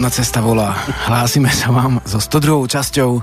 [0.00, 0.72] rodná cesta volá.
[1.12, 2.72] Hlásime sa vám so 102.
[2.72, 3.20] časťou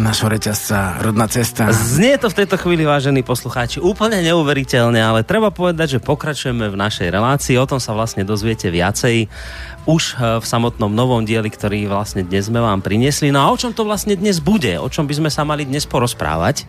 [0.00, 1.68] našho reťazca Rodná cesta.
[1.76, 6.80] Znie to v tejto chvíli, vážení poslucháči, úplne neuveriteľne, ale treba povedať, že pokračujeme v
[6.80, 7.60] našej relácii.
[7.60, 9.28] O tom sa vlastne dozviete viacej
[9.84, 13.28] už e, v samotnom novom dieli, ktorý vlastne dnes sme vám priniesli.
[13.28, 14.80] No a o čom to vlastne dnes bude?
[14.80, 16.64] O čom by sme sa mali dnes porozprávať?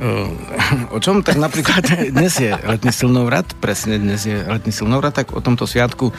[0.96, 1.20] O čom?
[1.20, 1.84] Tak napríklad
[2.16, 6.16] dnes je letný silnovrat, presne dnes je letný silnovrat, tak o tomto sviatku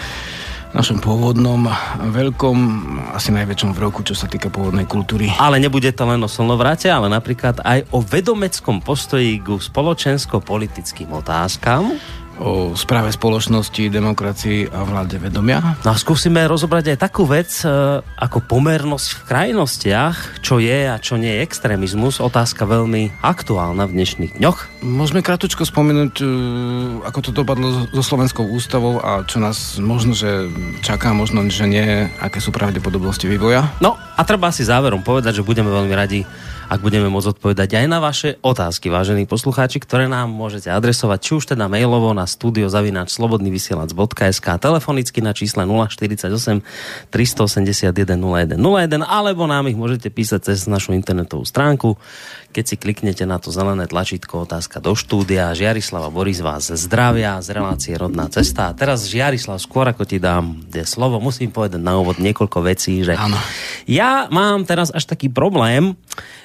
[0.69, 1.65] našom pôvodnom,
[2.13, 2.57] veľkom,
[3.17, 5.33] asi najväčšom v roku, čo sa týka pôvodnej kultúry.
[5.41, 11.97] Ale nebude to len o slnovrate, ale napríklad aj o vedomeckom postoji ku spoločensko-politickým otázkam
[12.39, 15.75] o správe spoločnosti, demokracii a vláde vedomia.
[15.83, 20.95] No a skúsime rozobrať aj takú vec e, ako pomernosť v krajnostiach, čo je a
[20.97, 22.23] čo nie je extrémizmus.
[22.23, 24.81] Otázka veľmi aktuálna v dnešných dňoch.
[24.87, 26.25] Môžeme krátko spomenúť, e,
[27.03, 30.47] ako to dopadlo so Slovenskou ústavou a čo nás možno, že
[30.79, 33.67] čaká, možno, že nie, aké sú pravdepodobnosti vývoja.
[33.83, 36.23] No a treba si záverom povedať, že budeme veľmi radi
[36.69, 41.41] ak budeme môcť odpovedať aj na vaše otázky, vážení poslucháči, ktoré nám môžete adresovať či
[41.41, 46.29] už teda mailovo na studiozavináčslobodnyvysielac.sk telefonicky na čísle 048
[47.09, 48.53] 381 0101
[49.01, 51.97] alebo nám ich môžete písať cez našu internetovú stránku
[52.49, 55.53] keď si kliknete na to zelené tlačítko otázka do štúdia.
[55.53, 58.73] Žiarislava Boris vás zdravia z relácie Rodná cesta.
[58.73, 63.13] A teraz Žiarislav, skôr ako ti dám slovo, musím povedať na úvod niekoľko vecí, že
[63.13, 63.37] ano.
[63.85, 65.93] ja mám teraz až taký problém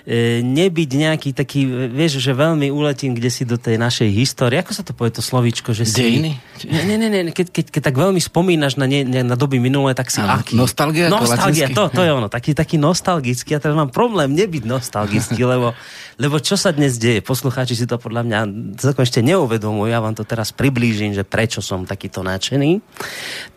[0.04, 4.60] e, nebyť nejaký taký, vieš, že veľmi uletím kde si do tej našej histórie.
[4.60, 5.72] Ako sa to povie to slovíčko?
[5.72, 5.96] Že si...
[6.00, 6.32] Dejiny?
[6.66, 10.08] Nie, nie, nie, keď, keď, keď tak veľmi spomínaš na, ne, na doby minulé, tak
[10.12, 10.40] si ano.
[10.40, 10.54] aký?
[10.56, 11.06] Nostalgia?
[11.10, 12.28] Nostalgia, to, to je ono.
[12.28, 13.56] Taký, taký nostalgický.
[13.56, 15.76] Ja teraz mám problém nebyť nostalgický, lebo
[16.14, 17.26] lebo čo sa dnes deje?
[17.26, 18.40] Poslucháči si to podľa mňa
[18.78, 19.90] celkom ešte neuvedomujú.
[19.90, 22.78] Ja vám to teraz priblížim, že prečo som takýto nadšený.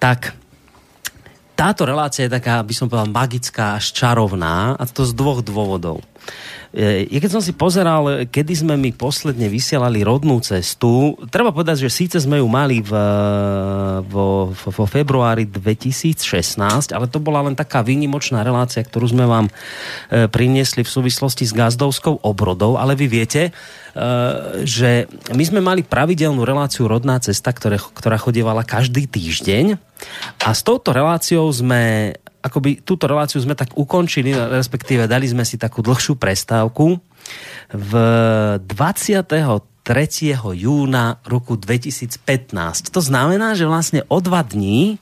[0.01, 0.34] Tak
[1.57, 6.06] táto relácia je taká, by som povedal, magická až čarovná a to z dvoch dôvodov.
[6.75, 11.88] E, ja keď som si pozeral, kedy sme my posledne vysielali rodnú cestu, treba povedať,
[11.88, 12.91] že síce sme ju mali v,
[14.03, 19.51] vo, vo februári 2016, ale to bola len taká výnimočná relácia, ktorú sme vám e,
[20.27, 23.51] priniesli v súvislosti s gazdovskou obrodou, ale vy viete, e,
[24.67, 29.79] že my sme mali pravidelnú reláciu Rodná cesta, ktoré, ktorá chodievala každý týždeň.
[30.45, 35.57] A s touto reláciou sme akoby túto reláciu sme tak ukončili, respektíve dali sme si
[35.57, 36.99] takú dlhšiu prestávku
[37.73, 37.91] v
[38.63, 40.37] 23.
[40.55, 42.93] júna roku 2015.
[42.93, 45.01] To znamená, že vlastne o dva dní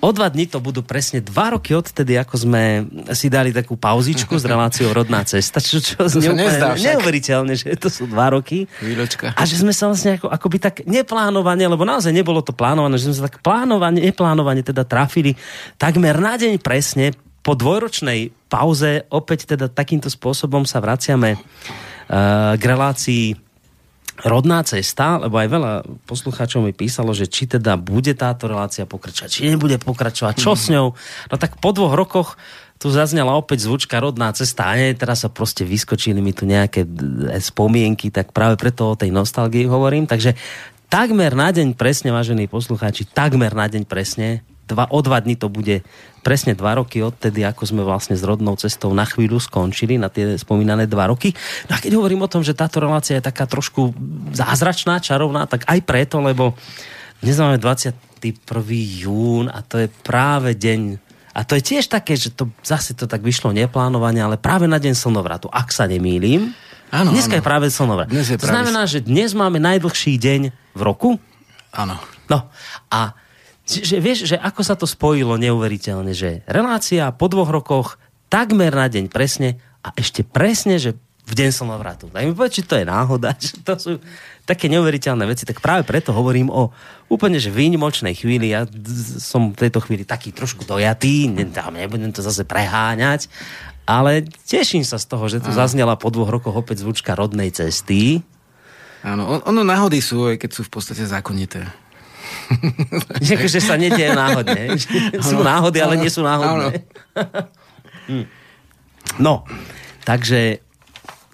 [0.00, 4.32] O dva dní to budú presne dva roky odtedy, ako sme si dali takú pauzičku
[4.32, 8.64] s reláciou Rodná cesta, čo, čo to nezdá neuveriteľne, že to sú dva roky.
[8.80, 9.36] Výločka.
[9.36, 13.12] A že sme sa vlastne ako, akoby tak neplánovane, lebo naozaj nebolo to plánované, že
[13.12, 15.36] sme sa tak plánovane, neplánovane teda trafili
[15.76, 17.12] takmer na deň presne
[17.44, 23.49] po dvojročnej pauze opäť teda takýmto spôsobom sa vraciame uh, k relácii
[24.24, 25.72] rodná cesta, lebo aj veľa
[26.04, 30.68] poslucháčov mi písalo, že či teda bude táto relácia pokračovať, či nebude pokračovať, čo s
[30.68, 30.92] ňou.
[31.30, 32.36] No tak po dvoch rokoch
[32.80, 36.88] tu zaznela opäť zvučka rodná cesta a nie, teraz sa proste vyskočili mi tu nejaké
[37.44, 40.08] spomienky, tak práve preto o tej nostalgii hovorím.
[40.08, 40.32] Takže
[40.88, 45.50] takmer na deň presne, vážení poslucháči, takmer na deň presne dva, o dva dní to
[45.50, 45.82] bude
[46.22, 50.38] presne dva roky odtedy, ako sme vlastne s rodnou cestou na chvíľu skončili, na tie
[50.38, 51.34] spomínané dva roky.
[51.66, 53.90] No a keď hovorím o tom, že táto relácia je taká trošku
[54.30, 56.54] zázračná, čarovná, tak aj preto, lebo
[57.18, 57.96] dnes máme 21.
[59.02, 63.06] jún a to je práve deň a to je tiež také, že to zase to
[63.06, 66.50] tak vyšlo neplánovane, ale práve na deň slnovratu, ak sa nemýlim.
[66.90, 67.40] Áno, Dneska áno.
[67.40, 68.10] je práve slnovrat.
[68.10, 68.66] Dnes je to práve...
[68.66, 70.40] znamená, že dnes máme najdlhší deň
[70.74, 71.22] v roku.
[71.70, 72.02] Áno.
[72.26, 72.50] No
[72.90, 73.14] a
[73.70, 78.90] že vieš, že ako sa to spojilo neuveriteľne, že relácia po dvoch rokoch takmer na
[78.90, 80.98] deň presne a ešte presne, že
[81.30, 82.10] v deň slnovratu.
[82.10, 83.92] Tak mi povedz, či to je náhoda, že to sú
[84.42, 86.74] také neuveriteľné veci, tak práve preto hovorím o
[87.06, 88.50] úplne že výnimočnej chvíli.
[88.50, 88.66] Ja
[89.22, 93.30] som v tejto chvíli taký trošku dojatý, nebudem to zase preháňať,
[93.86, 98.26] ale teším sa z toho, že tu zaznela po dvoch rokoch opäť zvučka rodnej cesty.
[99.00, 101.64] Áno, ono náhody sú, aj keď sú v podstate zákonité.
[103.52, 104.76] že sa nedieje náhodne.
[105.30, 106.84] sú náhody, ale nie sú náhodné.
[108.10, 108.26] Hm.
[109.22, 109.46] no,
[110.02, 110.58] takže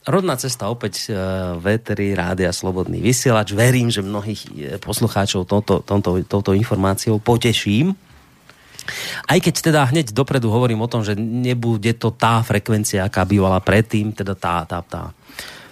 [0.06, 3.52] rodná cesta opäť uh, Véteri, Rádia Slobodný vysielač.
[3.56, 7.98] Verím, že mnohých e, poslucháčov touto, touto, touto informáciou poteším.
[9.26, 13.58] Aj keď teda hneď dopredu hovorím o tom, že nebude to tá frekvencia, aká bývala
[13.58, 15.10] predtým, teda tá, tá, tá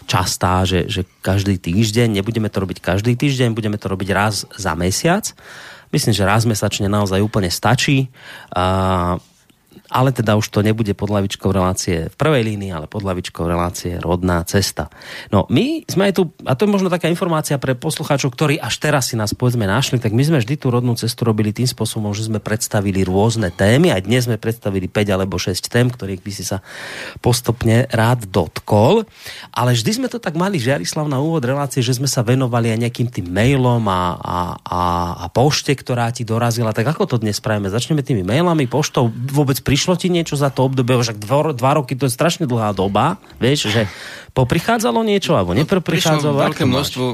[0.04, 4.72] častá, že, že každý týždeň, nebudeme to robiť každý týždeň, budeme to robiť raz za
[4.76, 5.24] mesiac.
[5.90, 8.10] Myslím, že raz mesačne naozaj úplne stačí.
[8.50, 9.16] A
[9.94, 14.02] ale teda už to nebude pod lavičkou relácie v prvej línii, ale pod lavičkou relácie
[14.02, 14.90] rodná cesta.
[15.30, 18.82] No my sme aj tu, a to je možno taká informácia pre poslucháčov, ktorí až
[18.82, 22.10] teraz si nás povedzme našli, tak my sme vždy tú rodnú cestu robili tým spôsobom,
[22.10, 26.30] že sme predstavili rôzne témy, aj dnes sme predstavili 5 alebo 6 tém, ktorých by
[26.34, 26.58] si sa
[27.22, 29.06] postupne rád dotkol,
[29.54, 32.82] ale vždy sme to tak mali, Žiarislav, na úvod relácie, že sme sa venovali aj
[32.82, 34.82] nejakým tým mailom a, a, a,
[35.22, 36.74] a pošte, ktorá ti dorazila.
[36.74, 37.70] Tak ako to dnes spravíme?
[37.70, 41.76] Začneme tými mailami, poštou, vôbec prišli prišlo ti niečo za to obdobie, však dva, dva
[41.76, 43.84] roky to je strašne dlhá doba, vieš, že
[44.32, 46.40] poprichádzalo niečo, alebo neprichádzalo?
[46.40, 47.04] No, veľké množstvo,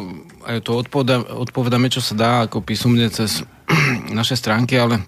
[0.46, 3.42] aj to odpoveda, odpovedáme, čo sa dá, ako písomne cez
[4.14, 5.02] naše stránky, ale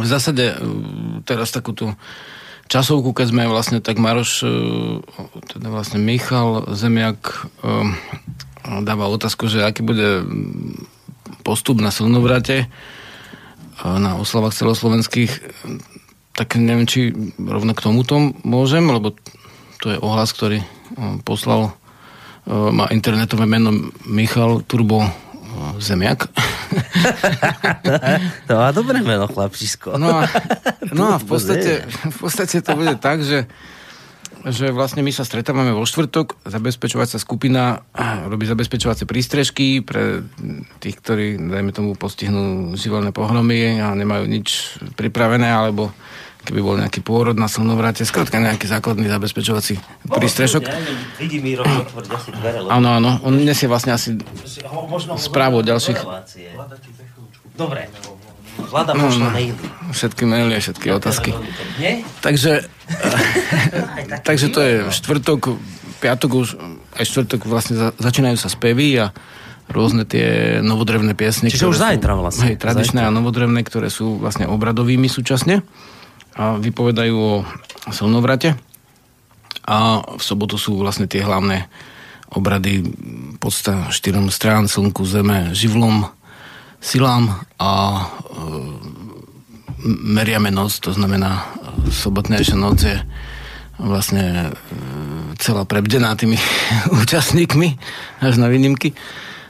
[0.00, 0.56] v zásade e,
[1.28, 1.92] teraz takúto
[2.72, 5.04] časovku, keď sme vlastne tak Maroš, e,
[5.44, 7.84] teda vlastne Michal Zemiak e,
[8.80, 10.24] dáva otázku, že aký bude
[11.44, 12.64] postup na silnovrate
[13.84, 15.30] na oslavách celoslovenských
[16.38, 19.18] tak neviem, či rovno k tomuto môžem, lebo
[19.82, 20.62] to je ohlas, ktorý
[21.26, 21.74] poslal
[22.48, 23.74] má internetové meno
[24.06, 25.02] Michal Turbo
[25.82, 26.30] Zemiak.
[28.48, 29.98] to má dobré meno, chlapčisko.
[29.98, 30.30] No a,
[30.96, 33.50] no a v, podstate, v podstate to bude tak, že
[34.46, 37.82] že vlastne my sa stretávame vo štvrtok, zabezpečovacia skupina
[38.30, 40.22] robí zabezpečovacie prístrežky pre
[40.78, 45.90] tých, ktorí, dajme tomu, postihnú živelné pohromy a nemajú nič pripravené, alebo
[46.44, 49.76] keby bol nejaký pôrod na slnovrate, skrátka nejaký základný zabezpečovací
[50.08, 50.64] prístrešok.
[52.70, 54.16] Áno, áno, on nesie vlastne asi
[55.18, 55.98] správu od ďalších.
[57.58, 57.90] Dobre,
[58.58, 59.54] Vláda no, no, maily.
[59.94, 61.30] Všetky maily a všetky otázky.
[62.18, 62.66] Takže,
[64.28, 65.54] takže to je štvrtok,
[66.02, 66.48] piatok už,
[66.98, 69.14] aj štvrtok vlastne začínajú sa spevy a
[69.70, 71.52] rôzne tie novodrevné piesne.
[71.52, 72.50] Čiže už zajtra vlastne.
[72.50, 73.14] Hej, tradičné zajtra.
[73.14, 75.62] a novodrevné, ktoré sú vlastne obradovými súčasne
[76.38, 77.42] a vypovedajú o
[77.90, 78.54] slnovrate.
[79.68, 81.66] A v sobotu sú vlastne tie hlavné
[82.32, 82.86] obrady
[83.42, 86.06] podsta štyrom strán, slnku, zeme, živlom,
[86.78, 88.02] silám a e,
[90.14, 91.44] meriame noc, to znamená e,
[91.90, 92.96] sobotnejšia noc je
[93.80, 94.50] vlastne e,
[95.40, 96.36] celá prebdená tými
[97.02, 97.68] účastníkmi,
[98.22, 98.94] až na výnimky.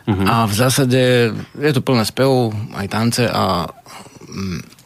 [0.08, 0.24] Uh-huh.
[0.24, 1.00] A v zásade
[1.52, 3.68] je to plné spevov, aj tance a
[4.24, 4.77] mm,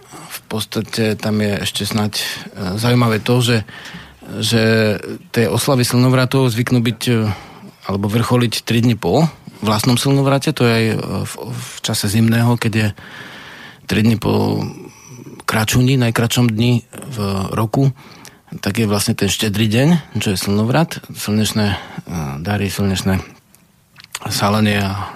[0.48, 2.24] podstate tam je ešte snať e,
[2.80, 3.58] zaujímavé to, že,
[4.40, 4.62] že
[5.34, 7.12] tie oslavy slnovratov zvyknú byť e,
[7.84, 9.28] alebo vrcholiť 3 dní po
[9.60, 10.96] vlastnom slnovrate, to je aj e,
[11.28, 12.88] v, v čase zimného, keď je
[13.92, 14.64] 3 dní po
[15.44, 17.18] kračuni, najkračom dni v
[17.52, 17.92] roku,
[18.64, 21.76] tak je vlastne ten štedrý deň, čo je slnovrat, slnečné
[22.40, 23.20] dary, slnečné
[24.28, 25.12] salenie a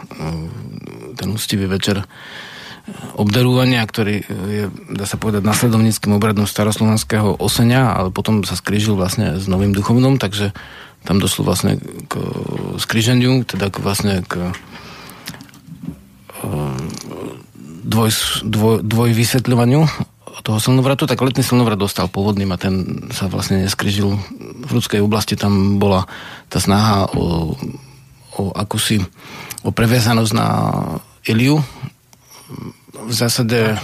[1.17, 2.05] ten ústivý večer
[3.19, 9.41] obdarúvania, ktorý je, dá sa povedať, nasledovníckým obradom staroslovenského osenia, ale potom sa skrížil vlastne
[9.41, 10.55] s novým duchovnom, takže
[11.03, 11.79] tam došlo vlastne
[12.11, 12.15] k
[12.79, 14.55] skriženiu, teda k vlastne k
[17.87, 18.11] dvoj,
[18.43, 19.87] dvoj, dvoj vysvetľovaniu
[20.47, 24.15] toho silnovratu, tak letný silnovrat dostal pôvodným a ten sa vlastne neskryžil.
[24.63, 26.07] V ľudskej oblasti tam bola
[26.47, 27.59] tá snaha o,
[28.39, 29.03] o akúsi
[29.67, 30.47] o previazanosť na
[31.27, 31.59] Iliu,
[33.05, 33.77] v zásade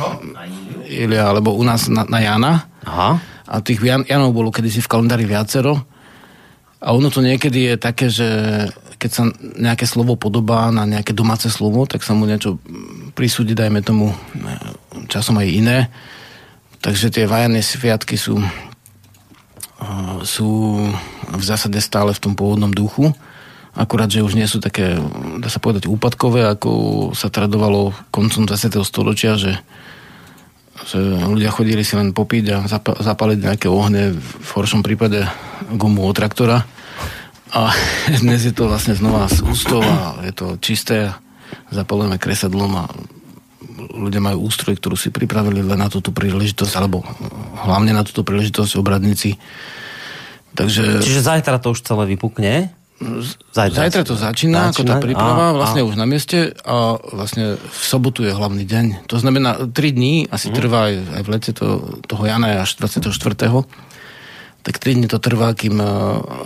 [0.89, 2.53] Ilia, alebo u nás na, na Jana.
[2.89, 3.21] Aha.
[3.49, 5.77] A tých Jan, Janov bolo kedysi v kalendári viacero.
[6.83, 8.29] A ono to niekedy je také, že
[8.97, 9.25] keď sa
[9.59, 12.63] nejaké slovo podobá na nejaké domáce slovo, tak sa mu niečo
[13.19, 14.15] prisúdi, dajme tomu
[15.11, 15.79] časom aj iné.
[16.83, 18.39] Takže tie vajané sviatky sú,
[20.27, 20.51] sú
[21.31, 23.15] v zásade stále v tom pôvodnom duchu
[23.73, 25.01] akurát, že už nie sú také,
[25.41, 26.71] dá sa povedať, úpadkové, ako
[27.17, 28.85] sa tradovalo koncom 20.
[28.85, 29.57] storočia, že,
[30.85, 35.25] že ľudia chodili si len popiť a zap- zapaliť nejaké ohne, v horšom prípade
[35.73, 36.69] gumu od traktora.
[37.53, 37.73] A
[38.25, 41.13] dnes je to vlastne znova z ústov a je to čisté,
[41.73, 42.85] zapalujeme kresadlom a
[43.93, 47.05] ľudia majú ústroj, ktorú si pripravili len na túto príležitosť, alebo
[47.65, 49.41] hlavne na túto príležitosť obradníci.
[50.53, 51.01] Takže...
[51.01, 52.82] Čiže zajtra to už celé vypukne?
[53.53, 55.87] Zajtra, Zajtra to začína, začína, ako tá príprava, a, vlastne a.
[55.87, 59.07] už na mieste a vlastne v sobotu je hlavný deň.
[59.11, 60.55] To znamená, 3 dní, asi mm.
[60.55, 61.67] trvá aj, aj v lete to,
[62.07, 63.11] toho Jana až 24.
[64.63, 65.87] Tak 3 dní to trvá, kým e,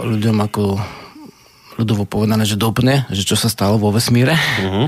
[0.03, 0.81] ľuďom ako
[1.77, 4.33] ľudovo povedané, že dopne, že čo sa stalo vo vesmíre.
[4.33, 4.87] Mm-hmm.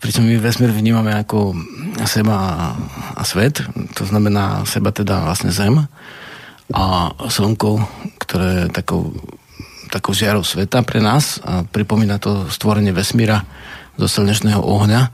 [0.00, 1.52] Pričom my vesmír vnímame ako
[2.08, 2.66] seba a,
[3.20, 3.60] a svet,
[3.92, 5.84] to znamená seba teda vlastne Zem
[6.72, 7.84] a Slnko,
[8.16, 9.12] ktoré je takou
[9.90, 13.42] takou žiarou sveta pre nás a pripomína to stvorenie vesmíra
[13.98, 15.10] zo slnečného ohňa.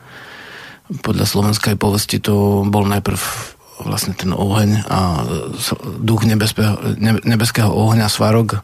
[1.02, 3.18] Podľa slovenskej povesti to bol najprv
[3.82, 5.26] vlastne ten oheň a
[6.00, 8.62] duch nebeského, nebeského ohňa Svarog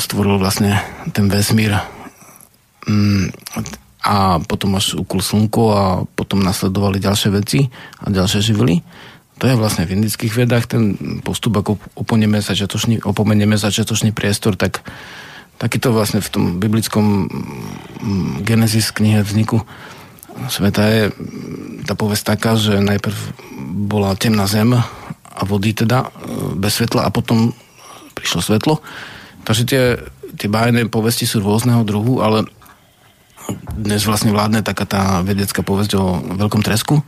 [0.00, 0.80] stvoril vlastne
[1.12, 1.76] ten vesmír
[2.88, 3.34] mm,
[4.00, 5.84] a potom až ukul slnko a
[6.16, 7.68] potom nasledovali ďalšie veci
[8.00, 8.80] a ďalšie živly.
[9.40, 10.94] To je vlastne v indických vedách ten
[11.24, 14.84] postup, ako opomenieme začiatočný, opomenieme začiatočný priestor, tak
[15.56, 19.64] takýto vlastne v tom biblickom mm, Genesis knihe vzniku
[20.48, 21.02] sveta je
[21.84, 23.18] tá povesť taká, že najprv
[23.90, 26.08] bola temná zem a vody teda e,
[26.56, 27.52] bez svetla a potom
[28.16, 28.80] prišlo svetlo.
[29.44, 29.82] Takže tie,
[30.38, 32.46] tie bájne povesti sú rôzneho druhu, ale
[33.74, 36.04] dnes vlastne vládne taká tá vedecká povesť o
[36.38, 37.02] veľkom tresku.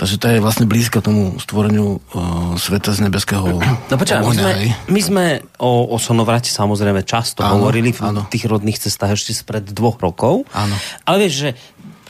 [0.00, 4.52] Takže to je vlastne blízka tomu stvoreniu uh, sveta z nebeského No počkaj, my sme,
[4.88, 5.24] my sme
[5.60, 8.24] o, o Sonovrate samozrejme často áno, hovorili v áno.
[8.32, 10.48] tých rodných cestách ešte spred dvoch rokov.
[10.56, 10.72] Áno.
[11.04, 11.50] Ale vieš, že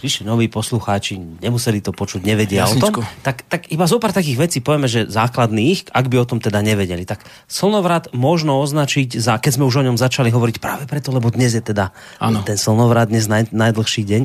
[0.01, 3.05] prišli noví poslucháči, nemuseli to počuť, nevedia Jasničko.
[3.05, 6.25] o tom, tak, tak iba zo pár takých vecí povieme, že základných, ak by o
[6.25, 7.05] tom teda nevedeli.
[7.05, 11.29] Tak slnovrat možno označiť za, keď sme už o ňom začali hovoriť práve preto, lebo
[11.29, 12.41] dnes je teda ano.
[12.41, 14.23] ten slnovrat, dnes naj, najdlhší deň.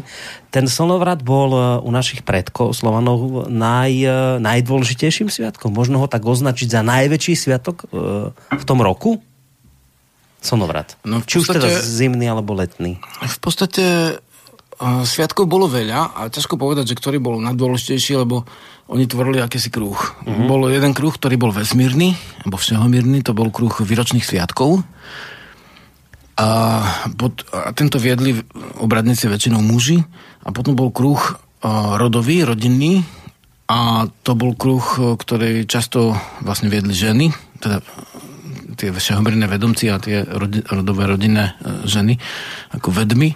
[0.55, 5.75] Ten slnovrat bol e, u našich predkov Slovanov naj, e, najdôležitejším sviatkom.
[5.75, 9.19] Možno ho tak označiť za najväčší sviatok e, v tom roku?
[10.45, 10.93] Slnovrat.
[11.01, 13.01] No Či podstate, už teda zimný alebo letný?
[13.25, 13.83] V podstate
[14.81, 18.43] Sviatkov bolo veľa a ťažko povedať, že ktorý bol najdôležitejší, lebo
[18.91, 19.95] oni tvorili akýsi kruh.
[19.95, 20.47] Mm-hmm.
[20.51, 22.13] Bol jeden kruh, ktorý bol vesmírny,
[22.43, 24.83] alebo všehomírny, to bol kruh výročných sviatkov.
[26.35, 26.49] A,
[27.15, 28.35] pod, a tento viedli
[28.83, 30.03] obradníci väčšinou muži.
[30.43, 31.17] A potom bol kruh
[31.63, 33.07] a, rodový, rodinný.
[33.71, 36.13] A to bol kruh, ktorý často
[36.43, 37.81] vlastne viedli ženy, teda
[38.77, 42.19] tie všehomírne vedomci a tie rodi, rodové rodinné e, ženy,
[42.75, 43.33] ako vedmy.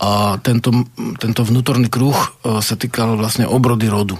[0.00, 0.72] A tento,
[1.20, 4.16] tento vnútorný kruh e, sa týkal vlastne obrody rodu.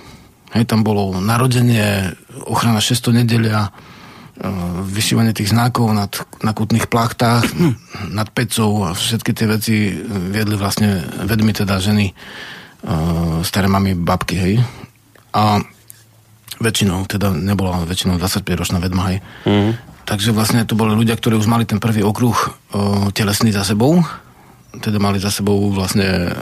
[0.52, 2.12] Hej, tam bolo narodenie,
[2.44, 3.70] ochrana 600 nedelia, e,
[4.84, 6.12] vyšívanie tých znakov nad,
[6.44, 7.48] na kutných plachtách,
[8.18, 12.14] nad pecou a všetky tie veci viedli vlastne vedmi teda ženy, e,
[13.40, 14.54] staré mami, babky, hej.
[15.32, 15.64] A
[16.60, 19.24] väčšinou, teda nebola väčšinou 25-ročná vedma, hej.
[19.48, 19.80] Mm.
[20.04, 22.34] Takže vlastne to boli ľudia, ktorí už mali ten prvý okruh
[23.14, 24.02] telesný za sebou,
[24.78, 26.32] teda mali za sebou vlastne e,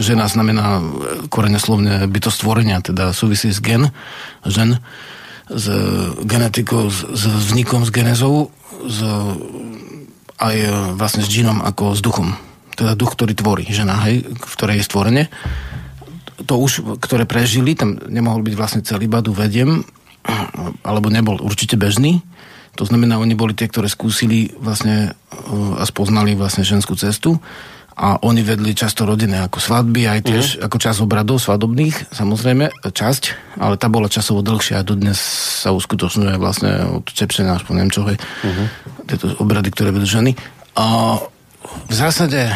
[0.00, 0.80] žena znamená
[1.28, 3.92] korene slovne bytosť stvorenia, teda súvisí s gen,
[4.44, 4.80] žen,
[5.48, 5.66] s
[6.24, 8.52] genetikou, s, s vznikom, s genezou,
[8.84, 8.98] s,
[10.36, 10.56] aj
[10.96, 12.36] vlastne s džinom ako s duchom.
[12.76, 15.24] Teda duch, ktorý tvorí žena, hej, v ktorej je stvorenie.
[16.44, 19.80] To už, ktoré prežili, tam nemohol byť vlastne celý badu vediem,
[20.84, 22.20] alebo nebol určite bežný,
[22.76, 27.40] to znamená, oni boli tie, ktoré skúsili vlastne uh, a spoznali vlastne ženskú cestu
[27.96, 30.64] a oni vedli často rodiny ako svadby, aj tiež uh-huh.
[30.68, 35.16] ako čas obradov svadobných, samozrejme, časť, ale tá bola časovo dlhšia a dodnes
[35.64, 38.66] sa uskutočňuje vlastne od Čepšena až po Nemčovej uh-huh.
[39.08, 40.36] tieto obrady, ktoré vedú ženy.
[40.76, 41.16] A
[41.88, 42.52] v zásade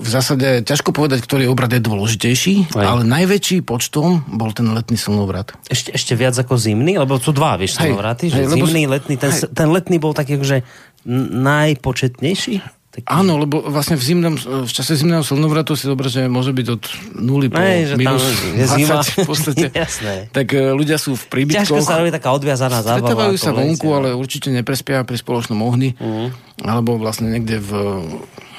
[0.00, 2.84] v zásade ťažko povedať, ktorý obrad je dôležitejší, Aj.
[2.84, 5.56] ale najväčší počtom bol ten letný slnovrat.
[5.72, 7.00] Ešte, ešte viac ako zimný?
[7.00, 9.00] Lebo sú dva, vieš, slnovraty, že hej, zimný, lebo...
[9.00, 9.14] letný.
[9.16, 10.68] Ten, ten letný bol taký, že
[11.08, 12.60] najpočetnejší?
[12.90, 13.06] Taký...
[13.06, 16.82] Áno, lebo vlastne v, zimnom, v čase zimného slnovratu si dobre, že môže byť od
[17.22, 18.98] 0 po Nej, že minus je 20 zima.
[19.06, 19.66] v podstate.
[19.70, 20.14] Jasné.
[20.34, 21.70] Tak uh, ľudia sú v príbytkoch.
[21.70, 23.06] Ťažko sa robí taká odviazaná zábava.
[23.06, 25.94] Stretávajú sa vonku, ale určite neprespia pri spoločnom ohni.
[26.02, 26.34] Uh-huh.
[26.66, 27.70] Alebo vlastne niekde v,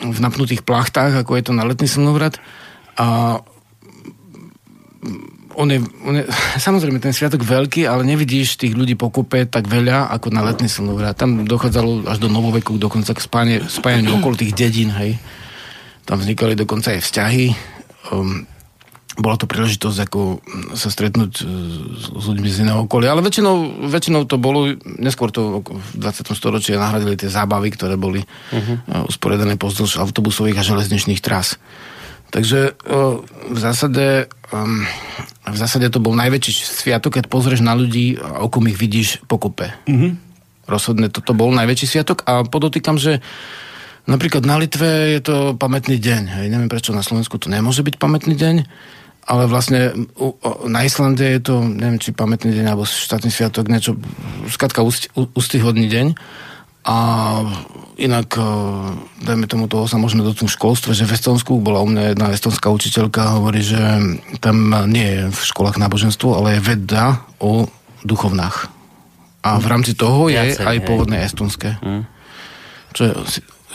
[0.01, 2.41] v napnutých plachtách, ako je to na letný slnovrat.
[2.97, 3.37] A
[5.55, 6.23] on je, on je,
[6.67, 11.17] samozrejme ten sviatok veľký, ale nevidíš tých ľudí pokope tak veľa ako na letný slnovrat.
[11.17, 15.21] Tam dochádzalo až do novoveku dokonca k spáne, spájaniu okolo tých dedín, hej.
[16.05, 17.45] Tam vznikali dokonca aj vzťahy.
[18.09, 18.49] Um,
[19.19, 20.39] bola to príležitosť ako
[20.77, 21.43] sa stretnúť s,
[22.07, 26.31] s ľuďmi z iného okolia, ale väčšinou, väčšinou to bolo, neskôr to v 20.
[26.31, 29.07] storočí nahradili tie zábavy, ktoré boli uh-huh.
[29.11, 31.59] usporiadané pozdĺž autobusových a železničných tras.
[32.31, 32.79] Takže
[33.51, 34.31] v zásade,
[35.43, 39.75] v zásade to bol najväčší sviatok, keď pozrieš na ľudí a okom ich vidíš pokope.
[39.83, 40.11] Mm-hmm.
[40.63, 43.19] Rozhodne toto bol najväčší sviatok a podotýkam, že
[44.07, 46.39] napríklad na Litve je to pamätný deň.
[46.39, 48.55] Hej, neviem prečo na Slovensku to nemôže byť pamätný deň,
[49.25, 49.93] ale vlastne
[50.65, 53.95] na Islande je to, neviem či pamätný deň alebo štátny sviatok, niečo,
[54.49, 54.81] skratka
[55.33, 56.07] ústyhodný deň.
[56.81, 56.97] A
[58.01, 58.45] inak, e,
[59.21, 62.33] dajme tomu toho sa môžeme dotknúť v školstve, že v Estonsku bola u mňa jedna
[62.33, 63.77] estonská učiteľka, hovorí, že
[64.41, 67.69] tam nie je v školách náboženstvo, ale je veda o
[68.01, 68.73] duchovnách.
[69.45, 70.85] A v rámci toho je Viacej, aj hej.
[70.89, 71.77] pôvodné estonské.
[71.85, 72.03] Hm.
[72.97, 73.11] Čo je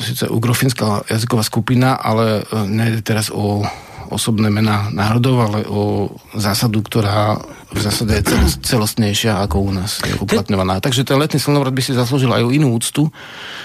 [0.02, 3.62] síce ugrofinská jazyková skupina, ale e, nejde teraz o
[4.10, 9.98] osobné mená národov, ale o zásadu, ktorá v zásade je celos- celostnejšia ako u nás
[10.06, 10.78] je uplatňovaná.
[10.78, 13.10] Takže ten letný slnovrat by si zaslúžil aj inú úctu,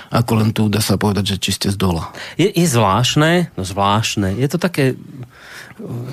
[0.10, 2.10] ako len tu dá sa povedať, že čiste z dola.
[2.36, 4.98] Je, je zvláštne, no zvláštne, je to také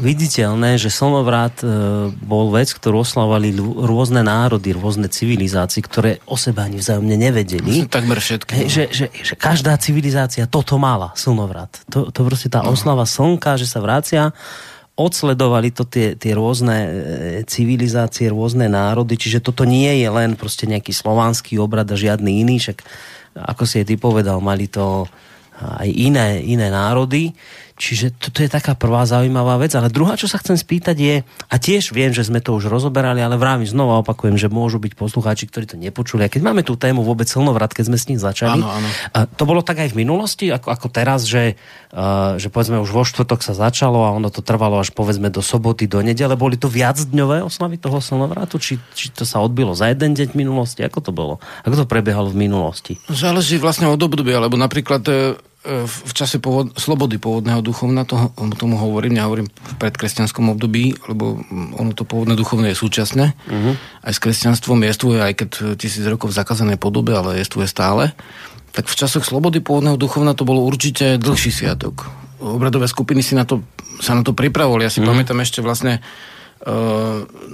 [0.00, 1.68] viditeľné, že slnovrat e,
[2.08, 7.84] bol vec, ktorú oslavovali rôzne národy, rôzne civilizácie, ktoré o seba ani vzájomne nevedeli.
[7.84, 8.64] Takmer všetky.
[8.64, 11.84] Hej, že, že, že každá civilizácia toto mala, slnovrat.
[11.92, 14.32] To, to proste tá oslava slnka, že sa vracia,
[14.98, 16.90] odsledovali to tie, tie rôzne e,
[17.46, 22.58] civilizácie, rôzne národy, čiže toto nie je len proste nejaký slovanský obrad a žiadny iný,
[22.58, 22.82] však
[23.38, 25.06] ako si aj ty povedal, mali to
[25.58, 27.34] aj iné, iné národy.
[27.78, 29.70] Čiže toto je taká prvá zaujímavá vec.
[29.78, 33.22] Ale druhá, čo sa chcem spýtať je, a tiež viem, že sme to už rozoberali,
[33.22, 36.26] ale vravím znova opakujem, že môžu byť poslucháči, ktorí to nepočuli.
[36.26, 38.88] A keď máme tú tému vôbec slnovrat, keď sme s ním začali, Áno, áno.
[39.14, 41.54] a to bolo tak aj v minulosti, ako, ako teraz, že,
[41.94, 45.38] uh, že povedzme už vo štvrtok sa začalo a ono to trvalo až povedzme do
[45.38, 46.34] soboty, do nedele.
[46.34, 48.58] Boli to viacdňové oslavy toho slnovratu?
[48.58, 50.82] Či, či to sa odbilo za jeden deň v minulosti?
[50.82, 51.38] Ako to bolo?
[51.62, 52.98] Ako to prebiehalo v minulosti?
[53.06, 58.78] Záleží vlastne od obdobia, lebo napríklad e, v čase povod, slobody pôvodného duchovna, to, tomu
[58.78, 63.34] hovorím, nehovorím v predkresťanskom období, lebo mm, ono to pôvodné duchovné je súčasné.
[63.34, 63.74] Uh-huh.
[64.06, 68.14] Aj s kresťanstvom jestvuje, aj keď e, tisíc rokov v zakázanej podobe, ale jestvuje stále.
[68.70, 72.06] Tak v časoch slobody pôvodného duchovna to bolo určite dlhší sviatok.
[72.38, 73.66] Obradové skupiny si na to,
[73.98, 74.86] sa na to pripravovali.
[74.86, 75.10] Ja si uh-huh.
[75.10, 76.70] pamätám ešte vlastne e,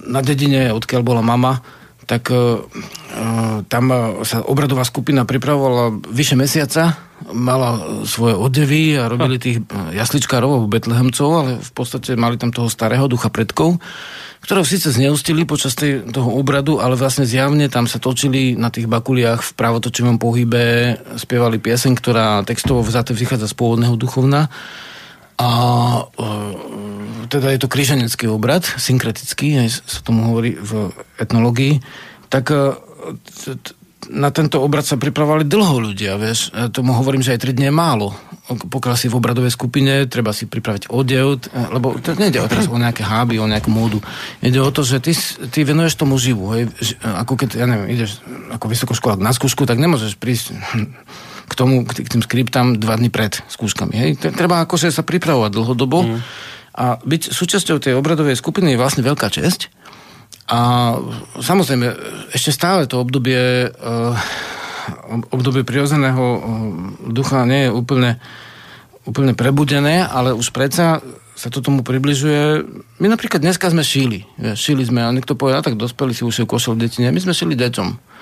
[0.05, 1.65] na dedine, odkiaľ bola mama,
[2.05, 2.41] tak e, e,
[3.67, 3.85] tam
[4.25, 6.97] sa obradová skupina pripravovala vyše mesiaca,
[7.33, 12.53] mala svoje odevy a robili tých e, jasličkárov alebo betlehemcov, ale v podstate mali tam
[12.53, 13.81] toho starého ducha predkov,
[14.45, 18.85] ktorého síce zneustili počas tej, toho obradu, ale vlastne zjavne tam sa točili na tých
[18.85, 24.53] bakuliach v pravotočivom pohybe, spievali pieseň, ktorá textovo vzaté vychádza z pôvodného duchovna.
[25.35, 25.51] A
[26.07, 26.25] e,
[27.27, 31.83] teda je to kríženecký obrad, synkretický, aj sa tomu hovorí v etnológii,
[32.31, 32.79] tak e,
[34.11, 36.53] na tento obrad sa pripravovali dlho ľudia, vieš.
[36.53, 38.13] Ja tomu hovorím, že aj 3 dní je málo.
[38.45, 41.41] Pokiaľ si v obradovej skupine, treba si pripraviť odev,
[41.73, 44.05] lebo to nejde o teraz o nejaké háby, o nejakú módu.
[44.45, 45.17] Ide o to, že ty,
[45.49, 46.69] ty venuješ tomu živu, hej.
[47.01, 48.21] Ako keď, ja neviem, ideš
[48.53, 50.53] ako vysokoškolák na skúšku, tak nemôžeš prísť
[51.45, 54.11] k tomu, k tým skriptám dva dny pred skúškami, hej.
[54.21, 56.19] Treba akože sa pripravovať dlhodobo mm.
[56.77, 59.69] a byť súčasťou tej obradovej skupiny je vlastne veľká česť.
[60.45, 60.93] A
[61.41, 61.97] samozrejme,
[62.37, 64.13] ešte stále to obdobie, uh,
[65.33, 66.41] obdobie prirodzeného uh,
[67.09, 68.21] ducha nie je úplne,
[69.09, 71.01] úplne prebudené, ale už predsa
[71.35, 72.63] sa to tomu približuje.
[73.03, 74.23] My napríklad dneska sme šili.
[74.55, 77.03] Šili sme a niekto povie, a tak dospeli si ušiel košel deti.
[77.03, 78.14] Nie, my sme šili deťom.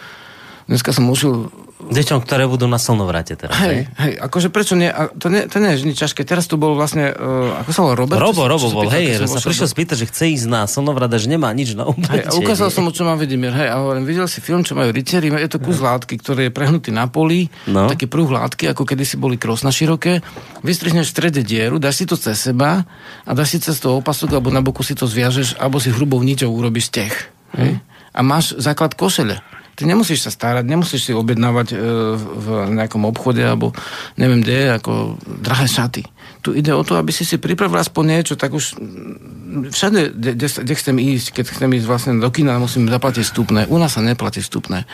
[0.66, 1.50] Dneska som ušil
[1.82, 3.58] Deťom, ktoré budú na slnovrate teraz.
[3.58, 6.22] Hej, hej, akože prečo nie, a to nie, to nie je nič ťažké.
[6.22, 8.22] Teraz tu bol vlastne, uh, ako sa volá, Robert?
[8.22, 11.18] Robo, Čo- Robo čo bol, pýtal, hej, sa prišiel spýtať, že chce ísť na slnovrada,
[11.18, 12.30] že nemá nič na Hej, oblečenie.
[12.30, 13.50] a ukázal som mu, čo mám Vidimír.
[13.50, 16.52] Hej, a hovorím, videl si film, čo majú rytieri, je to kus látky, ktorý je
[16.54, 17.90] prehnutý na poli, No.
[17.90, 20.22] taký prúh látky, ako kedysi boli krosna široké,
[20.62, 22.86] vystrihneš v strede dieru, dáš si to cez seba
[23.26, 26.22] a dáš si cez toho opasok, alebo na boku si to zviažeš, alebo si hrubou
[26.22, 27.10] niťou urobíš steh.
[27.58, 27.82] Hej?
[28.14, 29.42] A máš základ košele.
[29.72, 31.76] Ty nemusíš sa starať, nemusíš si objednávať e,
[32.16, 33.72] v nejakom obchode alebo
[34.20, 36.02] neviem kde, ako drahé šaty.
[36.44, 40.46] Tu ide o to, aby si si pripravil aspoň niečo, tak už mm, všade, kde,
[40.48, 43.60] kde, chcem ísť, keď chcem ísť vlastne do kina, musím zaplatiť vstupné.
[43.72, 44.84] U nás sa neplatí vstupné.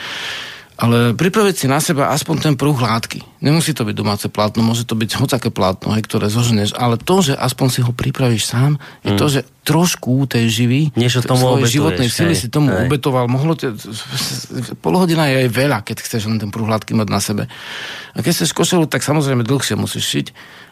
[0.78, 3.42] Ale pripraviť si na seba aspoň ten prúh látky.
[3.42, 7.18] Nemusí to byť domáce plátno, môže to byť hocaké plátno, hej, ktoré zoženeš, ale to,
[7.18, 10.94] že aspoň si ho pripravíš sám, je to, že trošku tej živy, Mm.
[10.94, 12.86] Niečo tomu svojej životnej sily si tomu hej.
[12.86, 13.26] obetoval.
[13.26, 13.74] Mohlo te,
[14.78, 17.50] pol hodina je aj veľa, keď chceš len ten prúh látky mať na sebe.
[18.14, 20.26] A keď chceš košelu, tak samozrejme dlhšie musíš šiť,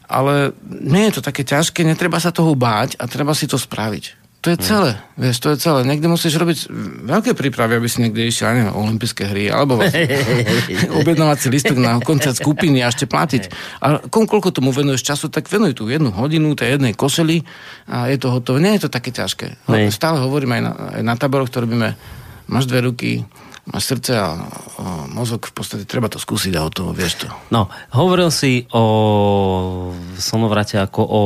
[0.06, 4.25] ale nie je to také ťažké, netreba sa toho báť a treba si to spraviť.
[4.46, 5.82] To je celé, vieš, to je celé.
[5.82, 6.70] Niekde musíš robiť
[7.02, 10.06] veľké prípravy, aby si niekde išiel, ja neviem, olympijské hry, alebo vlastne
[11.02, 13.50] objednávať si listok na koncert skupiny a ešte platiť.
[13.82, 17.42] A kom, koľko tomu venuješ času, tak venuj tú jednu hodinu tej jednej košeli
[17.90, 18.62] a je to hotové.
[18.62, 19.66] Nie je to také ťažké.
[19.66, 19.90] Nej.
[19.90, 21.98] Stále hovorím aj na, aj na táboroch, to robíme,
[22.46, 23.26] máš dve ruky,
[23.66, 24.46] máš srdce a,
[24.78, 27.28] a mozog, v podstate treba to skúsiť a o toho, vieš to.
[27.50, 27.66] No,
[27.98, 29.90] hovoril si o
[30.22, 31.22] slnovrate ako o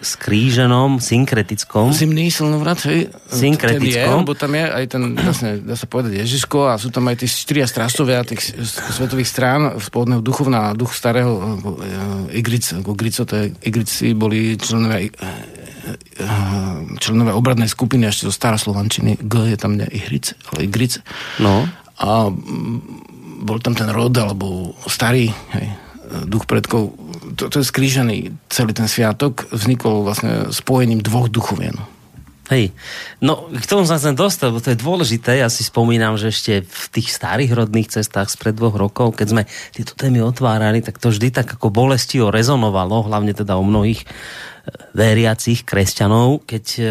[0.00, 1.92] skríženom, synkretickom.
[1.92, 3.12] Zimný silnovrat, hej?
[3.28, 4.16] Synkretickom.
[4.16, 7.20] Je, lebo tam je aj ten, vlastne, dá sa povedať, Ježiško a sú tam aj
[7.20, 8.56] tí štyria strážcovia tých
[8.96, 15.04] svetových strán z pôvodného duchovna duch starého uh, Igric, Grico, to je, Igrici boli členovia
[15.04, 19.20] eh, eh, členovia obradnej skupiny ešte zo staroslovančiny.
[19.20, 21.04] G je tam nie Igric, ale Igric.
[21.40, 21.68] No.
[22.00, 22.32] a
[23.40, 25.66] bol tam ten rod, alebo starý hej,
[26.26, 26.94] duch predkov.
[27.38, 29.46] To, to je skrížený celý ten sviatok.
[29.54, 31.78] Vznikol vlastne spojením dvoch duchovien.
[32.50, 32.74] Hej,
[33.22, 35.38] no k tomu sa chcem dostať, lebo to je dôležité.
[35.38, 39.42] Ja si spomínam, že ešte v tých starých rodných cestách spred dvoch rokov, keď sme
[39.70, 44.06] tieto témy otvárali, tak to vždy tak ako bolestivo rezonovalo, hlavne teda o mnohých e,
[44.98, 46.90] veriacich kresťanov, keď, e,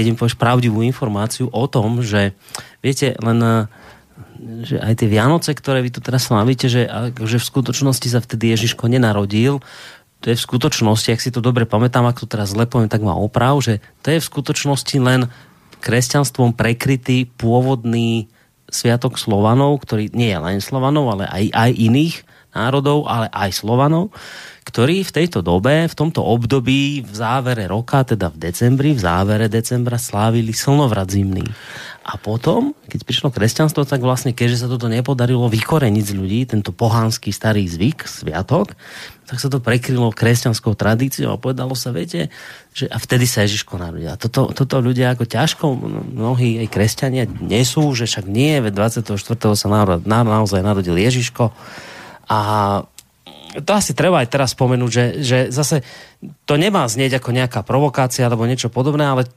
[0.00, 2.32] keď im povieš pravdivú informáciu o tom, že
[2.80, 3.68] viete, len e,
[4.66, 8.54] že aj tie Vianoce, ktoré vy tu teraz slavíte, že, že v skutočnosti sa vtedy
[8.54, 9.62] Ježiško nenarodil,
[10.24, 13.04] to je v skutočnosti, ak si to dobre pamätám, ak to teraz zle poviem, tak
[13.04, 15.28] má oprav, že to je v skutočnosti len
[15.84, 18.32] kresťanstvom prekrytý pôvodný
[18.72, 22.14] sviatok Slovanov, ktorý nie je len Slovanov, ale aj, aj iných
[22.56, 24.16] národov, ale aj Slovanov,
[24.64, 29.52] ktorí v tejto dobe, v tomto období, v závere roka, teda v decembri, v závere
[29.52, 31.44] decembra slávili slnovrat zimný.
[32.04, 36.68] A potom, keď prišlo kresťanstvo, tak vlastne, keďže sa toto nepodarilo vykoreniť z ľudí, tento
[36.68, 38.76] pohánsky starý zvyk, sviatok,
[39.24, 42.28] tak sa to prekrylo kresťanskou tradíciou a povedalo sa, viete,
[42.76, 44.12] že a vtedy sa Ježiško narodil.
[44.12, 45.64] A toto, toto ľudia ako ťažko,
[46.12, 49.16] mnohí aj kresťania nesú, že však nie, veď 24.
[49.56, 51.56] sa narod, na, naozaj narodil Ježiško.
[52.28, 52.38] A
[53.64, 55.80] to asi treba aj teraz spomenúť, že, že zase
[56.44, 59.30] to nemá znieť ako nejaká provokácia alebo niečo podobné, ale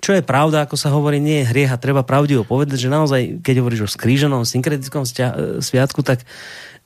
[0.00, 3.42] čo je pravda, ako sa hovorí, nie je hriech a treba pravdivo povedať, že naozaj,
[3.42, 5.02] keď hovoríš o skríženom synkretickом
[5.62, 6.22] sviatku, tak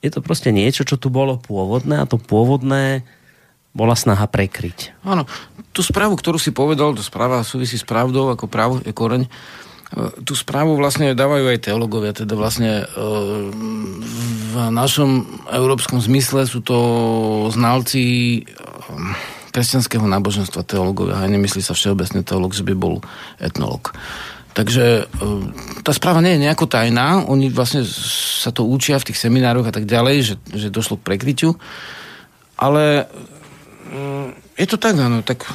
[0.01, 3.05] je to proste niečo, čo tu bolo pôvodné a to pôvodné
[3.71, 4.99] bola snaha prekryť.
[5.07, 5.29] Áno,
[5.71, 9.31] tú správu, ktorú si povedal, to správa súvisí s pravdou, ako právo je koreň, e,
[10.27, 12.85] tú správu vlastne dávajú aj teologovia, teda vlastne e,
[14.51, 15.23] v našom
[15.55, 16.79] európskom zmysle sú to
[17.55, 23.03] znalci e, kresťanského náboženstva teológovia a nemyslí sa všeobecný teológ, že by bol
[23.43, 23.95] etnolog.
[24.51, 25.07] Takže
[25.87, 29.75] tá správa nie je nejako tajná, oni vlastne sa to učia v tých seminároch a
[29.75, 31.51] tak ďalej, že, že došlo k prekryťu,
[32.59, 33.07] ale
[34.59, 35.47] je to tak, áno, tak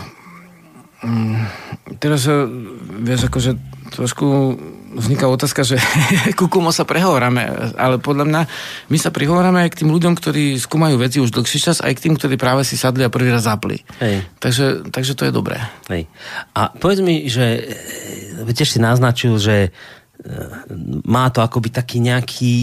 [1.99, 2.27] teraz
[3.01, 3.57] vieš, akože
[3.93, 4.57] trošku
[4.95, 5.77] vzniká otázka, že
[6.39, 8.41] ku komu sa prehovoráme, ale podľa mňa
[8.89, 12.03] my sa prihovoráme aj k tým ľuďom, ktorí skúmajú veci už dlhší čas, aj k
[12.09, 13.83] tým, ktorí práve si sadli a prvý raz zapli.
[13.99, 14.23] Hej.
[14.39, 15.59] Takže, takže to je dobré.
[15.91, 16.07] Hej.
[16.55, 17.75] A povedz mi, že
[18.47, 19.69] tiež si naznačil, že e,
[21.03, 22.53] má to akoby taký nejaký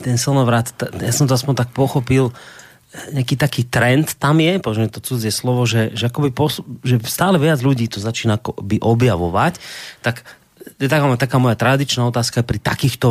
[0.00, 2.30] ten slnovrat, ja som to aspoň tak pochopil,
[2.90, 7.38] nejaký taký trend tam je, povedzme to cudzie slovo, že, že, akoby pos- že stále
[7.38, 9.62] viac ľudí to začína by objavovať,
[10.02, 10.26] tak
[10.80, 13.08] je taká, taká moja tradičná otázka pri takýchto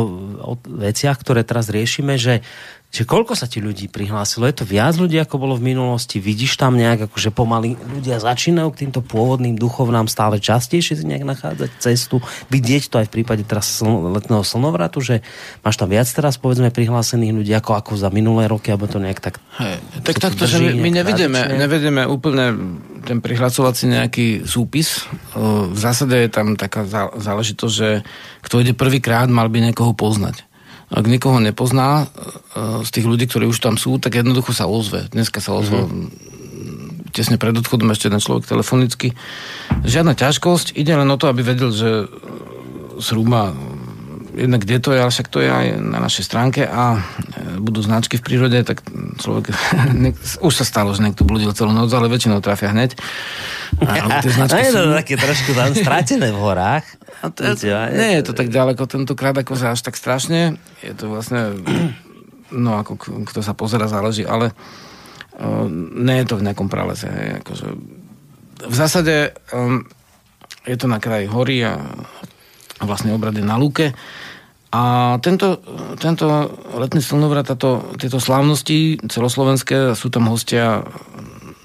[0.66, 2.44] veciach, ktoré teraz riešime, že
[2.90, 4.50] že koľko sa ti ľudí prihlásilo?
[4.50, 6.18] Je to viac ľudí, ako bolo v minulosti?
[6.18, 11.22] Vidíš tam nejak, akože pomaly ľudia začínajú k týmto pôvodným duchovnám stále častejšie si nejak
[11.22, 12.18] nachádzať cestu?
[12.50, 15.22] Vidieť to aj v prípade teraz sln- letného slnovratu, že
[15.62, 19.22] máš tam viac teraz povedzme prihlásených ľudí ako, ako za minulé roky, alebo to nejak
[19.22, 19.38] tak...
[19.54, 22.58] Hey, tak takto, že my, my nevedeme, nevedeme úplne
[23.06, 25.06] ten prihlasovací nejaký súpis.
[25.38, 26.82] V zásade je tam taká
[27.14, 28.02] záležitosť, že
[28.42, 30.49] kto ide prvýkrát, mal by niekoho poznať
[30.90, 32.06] ak niekoho nepozná e,
[32.82, 35.06] z tých ľudí, ktorí už tam sú, tak jednoducho sa ozve.
[35.14, 37.14] Dneska sa ozve mm-hmm.
[37.14, 39.14] tesne pred odchodom ešte jeden človek telefonicky.
[39.86, 42.10] Žiadna ťažkosť, ide len o to, aby vedel, že
[42.98, 43.54] zhruba
[44.34, 47.82] jednak kde to je, ale však to je aj na našej stránke a e, budú
[47.82, 48.82] značky v prírode, tak
[49.18, 49.50] človek,
[50.46, 52.94] už sa stalo, že niekto bludil celú noc, ale väčšinou trafia hneď.
[53.82, 54.92] A, tie značky a je to sú...
[54.94, 56.86] také trošku tam stratené v horách.
[57.20, 60.56] A to, ja, nie je to tak ďaleko tentokrát, ako sa až tak strašne.
[60.80, 61.60] Je to vlastne,
[62.64, 62.96] no ako
[63.28, 64.54] kto sa pozera, záleží, ale
[65.36, 65.66] uh,
[65.96, 67.10] nie je to v nejakom pralese.
[67.10, 67.66] Hej, akože,
[68.60, 69.84] v zásade um,
[70.64, 71.80] je to na kraji hory a
[72.84, 73.92] vlastne obrad je na lúke.
[74.70, 75.58] A tento,
[75.98, 76.26] tento
[76.78, 77.50] letný slnovrat,
[77.98, 80.86] tieto slávnosti celoslovenské, sú tam hostia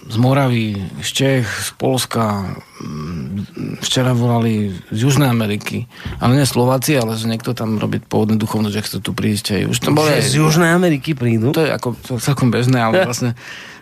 [0.06, 2.46] z Moravy, z Čech, z Polska,
[2.82, 5.90] mm, včera volali z Južnej Ameriky,
[6.22, 9.58] ale nie Slováci, ale že niekto tam robí pôvodné duchovno, že chce tu prísť.
[9.58, 11.50] Aj už tam boli, z Južnej Ameriky prídu?
[11.58, 13.34] To je ako to celkom bežné, ale vlastne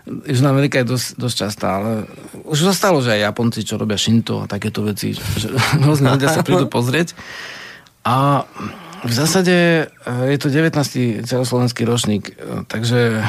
[0.04, 1.92] Južná Amerika je dosť, dosť častá, ale
[2.44, 5.48] už sa stalo, že aj Japonci, čo robia Shinto a takéto veci, že
[5.88, 7.16] rôzne ľudia sa prídu pozrieť.
[8.04, 8.44] A
[9.04, 11.24] v zásade eh, je to 19.
[11.24, 13.28] celoslovenský ročník, eh, takže eh,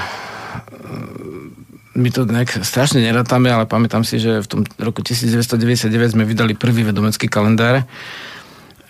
[1.95, 6.59] my to nejak strašne nerátame, ale pamätám si, že v tom roku 1999 sme vydali
[6.59, 7.87] prvý vedomecký kalendár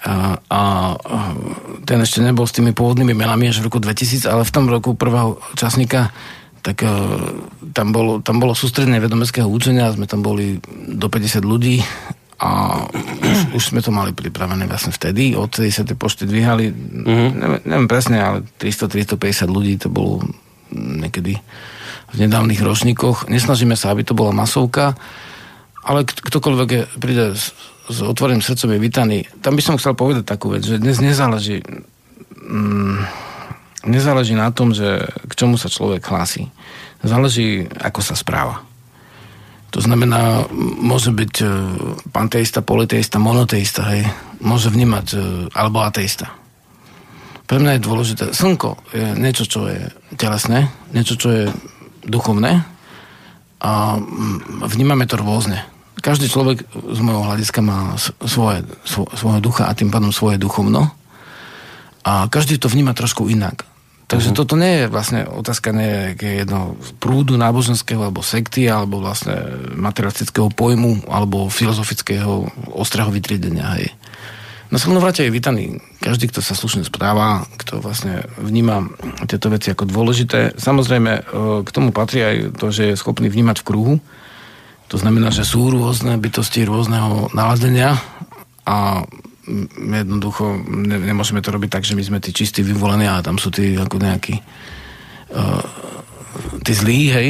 [0.04, 0.60] a, a
[1.84, 4.96] ten ešte nebol s tými pôvodnými menami až v roku 2000, ale v tom roku
[4.96, 6.12] prvého časníka
[6.64, 7.20] tak uh,
[7.76, 10.56] tam bolo, tam bolo sústredné vedomeckého učenia, sme tam boli
[10.88, 11.84] do 50 ľudí
[12.40, 12.82] a
[13.20, 15.36] už, už sme to mali pripravené vlastne vtedy,
[15.68, 17.28] sa tie pošty dvíhali, mm-hmm.
[17.36, 20.24] neviem, neviem presne, ale 300-350 ľudí to bolo
[20.72, 21.36] niekedy
[22.10, 23.28] v nedávnych ročníkoch.
[23.28, 24.96] Nesnažíme sa, aby to bola masovka,
[25.84, 27.52] ale ktokoľvek príde s,
[27.92, 29.18] s otvoreným srdcom je vítaný.
[29.44, 31.60] Tam by som chcel povedať takú vec, že dnes nezáleží
[32.40, 32.98] mm,
[33.84, 36.48] nezáleží na tom, že k čomu sa človek hlási.
[37.04, 38.64] Záleží, ako sa správa.
[39.74, 40.46] To znamená,
[40.78, 41.46] môže byť e,
[42.14, 44.06] panteista, politeista, monoteista, hej.
[44.38, 45.18] Môže vnímať, e,
[45.50, 46.30] alebo ateista.
[47.44, 48.24] Pre mňa je dôležité.
[48.30, 51.44] Slnko je niečo, čo je telesné, niečo, čo je
[52.06, 52.64] duchovné
[53.64, 53.96] a
[54.68, 55.64] vnímame to rôzne.
[56.04, 57.96] Každý človek z môjho hľadiska má
[58.28, 60.92] svoje, svoj, ducha a tým pádom svoje duchovno.
[62.04, 63.64] A každý to vníma trošku inak.
[64.04, 64.38] Takže uh-huh.
[64.44, 69.36] toto nie je vlastne otázka nejaké jedno prúdu náboženského alebo sekty, alebo vlastne
[69.72, 73.80] materialistického pojmu, alebo filozofického ostrého vytriedenia.
[73.80, 73.96] Hej.
[74.74, 78.90] Na Slnovrate je vítaný každý, kto sa slušne správa, kto vlastne vníma
[79.30, 80.58] tieto veci ako dôležité.
[80.58, 81.22] Samozrejme, e,
[81.62, 83.94] k tomu patrí aj to, že je schopný vnímať v kruhu.
[84.90, 88.02] To znamená, že sú rôzne bytosti rôzneho naladenia
[88.66, 89.06] a
[89.76, 93.52] jednoducho ne, nemôžeme to robiť tak, že my sme tí čistí vyvolení a tam sú
[93.52, 95.62] tí ako nejakí uh,
[96.64, 97.28] tí zlí, hej,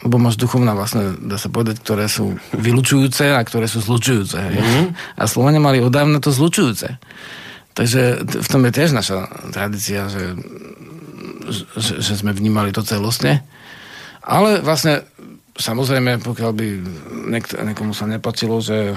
[0.00, 4.36] lebo máš duchovná vlastne, dá sa povedať, ktoré sú vylučujúce a ktoré sú zlučujúce.
[4.40, 4.56] Hej.
[4.56, 4.86] Mm-hmm.
[5.20, 6.96] A Slovania mali odávno to zlučujúce.
[7.76, 10.34] Takže v tom je tiež naša tradícia, že,
[11.76, 13.44] že, že sme vnímali to celostne.
[14.24, 15.04] Ale vlastne
[15.50, 16.66] Samozrejme, pokiaľ by
[17.34, 18.94] niekto, niekomu sa nepatilo, že,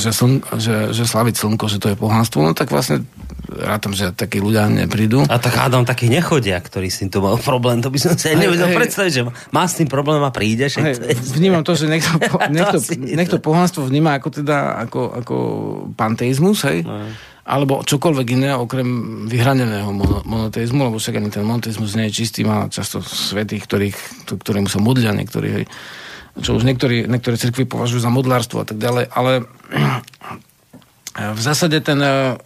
[0.00, 3.04] že, sln, že, že slaviť slnko, že to je pohánstvo, no tak vlastne
[3.50, 5.26] rátam, že takí ľudia neprídu.
[5.28, 8.72] A tak hádam takí nechodia, ktorí s týmto mal problém, to by som si nevedel
[8.72, 10.70] predstaviť, že má s tým problém a príde.
[10.70, 10.96] Hej.
[11.36, 15.36] Vnímam to, že niekto, po, niekto, niekto pohánstvo vníma ako teda ako, ako
[15.94, 16.82] panteizmus, hej?
[16.88, 17.04] No
[17.44, 19.90] alebo čokoľvek iné okrem vyhraneného
[20.28, 23.96] monoteizmu, lebo však ani ten monoteizmus nie je čistý, má často svetých, ktorých,
[24.28, 25.64] ktorým sa modlia niektorí,
[26.38, 29.32] čo už niektorí, niektoré cirkvy považujú za modlárstvo a tak ďalej, ale
[31.16, 32.36] v zásade ten, eh,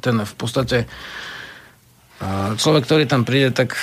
[0.00, 3.74] ten v podstate eh, človek, ktorý tam príde, tak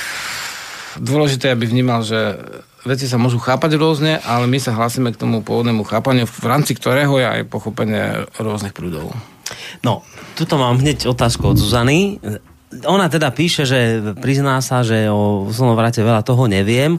[0.98, 2.38] dôležité, aby vnímal, že
[2.84, 6.76] veci sa môžu chápať rôzne, ale my sa hlásime k tomu pôvodnému chápaniu, v rámci
[6.76, 9.12] ktorého je aj pochopenie rôznych prúdov.
[9.84, 10.04] No,
[10.36, 12.20] tuto mám hneď otázku od Zuzany.
[12.84, 16.98] Ona teda píše, že prizná sa, že o slnovrate veľa toho neviem.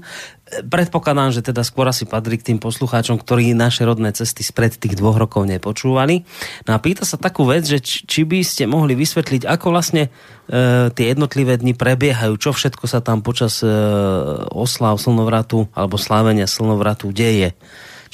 [0.63, 4.95] Predpokladám, že teda skôr asi padri k tým poslucháčom, ktorí naše rodné cesty spred tých
[4.95, 6.23] dvoch rokov nepočúvali.
[6.69, 10.07] No a pýta sa takú vec, že či, či by ste mohli vysvetliť, ako vlastne
[10.07, 13.71] e, tie jednotlivé dni prebiehajú, čo všetko sa tam počas e,
[14.55, 17.57] oslav slnovratu alebo slávenia slnovratu deje.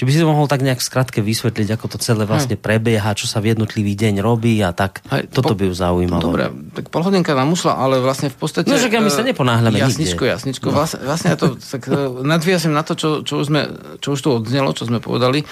[0.00, 3.28] Či by si to mohol tak nejak skratke vysvetliť, ako to celé vlastne prebieha, čo
[3.28, 5.04] sa v jednotlivý deň robí a tak.
[5.12, 5.60] Hej, Toto po...
[5.60, 6.24] by ju zaujímalo.
[6.24, 8.72] Dobre, tak pol hodinka nám ušla, ale vlastne v podstate...
[8.72, 10.32] No, že my sa neponáhľame Jasničko, nikde.
[10.40, 10.72] jasničko.
[10.72, 10.80] No.
[10.80, 13.68] Vlastne, vlastne ja to tak e, nadviazem na to, čo, čo, už sme,
[14.00, 15.44] čo už tu odznelo, čo sme povedali,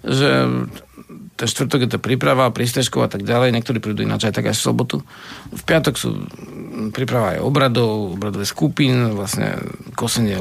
[0.00, 0.48] že
[1.36, 3.52] ten štvrtok je to príprava, prístrežkov a tak ďalej.
[3.52, 4.96] Niektorí prídu ináč aj tak až v sobotu.
[5.52, 6.24] V piatok sú
[6.88, 9.60] príprava aj obradov, obradové skupín, vlastne
[9.92, 10.40] kosenie,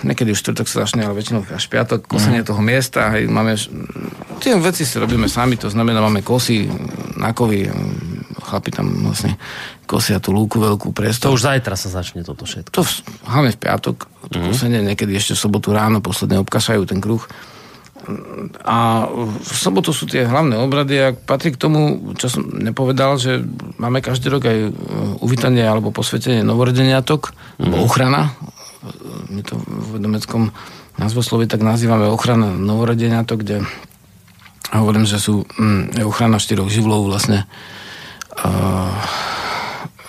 [0.00, 2.48] niekedy už štvrtok sa začne, ale väčšinou až piatok, kosenie mm.
[2.48, 3.12] toho miesta.
[3.12, 3.60] Hej, máme,
[4.40, 6.64] tie veci si robíme sami, to znamená, máme kosy,
[7.20, 7.68] nakovy,
[8.40, 9.36] chlapi tam vlastne
[9.84, 11.30] kosia tú lúku veľkú prestor.
[11.30, 12.72] To už zajtra sa začne toto všetko.
[12.72, 12.82] To
[13.28, 13.96] hlavne v piatok,
[14.32, 14.46] to mm.
[14.48, 17.20] kosenie, niekedy ešte v sobotu ráno, posledne obkašajú ten kruh.
[18.64, 19.04] A
[19.40, 23.44] v sobotu sú tie hlavné obrady a patrí k tomu, čo som nepovedal, že
[23.76, 24.70] máme každý rok aj e,
[25.20, 27.76] uvítanie alebo posvetenie novorodeniatok, mm.
[27.84, 28.32] ochrana.
[29.28, 30.50] My to v vedomeckom
[30.96, 33.56] názvoslovi tak nazývame ochrana novorodeniatok, kde
[34.72, 37.44] hovorím, že sú mm, ochrana štyroch živlov vlastne.
[38.40, 38.92] Uh,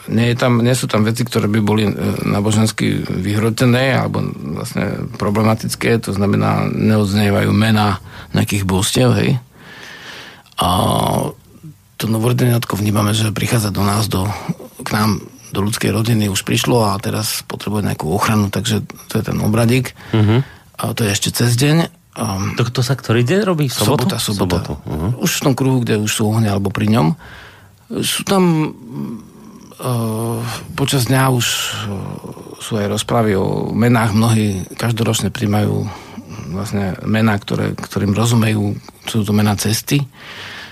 [0.09, 1.93] nie, je tam, nie sú tam veci, ktoré by boli e,
[2.25, 4.25] nábožensky vyhrotené alebo
[4.57, 8.01] vlastne problematické, to znamená, neodznievajú mena
[8.33, 9.37] nejakých božstiev, hej.
[10.57, 10.69] A
[12.01, 14.25] to novorodeniatko vnímame, že prichádza do nás, do,
[14.81, 15.21] k nám,
[15.53, 19.93] do ľudskej rodiny už prišlo a teraz potrebuje nejakú ochranu, takže to je ten obradík.
[20.09, 20.41] Uh-huh.
[20.81, 21.93] A to je ešte cez deň.
[22.17, 23.69] Um, to, to sa ktorý deň robí?
[23.69, 24.09] Sobotu?
[24.09, 24.57] Sobota, sobota.
[24.65, 24.73] Sobotu.
[24.81, 25.11] Uh-huh.
[25.21, 27.07] Už v tom kruhu, kde už sú ohne alebo pri ňom.
[28.01, 28.73] Sú tam
[30.78, 31.62] počas dňa už eh,
[32.62, 34.13] sú aj rozpravy o menách.
[34.13, 35.86] Mnohí každoročne príjmajú
[36.52, 38.76] vlastne mená, ktoré, ktorým rozumejú,
[39.08, 40.04] sú to mená cesty.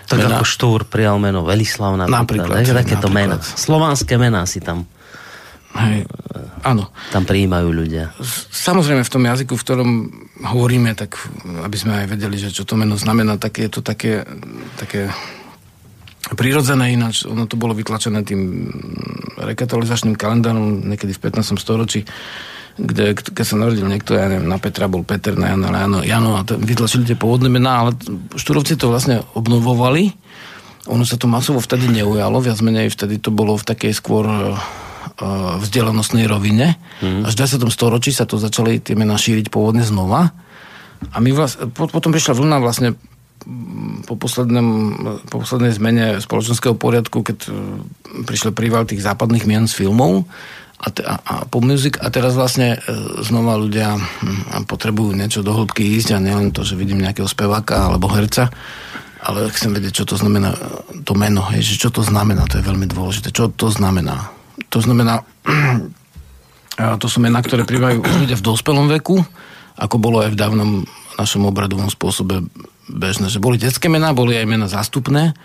[0.10, 0.42] Tak mená...
[0.42, 2.50] ako Štúr prijal meno Velislav napríklad.
[2.50, 3.38] napríklad takéto mená.
[3.42, 4.90] Slovanské mená si tam
[5.70, 6.10] Hej,
[6.66, 6.90] áno.
[7.14, 8.10] Tam prijímajú ľudia.
[8.50, 9.90] Samozrejme v tom jazyku, v ktorom
[10.50, 11.14] hovoríme, tak
[11.46, 14.26] aby sme aj vedeli, že čo to meno znamená, tak je to také,
[14.82, 15.14] také
[16.38, 17.26] prirodzené ináč.
[17.26, 18.70] Ono to bolo vytlačené tým
[19.40, 21.58] rekatolizačným kalendárom niekedy v 15.
[21.58, 22.06] storočí
[22.80, 26.32] kde, keď sa narodil niekto, ja neviem, na Petra bol Peter, na Jana, Jano, Jano
[26.40, 27.92] a vytlačili tie pôvodné mená, ale
[28.40, 30.16] štúrovci to vlastne obnovovali.
[30.88, 34.56] Ono sa to masovo vtedy neujalo, viac menej vtedy to bolo v takej skôr uh,
[35.60, 36.80] vzdelanostnej rovine.
[37.04, 37.28] Mm.
[37.28, 37.68] Až v 20.
[37.68, 40.32] storočí sa to začali tie mená šíriť pôvodne znova.
[41.12, 42.96] A my vlastne, potom prišla vlna vlastne
[44.06, 44.68] po, poslednom,
[45.28, 47.52] po poslednej zmene spoločenského poriadku, keď e,
[48.28, 50.28] prišiel príval tých západných mien z filmov
[50.80, 52.80] a, te, a, a pop music a teraz vlastne e,
[53.24, 57.88] znova ľudia hm, potrebujú niečo do hĺbky ísť a nielen to, že vidím nejakého speváka
[57.88, 58.52] alebo herca,
[59.20, 60.60] ale chcem vedieť, čo to znamená e,
[61.04, 63.32] to meno, hej, že čo to znamená, to je veľmi dôležité.
[63.32, 64.32] Čo to znamená?
[64.72, 65.24] To znamená,
[67.02, 69.20] to sú mená, ktoré príjmajú ľudia v dospelom veku,
[69.80, 70.70] ako bolo aj v dávnom
[71.20, 72.48] našom obradovom spôsobe
[72.90, 75.38] bežné, že boli detské mená, boli aj mená zástupné,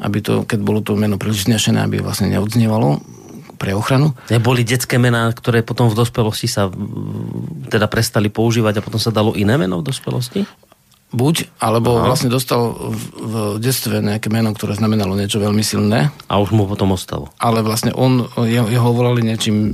[0.00, 3.00] aby to, keď bolo to meno príliš znešené, aby vlastne neodznievalo
[3.56, 4.12] pre ochranu.
[4.28, 6.68] Boli detské mená, ktoré potom v dospelosti sa
[7.72, 10.44] teda prestali používať a potom sa dalo iné meno v dospelosti?
[11.16, 12.12] Buď, alebo Aha.
[12.12, 16.12] vlastne dostal v, v detstve nejaké meno, ktoré znamenalo niečo veľmi silné.
[16.28, 17.32] A už mu potom ostalo.
[17.40, 19.72] Ale vlastne on, jeho, jeho volali niečím,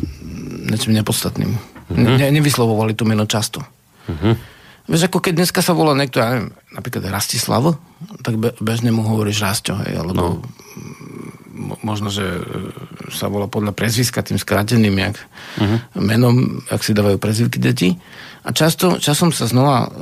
[0.69, 1.51] niečím nepodstatným.
[1.57, 2.21] Uh-huh.
[2.21, 3.65] Ne, nevyslovovali to meno často.
[4.07, 4.37] Uh-huh.
[4.90, 7.79] Vieš, ako keď dneska sa volá niekto, ja neviem, napríklad Rastislav,
[8.27, 10.27] tak be, bežne mu hovoríš Rasťo, hej, alebo no
[11.83, 12.42] možno, že e,
[13.12, 15.16] sa volá podľa prezviska tým skráteným jak
[15.61, 15.79] uh-huh.
[16.01, 17.95] menom, ak si dávajú prezivky deti.
[18.42, 19.92] A často, časom sa znova uh,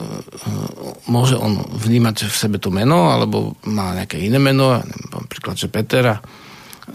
[1.13, 4.81] môže on vnímať v sebe to meno, alebo má nejaké iné meno,
[5.13, 6.17] napríklad, že Peter, a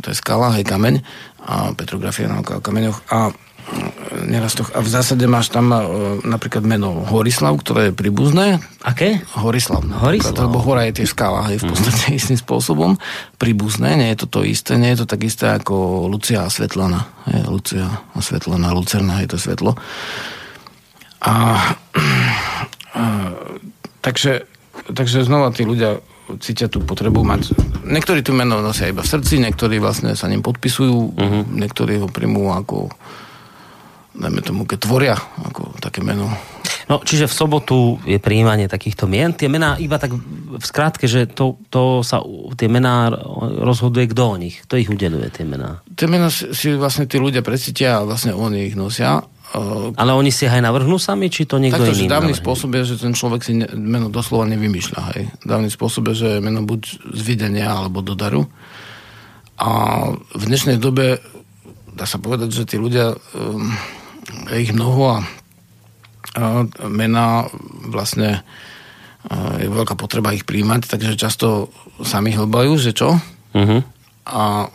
[0.02, 1.06] to je skala, hej, kameň,
[1.46, 3.06] a petrografia na kameňoch.
[3.14, 3.30] A
[4.26, 4.72] nerastoch.
[4.74, 5.82] A v zásade máš tam uh,
[6.22, 8.62] napríklad meno Horislav, ktoré je príbuzné.
[8.86, 9.22] Aké?
[9.38, 9.82] Horislav.
[9.82, 10.50] Horislav.
[10.50, 12.20] Lebo hora je tie skala, je v podstate mm-hmm.
[12.22, 12.98] istým spôsobom
[13.42, 13.98] príbuzné.
[13.98, 17.10] Nie je to to isté, nie je to tak isté ako Lucia a Svetlana.
[17.26, 19.74] Je, Lucia a Svetlana, Lucerna je to svetlo.
[21.26, 21.34] A,
[23.02, 23.04] a
[24.06, 24.46] takže,
[24.94, 26.00] takže znova tí ľudia
[26.42, 27.54] cítia tú potrebu mať...
[27.86, 31.44] Niektorí tu meno nosia iba v srdci, niektorí vlastne sa ním podpisujú, uh-huh.
[31.54, 32.90] niektorí ho príjmú ako
[34.16, 36.32] dajme tomu, keď tvoria ako také meno.
[36.86, 39.34] No, čiže v sobotu je príjmanie takýchto mien.
[39.34, 42.22] Tie mená iba tak v skrátke, že to, to sa,
[42.54, 43.10] tie mená
[43.66, 45.82] rozhoduje kto o nich, kto ich udeluje, tie mená.
[45.98, 49.26] Tie mená si, vlastne tí ľudia precítia a vlastne oni ich nosia.
[49.96, 52.96] Ale oni si aj navrhnú sami, či to niekto Takto, iný dávny spôsob je, že
[53.02, 55.02] ten človek si ne, meno doslova nevymýšľa.
[55.16, 55.24] Hej.
[55.48, 56.82] Dávny spôsob je, že meno buď
[57.14, 58.46] z videnia alebo do daru.
[59.56, 59.70] A
[60.12, 61.24] v dnešnej dobe
[61.96, 63.72] dá sa povedať, že tí ľudia um,
[64.26, 65.18] je ich mnoho a,
[66.36, 66.44] a
[66.90, 67.50] mená
[67.90, 68.42] vlastne
[69.58, 71.74] je veľká potreba ich príjmať, takže často
[72.06, 73.18] sami hlbajú, že čo.
[73.58, 73.82] Uh-huh.
[74.30, 74.70] A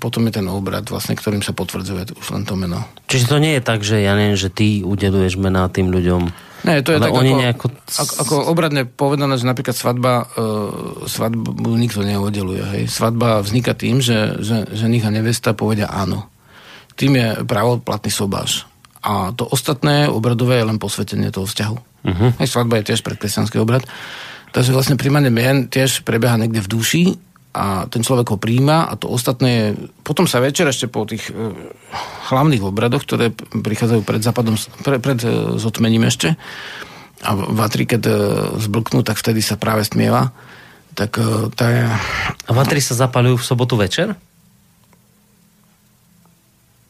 [0.00, 2.84] potom je ten obrad, vlastne, ktorým sa potvrdzuje už len to meno.
[3.08, 6.28] Čiže to nie je tak, že ja neviem, že ty udeluješ mená tým ľuďom.
[6.62, 7.66] Nie, to je tak oni ako, nejako...
[7.74, 12.62] ako, ako obradne povedané, že napríklad svadba, uh, svadbu nikto neudeluje.
[12.62, 12.82] Hej.
[12.86, 16.30] Svadba vzniká tým, že, že, že a nevesta povedia áno.
[16.94, 18.68] Tým je pravoplatný sobáš.
[19.02, 21.76] A to ostatné obradové je len posvetenie toho vzťahu.
[21.76, 22.30] Uh-huh.
[22.38, 23.82] Aj svadba je tiež predkresťanský obrad.
[24.54, 27.02] Takže vlastne príjmanie mien tiež prebieha niekde v duši
[27.52, 29.66] a ten človek ho príjma a to ostatné je...
[30.00, 31.52] Potom sa večer ešte po tých e,
[32.32, 36.36] hlavných obradoch, ktoré prichádzajú pred západom, pre, pred e, zotmením ešte
[37.22, 38.14] a vatri, keď e,
[38.56, 40.34] zblknú, tak vtedy sa práve stmieva.
[40.96, 41.84] Tak e, tá je...
[42.48, 44.16] A vatri sa zapalujú v sobotu večer?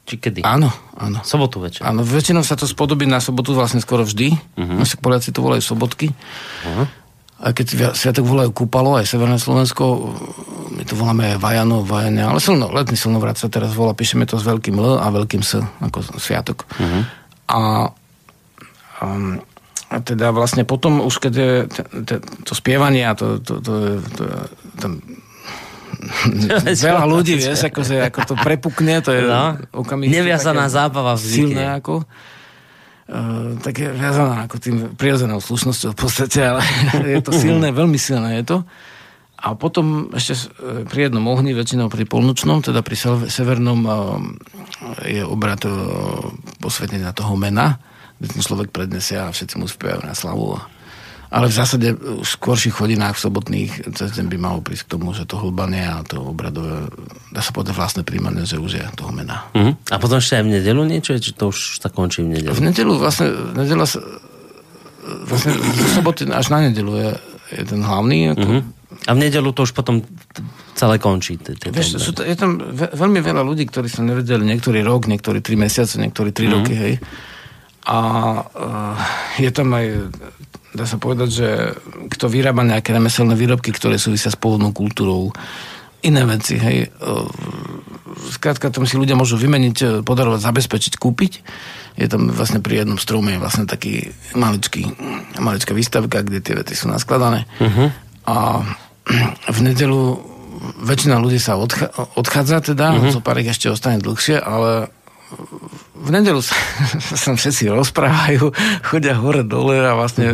[0.03, 0.41] Či kedy?
[0.43, 1.23] Áno, áno.
[1.23, 1.87] Sobotu večer.
[1.87, 4.35] Áno, väčšinou sa to spodobí na sobotu vlastne skoro vždy.
[4.35, 4.83] Uh-huh.
[4.99, 6.11] Poliaci to volajú sobotky.
[6.11, 6.87] Uh-huh.
[7.43, 10.15] A keď sviatok volajú Kúpalo, aj Severné Slovensko,
[10.75, 14.39] my to voláme aj Vajano, Vajania, ale silno, letný silnovrat sa teraz volá, píšeme to
[14.39, 16.66] s veľkým L a veľkým S, ako sviatok.
[16.79, 17.03] Uh-huh.
[17.51, 17.61] A,
[19.03, 19.43] um,
[19.91, 21.51] a teda vlastne potom už keď je
[22.47, 24.24] to spievanie a to, to, to, to, to,
[24.79, 24.87] to
[26.88, 30.11] veľa ľudí, vieš, ako, že, ako to prepukne, to je no, okamih.
[30.11, 32.03] Neviazaná zábava v Silné ako.
[33.12, 36.62] Uh, tak je viazaná ako tým prirodzenou slušnosťou v podstate, ale
[37.18, 38.59] je to silné, veľmi silné je to.
[39.42, 42.94] A potom ešte e, pri jednom ohni, väčšinou pri polnočnom, teda pri
[43.26, 44.22] severnom uh,
[45.03, 45.66] je obrad
[46.62, 47.82] posvetenia toho mena,
[48.22, 50.62] kde ten človek prednesia a všetci mu spievajú na slavu.
[50.62, 50.70] A
[51.33, 55.16] Ale v zásade v skôrších hodinách v sobotných cez deň by malo prísť k tomu,
[55.16, 56.93] že to hlbanie a to obradové,
[57.33, 59.49] dá sa povedať vlastné príjmané, že už je toho mena.
[59.57, 59.72] Uh-huh.
[59.89, 62.53] A potom ešte aj v nedelu niečo, či to už sa končí v nedelu?
[62.53, 64.05] V nedelu vlastne, nedela sa,
[65.24, 67.11] vlastne v soboty až na nedelu je,
[67.57, 68.37] je ten hlavný.
[68.37, 68.62] Ako, uh-huh.
[69.09, 70.05] A v nedelu to už potom
[70.76, 71.41] celé končí.
[71.41, 75.57] Vieš, sú to, je tam veľmi veľa ľudí, ktorí sa nevedeli niektorý rok, niektorí tri
[75.57, 76.61] mesiace, niektorí tri uh-huh.
[76.61, 76.95] roky, hej.
[77.89, 77.99] A
[78.45, 78.95] uh,
[79.41, 80.12] je tam aj
[80.73, 81.49] dá sa povedať, že
[82.16, 85.33] kto vyrába nejaké remeselné výrobky, ktoré súvisia s pôvodnou kultúrou,
[86.03, 86.91] iné veci, hej.
[88.35, 91.33] Skrátka, tam si ľudia môžu vymeniť, e, podarovať, zabezpečiť, kúpiť.
[91.97, 94.83] Je tam vlastne pri jednom strome vlastne taký maličký,
[95.39, 97.47] maličká výstavka, kde tie veci sú naskladané.
[97.62, 97.89] Uh-huh.
[98.27, 98.37] A
[99.47, 100.18] v nedelu
[100.83, 103.12] väčšina ľudí sa odcha- odchádza teda, uh-huh.
[103.14, 104.91] zo pár ešte ostane dlhšie, ale
[106.03, 106.57] v nedelu sa,
[107.22, 108.53] sa všetci rozprávajú,
[108.85, 110.33] chodia hore dole a vlastne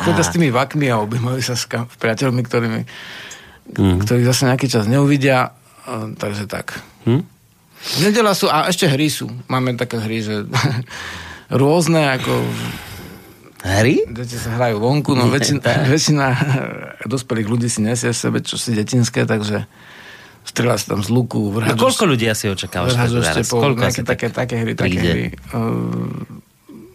[0.00, 2.80] chodia s tými vakmi a objímajú sa s priateľmi, ktorými,
[3.76, 3.96] mm.
[4.06, 5.52] ktorí zase nejaký čas neuvidia.
[5.90, 6.78] Takže tak.
[7.04, 7.24] Mm.
[7.80, 9.32] V nedela sú, a ešte hry sú.
[9.48, 10.44] Máme také hry, že
[11.62, 12.32] rôzne, ako
[13.60, 14.08] Hry?
[14.08, 16.26] Deti sa hrajú vonku, no väčšina, väčšina
[17.12, 19.68] dospelých ľudí si nesie sebe čo si detinské, takže
[20.44, 21.52] strieľa sa tam z luku.
[21.52, 22.96] Vrhažu, no koľko ľudí asi očakávaš?
[22.96, 25.26] Vrhažu štepov, koľko nejaké také, také hry, také hry.
[25.52, 26.24] Uh,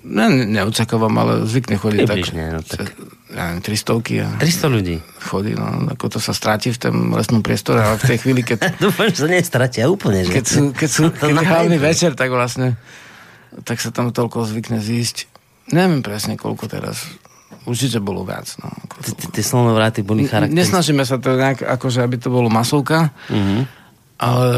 [0.06, 2.88] ne, neočakávam, ale zvykne chodiť Približne, tak, no, tak.
[3.36, 4.98] Ja neviem, 300 a 300 ľudí.
[5.20, 8.72] Chodí, no, ako to sa stráti v tom lesnom priestore, ale v tej chvíli, keď...
[8.86, 10.32] Dúfam, že sa nestratia úplne, že?
[10.32, 12.80] Keď sú, keď sú keď je hlavný večer, tak vlastne
[13.64, 15.32] tak sa tam toľko zvykne zísť.
[15.72, 17.08] Neviem presne, koľko teraz
[17.66, 18.46] Určite bolo viac.
[18.62, 18.70] No.
[19.34, 20.62] Tie slonovráty boli charakteristické.
[20.62, 23.62] Nesnažíme sa to nejak, akože aby to bolo masovka, mm-hmm.
[24.22, 24.50] ale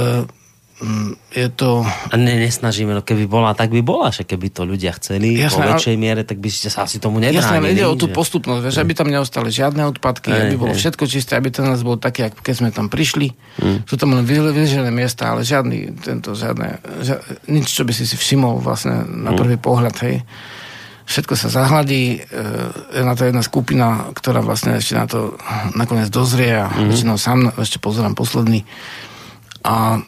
[0.84, 1.88] mm, je to...
[1.88, 5.56] A ne, nesnažíme, no keby bola, tak by bola, že keby to ľudia chceli jasné,
[5.56, 7.40] po väčšej miere, tak by ste sa asi tomu nebránili.
[7.40, 10.80] Jasné, ide o tú postupnosť, vieš, aby tam neostali žiadne odpadky, aj, aby bolo aj.
[10.84, 13.32] všetko čisté, aby ten nás bol taký, ako keď sme tam prišli.
[13.64, 13.88] Mm.
[13.88, 18.20] Sú tam len vyležené miesta, ale žiadny, tento, žiadne, žiadne, nič, čo by si si
[18.20, 19.38] všimol vlastne na mm.
[19.40, 20.28] prvý pohľad, hej
[21.08, 22.38] všetko sa zahladí, e,
[22.92, 25.40] je na to jedna skupina, ktorá vlastne ešte na to
[25.74, 26.88] nakoniec dozrie a mm-hmm.
[26.92, 28.68] väčšinou sám ešte pozerám posledný.
[29.64, 30.04] A,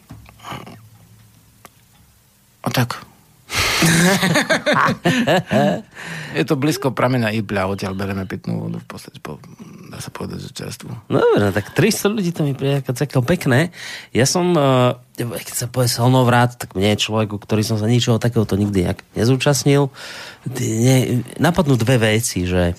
[2.62, 3.09] a tak.
[6.38, 9.40] je to blízko pramena Ibľa, odtiaľ bereme pitnú vodu v podstate po,
[9.90, 10.92] dá sa povedať, že čerstvu.
[11.10, 13.72] No dobre, no tak 300 ľudí to mi príde celkom pekné.
[14.12, 18.60] Ja som, uh, keď sa povie slnovrat, tak mne človeku, ktorý som sa ničoho takéhoto
[18.60, 19.90] nikdy nezúčastnil,
[20.50, 22.76] ne, napadnú dve veci, že,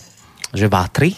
[0.53, 1.17] že vatry,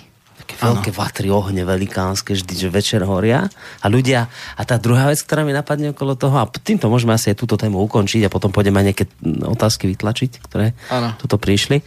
[0.52, 3.48] také veľké vatry, ohne velikánske, vždy, že večer horia
[3.80, 7.32] a ľudia, a tá druhá vec, ktorá mi napadne okolo toho, a týmto môžeme asi
[7.32, 9.04] aj túto tému ukončiť a potom pôjdeme aj nejaké
[9.48, 11.16] otázky vytlačiť, ktoré ano.
[11.16, 11.80] tuto prišli,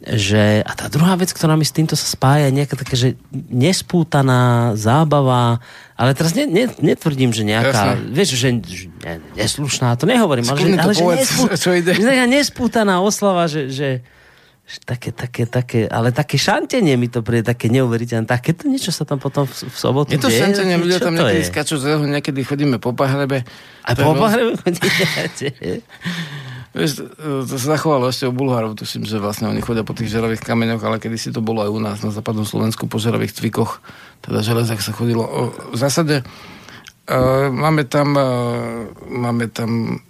[0.00, 3.08] že, a tá druhá vec, ktorá mi s týmto sa spája, je nejaká také, že
[3.52, 5.60] nespútaná zábava,
[5.98, 8.14] ale teraz ne, ne, netvrdím, že nejaká, Jasne.
[8.14, 8.48] vieš, že,
[9.04, 13.88] ne, neslušná, to nehovorím, ale, že, ale že nespútaná, nespútaná oslava, že, že
[14.84, 18.28] také, také, také, ale také šantenie mi to príde, také neuveriteľné.
[18.28, 20.44] Takéto niečo sa tam potom v, v sobotu Je to deje?
[20.44, 23.48] šantenie, ľudia tam niekedy skáču, niekedy chodíme po pahrebe.
[23.88, 25.80] A po pahrebe chodíme?
[26.76, 27.00] Vieš,
[27.48, 30.84] to sa zachovalo ešte u Bulharov, tuším, že vlastne oni chodia po tých žeravých kameňoch,
[30.84, 33.80] ale kedy si to bolo aj u nás na západnom Slovensku po žeravých cvikoch,
[34.20, 35.24] teda železách sa chodilo.
[35.72, 40.04] V zásade uh, máme tam, uh, máme tam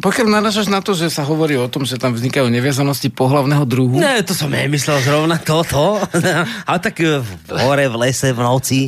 [0.00, 3.94] pokiaľ naražaš na to, že sa hovorí o tom, že tam vznikajú neviazanosti pohlavného druhu.
[4.02, 6.02] Ne, to som nemyslel zrovna toto.
[6.68, 7.30] Ale tak e, v
[7.62, 8.80] hore, v lese, v noci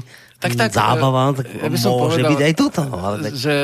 [0.43, 2.82] tak, tak, zábava, tak ja by som môže povedal, byť aj toto.
[3.07, 3.32] Ale tak...
[3.38, 3.57] že,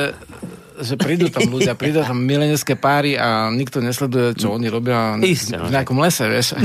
[0.79, 5.59] že prídu tam ľudia, prídu tam milenecké páry a nikto nesleduje, čo oni robia Isté,
[5.59, 6.55] v nejakom lese, vieš.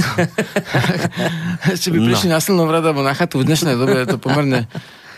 [1.83, 2.39] Či by prišli no.
[2.39, 4.71] na silnú vradu alebo na chatu v dnešnej dobe, je to pomerne,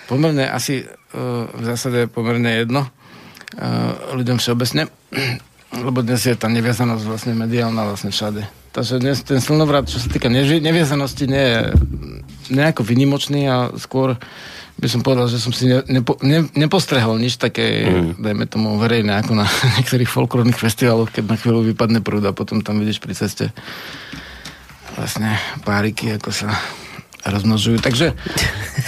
[0.09, 2.89] pomerne asi uh, v zásade pomerne jedno
[4.17, 4.89] ľuďom všeobecne,
[5.73, 8.45] lebo dnes je tá neviazanosť vlastne mediálna vlastne všade.
[8.77, 11.61] Takže dnes ten silnovrat, čo sa týka neviazanosti, nie je
[12.53, 14.21] nejako vynimočný a skôr
[14.77, 18.21] by som povedal, že som si ne, nepo, ne, nepostrehol nič také, mm.
[18.21, 19.49] dajme tomu verejné, ako na
[19.81, 23.57] niektorých folklórnych festivaloch, keď na chvíľu vypadne prúd a potom tam vidíš pri ceste
[25.01, 26.53] vlastne páriky, ako sa
[27.31, 27.79] rozmnožujú.
[27.83, 28.15] Takže...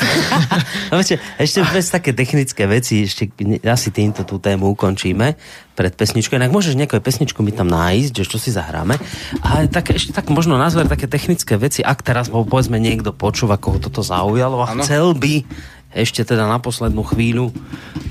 [0.99, 3.31] viete, ešte bez také technické veci, ešte
[3.67, 5.35] asi týmto tú tému ukončíme
[5.79, 6.35] pred pesničkou.
[6.35, 8.99] Inak môžeš nejakú pesničku mi tam nájsť, že čo si zahráme.
[9.43, 13.79] Ale tak, ešte tak možno nazvať také technické veci, ak teraz povedzme niekto počúva, koho
[13.79, 14.83] toto zaujalo a ano.
[14.83, 15.47] chcel by
[15.89, 17.49] ešte teda na poslednú chvíľu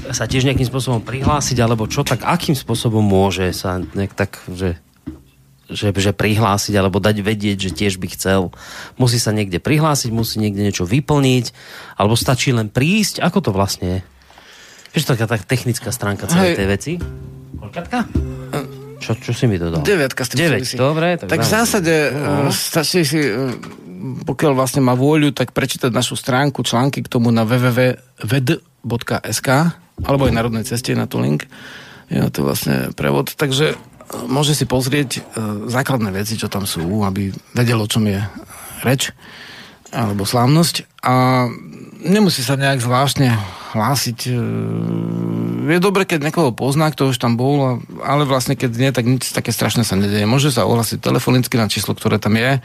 [0.09, 4.81] sa tiež nejakým spôsobom prihlásiť, alebo čo, tak akým spôsobom môže sa nejak tak, že
[5.67, 8.55] že, že prihlásiť alebo dať vedieť, že tiež by chcel.
[8.95, 11.51] Musí sa niekde prihlásiť, musí niekde niečo vyplniť,
[11.99, 13.19] alebo stačí len prísť.
[13.19, 14.01] Ako to vlastne je?
[14.95, 16.93] Vieš, taká tá technická stránka celej tej veci?
[17.59, 18.07] Koľkatka?
[18.97, 19.85] Čo, čo si mi to dal?
[19.85, 21.21] Deviatka s tým 9, dobre.
[21.21, 23.53] Tak, tak v zásade uh, stačí si, uh,
[24.25, 29.49] pokiaľ vlastne má vôľu, tak prečítať našu stránku, články k tomu na www.ved.sk
[30.05, 31.49] alebo aj Národnej ceste na to link.
[32.07, 33.33] Je na to vlastne prevod.
[33.33, 33.73] Takže
[34.27, 35.23] môže si pozrieť
[35.67, 38.23] základné veci, čo tam sú, aby vedelo, o čom je
[38.85, 39.11] reč
[39.91, 41.47] alebo slávnosť a
[42.03, 43.33] nemusí sa nejak zvláštne
[43.75, 44.19] hlásiť.
[44.27, 44.31] E,
[45.67, 49.31] je dobre, keď niekoho pozná, kto už tam bol, ale vlastne keď nie, tak nič
[49.31, 50.29] také strašné sa nedieje.
[50.29, 52.59] Môže sa ohlásiť telefonicky na číslo, ktoré tam je,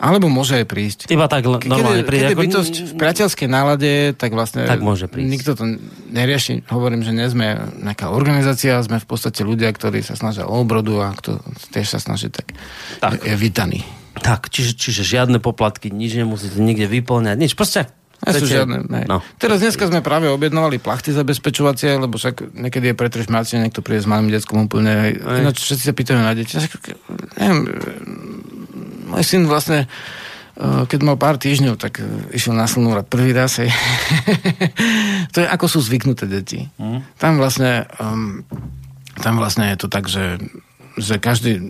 [0.00, 0.98] alebo môže aj prísť.
[1.12, 2.24] Iba tak normálne prísť.
[2.24, 5.28] Keď je bytosť v priateľskej nálade, tak vlastne tak môže prísť.
[5.28, 5.76] nikto to
[6.08, 6.64] nerieši.
[6.72, 11.04] Hovorím, že nie sme nejaká organizácia, sme v podstate ľudia, ktorí sa snažia o obrodu
[11.04, 11.44] a kto
[11.76, 12.56] tiež sa snaží, tak,
[13.04, 13.20] tak.
[13.20, 13.84] je, vítaný.
[14.24, 17.52] Tak, čiže, čiže žiadne poplatky, nič nemusíte nikde vyplňať, nič.
[17.52, 19.08] Proste nie sú žiadne, ne.
[19.08, 19.24] No.
[19.40, 24.08] Teraz dneska sme práve objednovali plachty zabezpečovacie, lebo však niekedy je pretrešmácie, niekto príde s
[24.08, 25.16] malým detskom úplne.
[25.16, 26.60] Ináč všetci sa pýtajú na deti.
[27.40, 27.60] Neviem,
[29.10, 29.90] môj syn vlastne
[30.56, 33.58] eh, keď mal pár týždňov, tak eh, išiel na slnú rad prvý raz.
[35.30, 36.66] To je ako sú zvyknuté deti.
[36.74, 37.06] Mm.
[37.14, 38.42] Tam vlastne um,
[39.22, 40.42] tam vlastne je to tak, že
[40.98, 41.62] že každý,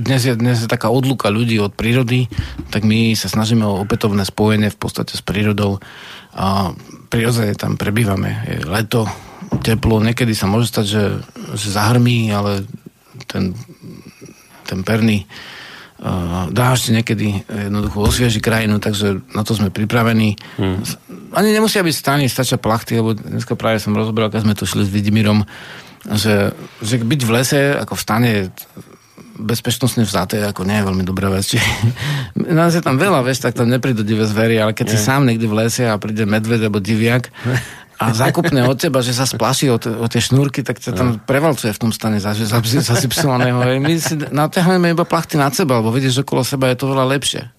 [0.00, 2.26] dnes je, dnes je taká odluka ľudí od prírody,
[2.72, 5.78] tak my sa snažíme o opätovné spojenie v podstate s prírodou
[6.34, 6.74] a
[7.12, 8.30] prirodzene tam prebývame.
[8.48, 9.06] Je leto,
[9.62, 11.04] teplo, niekedy sa môže stať, že,
[11.54, 12.66] že zahrmí, ale
[13.30, 13.54] ten,
[14.66, 15.28] ten perný
[16.50, 20.40] dážď niekedy jednoducho osvieži krajinu, takže na to sme pripravení.
[20.56, 20.80] Hmm.
[21.36, 24.88] Ani nemusia byť stany, stačia plachty, lebo dneska práve som rozoberal, keď sme tu šli
[24.88, 25.44] s Vidimírom,
[26.16, 28.32] že, že byť v lese ako v stane
[29.40, 31.52] bezpečnostne vzaté, ako nie je veľmi dobrá vec.
[32.60, 34.92] Nás je tam veľa, vieš, tak tam neprídu divé zvery, ale keď nie.
[34.96, 37.28] si sám niekde v lese a príde medved alebo diviak
[38.00, 41.68] a zakupne od teba, že sa splaší o, o tie šnúrky, tak sa tam prevalcuje
[41.68, 43.60] v tom stane za, za, za zipsovaného.
[43.76, 47.04] My si naťahujeme iba plachty nad seba, lebo vidíš, že okolo seba je to veľa
[47.12, 47.52] lepšie.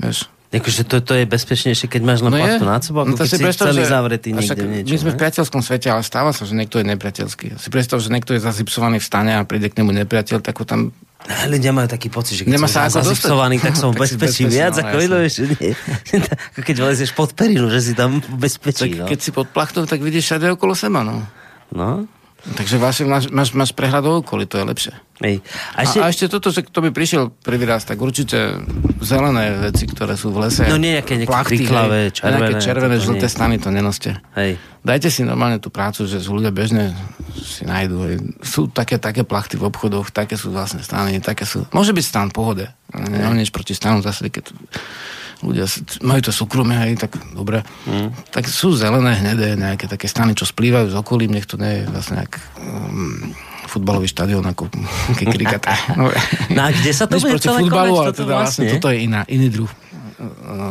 [0.00, 0.32] Vieš?
[0.56, 3.28] Akože to, to je bezpečnejšie, keď máš len no plachtu nad sebou, ako no keď
[3.28, 4.88] si predstav, celý že, zavretý niekde niečo.
[4.88, 5.14] My sme ne?
[5.14, 7.46] v priateľskom svete, ale stáva sa, že niekto je nepriateľský.
[7.60, 10.64] Si predstav, že niekto je zazipsovaný v stane a príde k nemu nepriateľ, tak ho
[10.64, 10.96] tam
[11.26, 14.86] Ľudia majú taký pocit, že keď Nemá som zazipsovaný, tak som v bezpečí viac, no,
[14.86, 15.70] ako, no, nie,
[16.54, 18.94] ako keď vlezieš pod perinu, že si tam v bezpečí.
[18.94, 19.06] Tak, no.
[19.10, 21.02] Keď si pod plachtou, tak vidíš všade okolo seba.
[21.02, 21.26] No.
[21.74, 22.06] no.
[22.46, 24.94] Takže vlastne máš, máš, máš prehľad o okolí, to je lepšie.
[25.18, 25.42] Ej.
[25.74, 25.98] A, ešte...
[25.98, 28.62] a, a ešte toto, že kto by prišiel prvý raz, tak určite
[29.02, 30.62] zelené veci, ktoré sú v lese.
[30.70, 32.14] No nejaké, nejaké plachty, červené.
[32.14, 34.14] Nejaké červené, žlté stany, to nenoste.
[34.38, 34.62] Hej.
[34.86, 36.94] Dajte si normálne tú prácu, že ľudia bežne
[37.34, 38.06] si nájdú.
[38.06, 38.16] Hej.
[38.46, 41.66] Sú také, také plachty v obchodoch, také sú vlastne stany, také sú...
[41.74, 42.70] Môže byť stan, pohode.
[42.94, 44.54] Nemám nič proti stanu, zase keď
[45.44, 45.66] ľudia
[46.00, 47.60] majú to súkromie, aj tak dobre.
[47.84, 48.12] Mm.
[48.32, 51.92] Tak sú zelené, hnedé, nejaké také stany, čo splývajú s okolím, nech to nie je
[51.92, 53.32] vlastne nejak um,
[53.68, 54.72] futbalový štadión ako
[55.34, 55.76] krikata.
[55.98, 56.08] No,
[56.56, 58.64] no a kde sa to bude celé futbalu, ale teda vlastne?
[58.64, 59.72] vlastne toto je iná, iný druh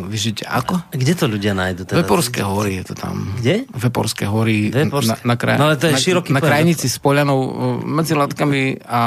[0.10, 0.90] vyžiť ako?
[0.90, 1.86] Kde to ľudia nájdu?
[1.86, 2.02] Teda?
[2.02, 3.30] Veporské hory je to tam.
[3.38, 3.70] Kde?
[3.70, 4.74] Veporské hory.
[4.74, 5.22] Veporské?
[5.22, 7.38] Na, na, kraj, no ale to je na, široký na krajnici s Polianou
[7.86, 9.02] medzi Latkami a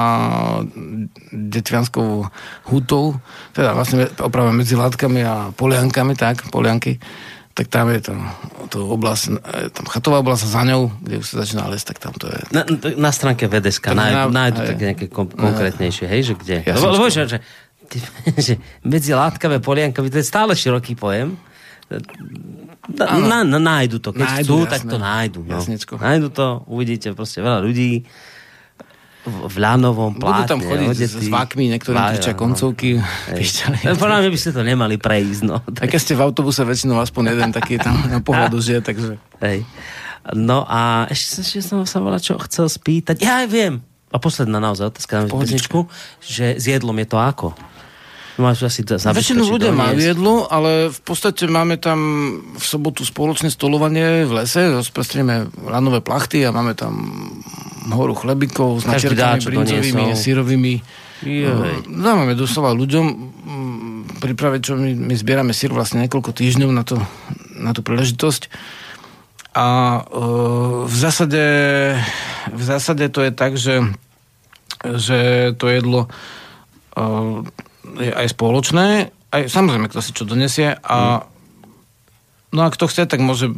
[1.34, 2.30] Detvianskou
[2.70, 3.18] hutou,
[3.50, 7.02] teda vlastne opravme medzi Latkami a Poliankami, tak, Polianky
[7.58, 8.14] tak tam je to,
[8.70, 9.42] to oblasť,
[9.74, 12.38] tam chatová oblasť za ňou, kde už sa začína les, tak tam to je.
[12.54, 12.62] Na,
[12.94, 16.62] na stránke VDSK nájdu, nájdu tak nejaké kom, konkrétnejšie, hej, že kde?
[16.62, 17.42] Lebo, lebo že, že
[18.46, 21.38] že medzi látkami a poliankami, to je stále široký pojem.
[22.88, 24.12] Na, na, nájdu to.
[24.12, 24.72] Keď nájdu, chcú, jasné.
[24.72, 25.40] tak to nájdu.
[25.44, 25.60] No.
[25.96, 28.04] Nájdu to, uvidíte proste veľa ľudí
[29.28, 30.48] v ľanovom pláte.
[30.48, 31.26] Budú tam chodiť odetí.
[31.26, 32.40] s vákmi, niektorým kričia no.
[32.42, 32.90] koncovky.
[33.84, 35.42] No, podľa mňa by ste to nemali prejsť.
[35.44, 35.60] No.
[35.78, 39.20] Tak keď ste v autobuse väčšinou aspoň jeden taký tam na pohľadu žije, takže...
[39.44, 39.68] Hej.
[40.36, 43.20] No a ešte, ešte som sa volal, čo chcel spýtať.
[43.24, 43.74] Ja aj viem.
[44.08, 45.28] A posledná naozaj otázka na
[46.24, 47.52] že s jedlom je to ako?
[48.38, 51.98] Máš asi Väčšinu ľudia majú jedlo, ale v podstate máme tam
[52.54, 56.94] v sobotu spoločné stolovanie v lese, rozprestrieme lanové plachty a máme tam
[57.90, 60.74] horu chlebikov s načerkami brinzovými, sírovými.
[61.90, 63.06] Dávame doslova ľuďom
[64.22, 67.02] pripraviť, čo my, my zbierame sír vlastne niekoľko týždňov na, to,
[67.58, 68.50] na tú príležitosť.
[69.58, 69.66] A
[70.06, 71.42] uh, v zásade
[72.52, 73.82] v zásade to je tak, že,
[74.84, 76.00] že to jedlo
[76.94, 77.42] uh,
[77.96, 81.36] je aj spoločné, aj samozrejme, kto si čo donesie a mm.
[82.48, 83.52] No a kto chce, tak môže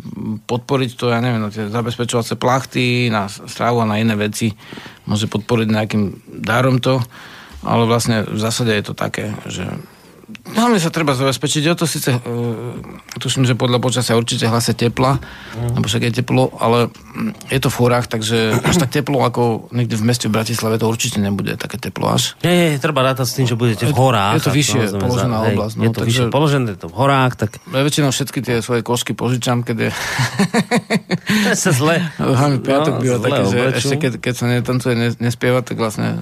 [0.50, 4.50] podporiť to, ja neviem, na tie zabezpečovacie plachty, na strávu a na iné veci.
[5.06, 6.02] Môže podporiť nejakým
[6.42, 6.98] dárom to.
[7.62, 9.62] ale vlastne v zásade je to také, že
[10.50, 12.20] Hlavne sa treba zabezpečiť, o to síce uh,
[13.16, 15.78] tuším, že podľa počasia určite hlase tepla, mm.
[15.78, 16.90] lebo však je teplo, ale
[17.48, 20.90] je to v horách, takže až tak teplo ako niekde v meste v Bratislave to
[20.90, 22.34] určite nebude také teplo až.
[22.42, 24.40] Nie, nie, treba rátať s tým, že budete v horách.
[24.40, 25.74] Je to vyššie no, položená hej, oblasť.
[25.74, 27.50] No, je to takže, vyššie položené, je to v horách, tak...
[27.70, 29.90] Ja väčšinou všetky tie svoje košky požičam, keď je...
[31.54, 31.96] to sa zle.
[32.18, 36.18] Hlavne piatok no, býva taký, že ešte keď, keď sa netancuje, nespieva, tak vlastne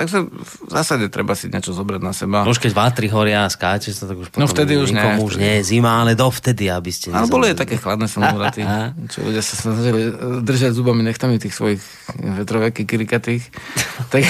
[0.00, 2.48] takže v zásade treba si niečo zobrať na seba.
[2.48, 5.04] Už keď vátri horia a skáče sa, tak už no potom no vtedy už nie.
[5.20, 7.12] už nie je zima, ale dovtedy, aby ste...
[7.12, 8.64] Ale boli aj také chladné samovraty,
[9.12, 10.08] čo ľudia sa snažili
[10.40, 11.84] držať zubami nechtami tých svojich
[12.16, 13.44] vetroveky kirikatých.
[14.12, 14.24] tak,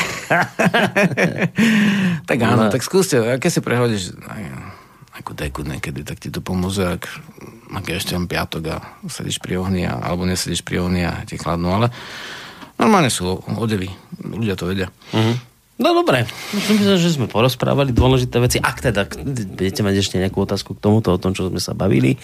[2.35, 2.73] tak áno, no.
[2.75, 4.19] tak skúste, aké si prehodíš
[5.23, 7.07] ako deku niekedy, tak ti to pomôže, ak,
[7.79, 11.23] ak je ešte len piatok a sedíš pri ohni, a, alebo nesedíš pri ohni a
[11.23, 11.95] ti chladnú, ale
[12.75, 13.87] normálne sú odevy,
[14.19, 14.89] ľudia to vedia.
[15.13, 15.50] Uh-huh.
[15.81, 18.61] No dobre, myslím, že sme porozprávali dôležité veci.
[18.61, 22.21] Ak teda budete mať ešte nejakú otázku k tomuto, o tom, čo sme sa bavili,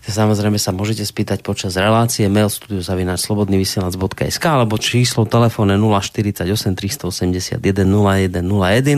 [0.00, 8.40] Samozrejme sa môžete spýtať počas relácie mail studiozavináč.slobodnyvysielac.sk alebo číslo telefónne 048 381 0101.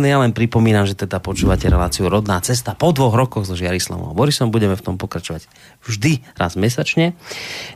[0.07, 4.17] Ja len pripomínam, že teda počúvate reláciu Rodná cesta po dvoch rokoch so Žiarislavom a
[4.17, 4.55] Borisom.
[4.55, 5.51] Budeme v tom pokračovať
[5.83, 7.19] vždy raz mesačne.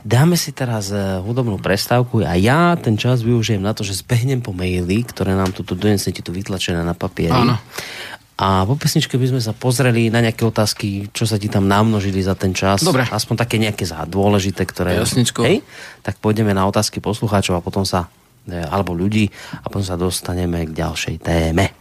[0.07, 4.39] Dáme si teraz eh, hudobnú prestávku a ja ten čas využijem na to, že zbehnem
[4.39, 7.35] po maily, ktoré nám tu donesete tu vytlačené na papieri.
[7.35, 7.59] Áno.
[8.37, 12.21] A po pesničke by sme sa pozreli na nejaké otázky, čo sa ti tam namnožili
[12.21, 12.85] za ten čas.
[12.85, 13.09] Dobre.
[13.09, 14.93] Aspoň také nejaké za dôležité, ktoré...
[15.01, 15.41] Jasničko.
[15.41, 15.65] Hej?
[16.05, 18.05] Tak pôjdeme na otázky poslucháčov a potom sa...
[18.45, 19.25] E, alebo ľudí
[19.57, 21.73] a potom sa dostaneme k ďalšej téme.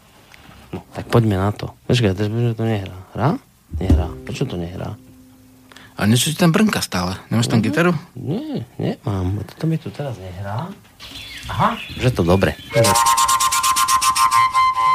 [0.72, 1.76] No, tak poďme na to.
[1.92, 2.96] Počkaj, prečo to nehrá?
[3.12, 3.30] Hrá?
[3.76, 4.08] Nehrá.
[4.24, 4.96] Prečo to nehrá?
[5.96, 7.20] A niečo ti tam brnka stále.
[7.28, 7.92] Nemáš tam no, gitaru?
[8.16, 9.44] Nie, nemám.
[9.44, 10.72] Toto mi tu teraz nehrá.
[11.52, 12.56] Aha, že to dobre.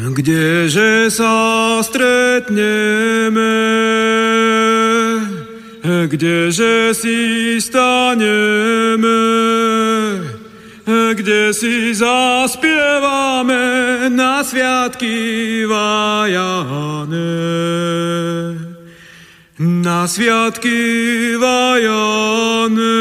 [0.00, 3.52] Kdeže sa stretneme,
[6.08, 9.20] kdeže si staneme,
[10.88, 13.60] kde si zaspievame
[14.08, 17.36] na sviatky vajane.
[19.60, 20.80] Na sviatky
[21.36, 22.96] vajane.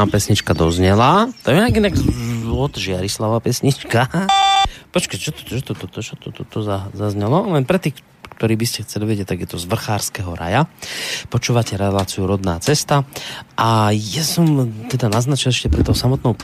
[0.00, 1.28] Nám pesnička doznela.
[1.44, 1.94] To je inak, inak
[2.48, 4.08] od Žiarislava pesnička.
[4.96, 7.44] Počkaj, čo to, čo to, to, čo to, to, to za, zaznelo?
[7.52, 8.00] Len pre tých,
[8.40, 10.64] ktorí by ste chceli vedieť, tak je to z Vrchárskeho raja.
[11.28, 13.04] Počúvate reláciu Rodná cesta
[13.60, 16.40] a ja som teda naznačil ešte pre tou samotnou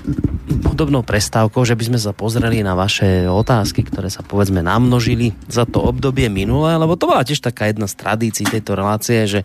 [0.69, 5.65] hudobnou prestávkou, že by sme sa pozreli na vaše otázky, ktoré sa povedzme namnožili za
[5.65, 9.41] to obdobie minulé, lebo to bola tiež taká jedna z tradícií tejto relácie, že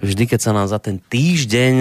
[0.00, 1.74] vždy, keď sa nám za ten týždeň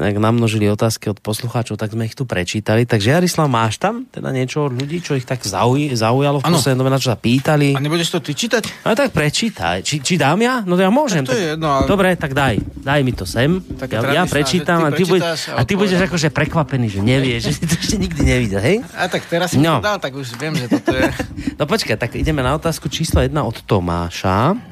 [0.00, 2.84] ak namnožili otázky od poslucháčov, tak sme ich tu prečítali.
[2.84, 6.88] Takže Jarislav, máš tam teda niečo od ľudí, čo ich tak zauj- zaujalo v poslednom
[6.88, 7.76] na čo sa pýtali?
[7.76, 8.84] A nebudeš to ty čítať?
[8.84, 9.84] No tak prečítaj.
[9.84, 10.64] Či, či dám ja?
[10.64, 11.22] No ja môžem.
[11.22, 11.84] Tak to je jedno, ale...
[11.86, 12.58] Dobre, tak daj.
[12.80, 13.60] Daj mi to sem.
[13.76, 16.86] Taká Ja, ja tradičná, prečítam ty a ty, prečítaš a a ty budeš akože prekvapený,
[16.88, 18.76] že nevieš, že si to ešte nikdy nevidel, hej?
[18.96, 19.76] A tak teraz si No.
[19.76, 19.84] no.
[19.84, 21.04] to dal, tak už viem, že toto je...
[21.60, 24.69] No počkaj, tak ideme na otázku číslo 1 od Tomáša.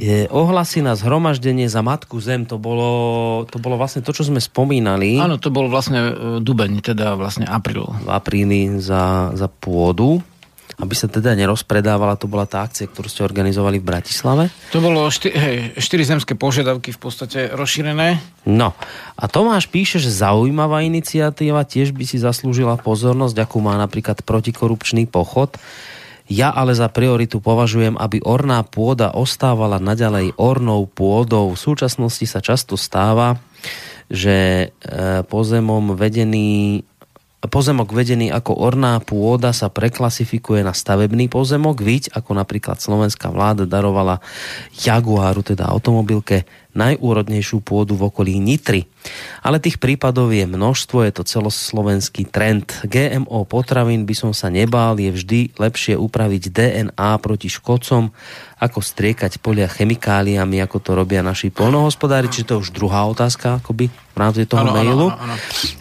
[0.00, 4.40] Je, ohlasy na zhromaždenie za Matku Zem, to bolo, to bolo vlastne to, čo sme
[4.40, 7.84] spomínali Áno, to bol vlastne e, dubeň, teda vlastne apríl.
[7.84, 10.24] v apríli za, za pôdu,
[10.80, 14.48] aby sa teda nerozpredávala, to bola tá akcia, ktorú ste organizovali v Bratislave.
[14.72, 18.16] To bolo šty, hej, štyri zemské požiadavky v podstate rozšírené.
[18.48, 18.72] No,
[19.20, 25.04] a Tomáš píše, že zaujímavá iniciatíva tiež by si zaslúžila pozornosť, akú má napríklad protikorupčný
[25.04, 25.52] pochod.
[26.30, 31.50] Ja ale za prioritu považujem, aby orná pôda ostávala naďalej ornou pôdou.
[31.52, 33.42] V súčasnosti sa často stáva,
[34.06, 36.86] že e, pozemom vedený
[37.40, 43.64] Pozemok vedený ako orná pôda sa preklasifikuje na stavebný pozemok, viď ako napríklad slovenská vláda
[43.64, 44.20] darovala
[44.76, 46.44] Jaguaru, teda automobilke,
[46.76, 48.86] najúrodnejšiu pôdu v okolí Nitry.
[49.40, 52.68] Ale tých prípadov je množstvo, je to celoslovenský trend.
[52.84, 58.12] GMO potravín by som sa nebál, je vždy lepšie upraviť DNA proti škodcom,
[58.60, 62.28] ako striekať polia chemikáliami, ako to robia naši polnohospodári.
[62.28, 65.08] Čiže to je už druhá otázka, akoby v rámci toho áno, mailu.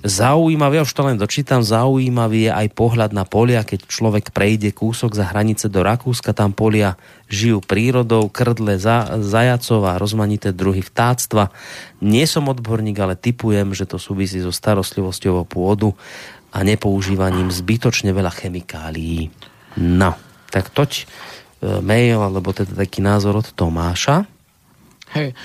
[0.07, 4.71] Zaujímavý, ja už to len dočítam, zaujímavý je aj pohľad na polia, keď človek prejde
[4.71, 6.95] kúsok za hranice do Rakúska, tam polia
[7.27, 11.53] žijú prírodou, krdle za, zajacov a rozmanité druhy vtáctva.
[12.01, 15.93] Nie som odborník, ale typujem, že to súvisí so starostlivosťou o pôdu
[16.49, 19.29] a nepoužívaním zbytočne veľa chemikálií.
[19.77, 20.17] No,
[20.49, 21.03] tak toť e,
[21.85, 24.25] mail, alebo teda taký názor od Tomáša.
[25.13, 25.37] Hej.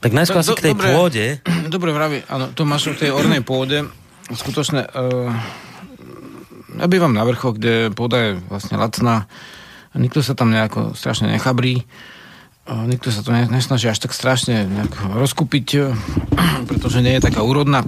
[0.00, 0.88] Tak najskôr asi Do- k tej dobre.
[0.96, 1.24] pôde.
[1.74, 3.84] Dobre vraví, áno, to máš v tej ornej pôde.
[4.32, 5.28] Skutočne, uh,
[6.80, 9.28] ja bývam na vrchoch, kde pôda je vlastne lacná.
[9.90, 11.84] A nikto sa tam nejako strašne nechabrí.
[12.68, 14.68] Nikto sa to ne, nesnaží až tak strašne
[15.16, 15.96] rozkúpiť, uh,
[16.70, 17.82] pretože nie je taká úrodná.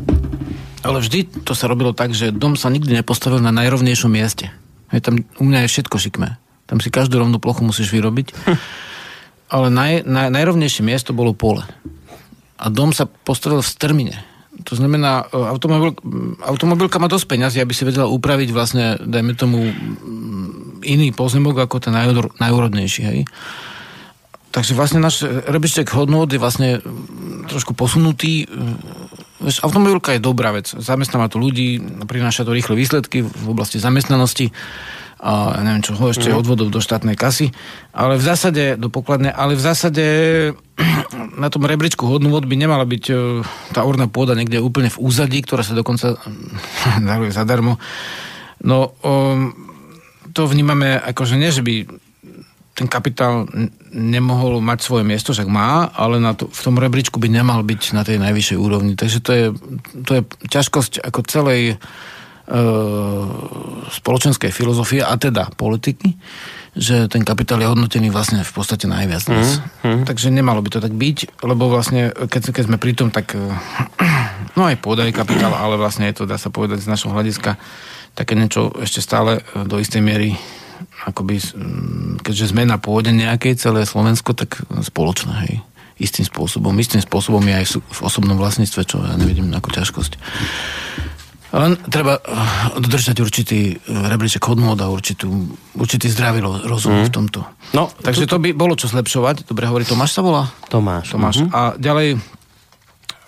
[0.83, 4.51] Ale vždy to sa robilo tak, že dom sa nikdy nepostavil na najrovnejšom mieste.
[4.91, 6.43] Hej, tam u mňa je všetko šikmé.
[6.67, 8.35] Tam si každú rovnú plochu musíš vyrobiť.
[9.53, 11.63] Ale naj, naj, najrovnejšie miesto bolo pole.
[12.59, 14.17] A dom sa postavil v strmine.
[14.67, 15.95] To znamená, e, automobil,
[16.43, 21.79] automobilka má dosť peňazí, aby si vedela upraviť vlastne, dajme tomu, mm, iný pozemok ako
[21.79, 23.03] ten najúro- najúrodnejší.
[23.07, 23.19] Hej?
[24.53, 26.85] Takže vlastne náš rebríček hodnot je vlastne
[27.49, 28.45] trošku posunutý.
[29.41, 30.69] Vieš, automobilka je dobrá vec.
[30.69, 34.53] Zamestnáva tu ľudí, prináša to rýchle výsledky v oblasti zamestnanosti
[35.23, 36.39] a ja neviem čo, ešte Mhm.
[36.43, 37.55] odvodov do štátnej kasy.
[37.95, 40.05] Ale v zásade, do pokladne, ale v zásade
[41.43, 43.15] na tom rebríčku hodnôt by nemala byť e,
[43.71, 46.19] tá orná pôda niekde úplne v úzadí, ktorá sa dokonca
[46.99, 47.79] daruje zadarmo.
[48.67, 49.55] No, um,
[50.35, 51.87] to vnímame ako, že nie, že by
[52.83, 53.47] ten kapitál
[53.95, 57.95] nemohol mať svoje miesto, však má, ale na to, v tom rebríčku by nemal byť
[57.95, 58.99] na tej najvyššej úrovni.
[58.99, 59.47] Takže to je,
[60.03, 61.77] to je ťažkosť ako celej e,
[63.87, 66.19] spoločenskej filozofie a teda politiky,
[66.75, 69.63] že ten kapitál je hodnotený vlastne v podstate najviac dnes.
[69.87, 73.39] Mm, Takže nemalo by to tak byť, lebo vlastne keď, keď sme pri tom, tak
[73.39, 73.47] e,
[74.59, 77.55] no aj pôda je kapitál, ale vlastne je to, dá sa povedať z našho hľadiska,
[78.19, 80.35] také niečo ešte stále e, do istej miery
[81.05, 85.55] akoby, mm, keďže sme na pôde nejakej celé Slovensko, tak spoločné, hej.
[85.99, 86.75] Istým spôsobom.
[86.75, 90.13] Istým spôsobom je aj v osobnom vlastníctve, čo ja nevidím ako ťažkosť.
[91.53, 92.25] Len treba eh,
[92.81, 95.29] dodržať určitý eh, rebríček hodnôt a určitú,
[95.77, 97.45] určitý zdravý ro- rozum v tomto.
[97.77, 99.45] No, Takže to by bolo čo zlepšovať.
[99.45, 100.49] Dobre hovorí, Tomáš sa volá?
[100.67, 101.13] Tomáš.
[101.13, 101.45] Tomáš.
[101.45, 101.49] Mhm.
[101.53, 102.09] A ďalej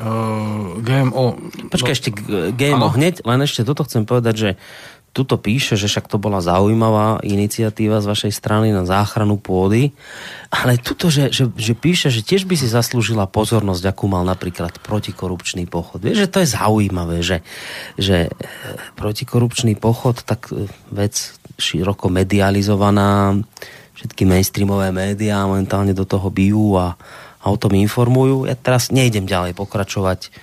[0.01, 1.25] uh, GMO.
[1.69, 2.09] Počkaj, No, ešte
[2.51, 2.97] GMO Áno.
[2.97, 4.51] hneď, len ešte toto chcem povedať, že
[5.15, 9.95] tuto píše, že však to bola zaujímavá iniciatíva z vašej strany na záchranu pôdy,
[10.51, 14.83] ale tuto, že, že, že píše, že tiež by si zaslúžila pozornosť, akú mal napríklad
[14.83, 16.03] protikorupčný pochod.
[16.03, 17.47] Vieš, že to je zaujímavé, že,
[17.95, 18.31] že e,
[18.99, 21.15] protikorupčný pochod, tak e, vec
[21.63, 23.39] široko medializovaná,
[23.95, 26.99] všetky mainstreamové médiá momentálne do toho bijú a,
[27.39, 28.51] a o tom informujú.
[28.51, 30.35] Ja teraz nejdem ďalej pokračovať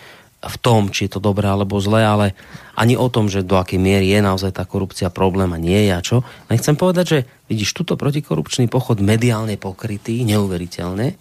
[0.42, 2.28] v tom, či je to dobré alebo zlé, ale
[2.74, 5.92] ani o tom, že do akej miery je naozaj tá korupcia problém a nie je
[5.94, 6.18] a čo.
[6.50, 11.14] Len chcem povedať, že vidíš, túto protikorupčný pochod mediálne pokrytý, neuveriteľne.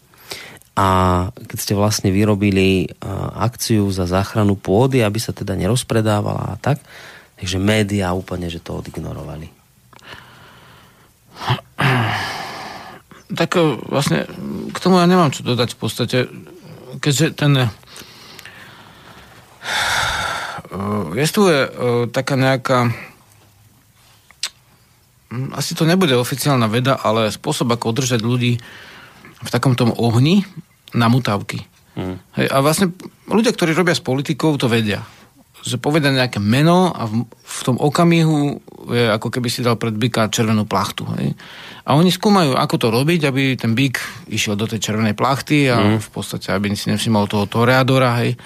[0.81, 0.89] A
[1.37, 2.89] keď ste vlastne vyrobili
[3.37, 6.81] akciu za záchranu pôdy, aby sa teda nerozpredávala a tak,
[7.37, 9.53] takže médiá úplne, že to odignorovali.
[13.31, 14.27] Tak e, vlastne
[14.75, 16.19] k tomu ja nemám čo dodať v podstate,
[16.99, 17.71] keďže ten
[21.23, 21.71] Jestvuje uh,
[22.09, 22.91] taká nejaká
[25.31, 28.61] hm, asi to nebude oficiálna veda, ale spôsob, ako udržať ľudí
[29.41, 30.45] v takom tom ohni
[30.93, 31.65] na mutavky.
[31.97, 32.17] Mm.
[32.39, 32.93] Hej, a vlastne
[33.27, 35.03] ľudia, ktorí robia s politikou, to vedia.
[35.61, 39.93] Že povedia nejaké meno a v, v tom okamihu je ako keby si dal pred
[39.93, 41.05] byka červenú plachtu.
[41.19, 41.37] Hej.
[41.85, 45.77] A oni skúmajú, ako to robiť, aby ten byk išiel do tej červenej plachty a
[45.77, 45.99] mm.
[46.01, 48.37] v podstate, aby si nevšimol toho toreadora, hej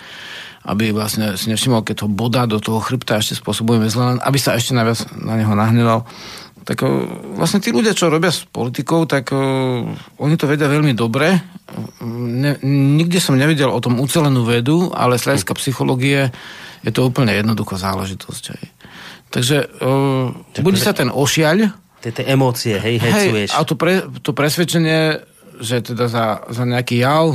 [0.64, 4.56] aby vlastne si nevšimol, keď to boda do toho chrbta ešte spôsobujeme zle, aby sa
[4.56, 6.08] ešte najviac na neho nahneval.
[6.64, 6.80] Tak
[7.36, 9.84] vlastne tí ľudia, čo robia s politikou, tak uh,
[10.16, 11.36] oni to vedia veľmi dobre.
[12.08, 12.56] Ne,
[12.96, 16.32] nikde som nevidel o tom ucelenú vedu, ale z hľadiska psychológie
[16.80, 18.44] je to úplne jednoduchá záležitosť.
[18.56, 18.64] Hej.
[19.28, 20.32] Takže uh,
[20.64, 21.68] bude sa ten ošiaľ,
[22.00, 23.48] tie emócie, hej, hecuješ.
[23.52, 25.24] Hej, a to, pre, to presvedčenie
[25.60, 27.34] že teda za, za nejaký jav,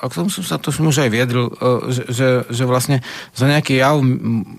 [0.00, 1.50] a k tomu som sa to už aj viedril,
[1.90, 3.02] že, že, že vlastne
[3.34, 3.98] za nejaký jav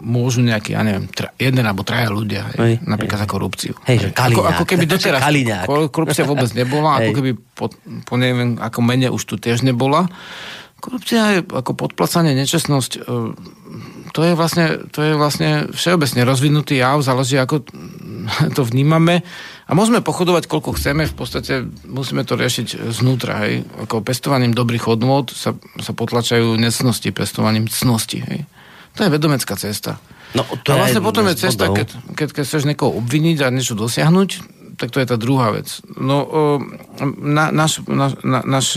[0.04, 3.24] môžu nejaký, ja neviem, tra, jeden alebo traja ľudia, hej, hej, napríklad hej.
[3.24, 3.74] za korupciu.
[3.88, 5.22] Hej, že ako, ako keby doteraz
[5.92, 7.72] korupcia vôbec nebola, ako keby po,
[8.04, 10.12] po neviem, ako mene už tu tiež nebola.
[10.82, 13.06] Korupcia je ako podplacanie, nečestnosť,
[14.12, 17.64] to je vlastne, to je vlastne všeobecne rozvinutý jav, záleží ako
[18.58, 19.24] to vnímame
[19.72, 23.64] a môžeme pochodovať koľko chceme, v podstate musíme to riešiť znútra, hej.
[23.88, 28.44] Ako pestovaním dobrých hodnôt sa, sa potlačajú necnosti, pestovaním cnosti, hej.
[29.00, 30.04] To je vedomecká cesta.
[30.36, 31.88] No, to a vlastne je potom je cesta, keď,
[32.20, 34.30] keď, keď chceš niekoho obviniť a niečo dosiahnuť,
[34.76, 35.80] tak to je tá druhá vec.
[35.96, 36.28] No,
[37.24, 38.76] na, naš, na, na, naš,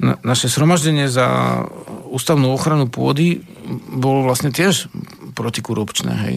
[0.00, 1.60] na, naše sromaždenie za
[2.08, 3.44] ústavnú ochranu pôdy
[3.92, 4.88] bolo vlastne tiež
[5.36, 6.36] protikorupčné, hej.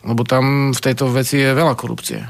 [0.00, 2.24] Lebo tam v tejto veci je veľa korupcie.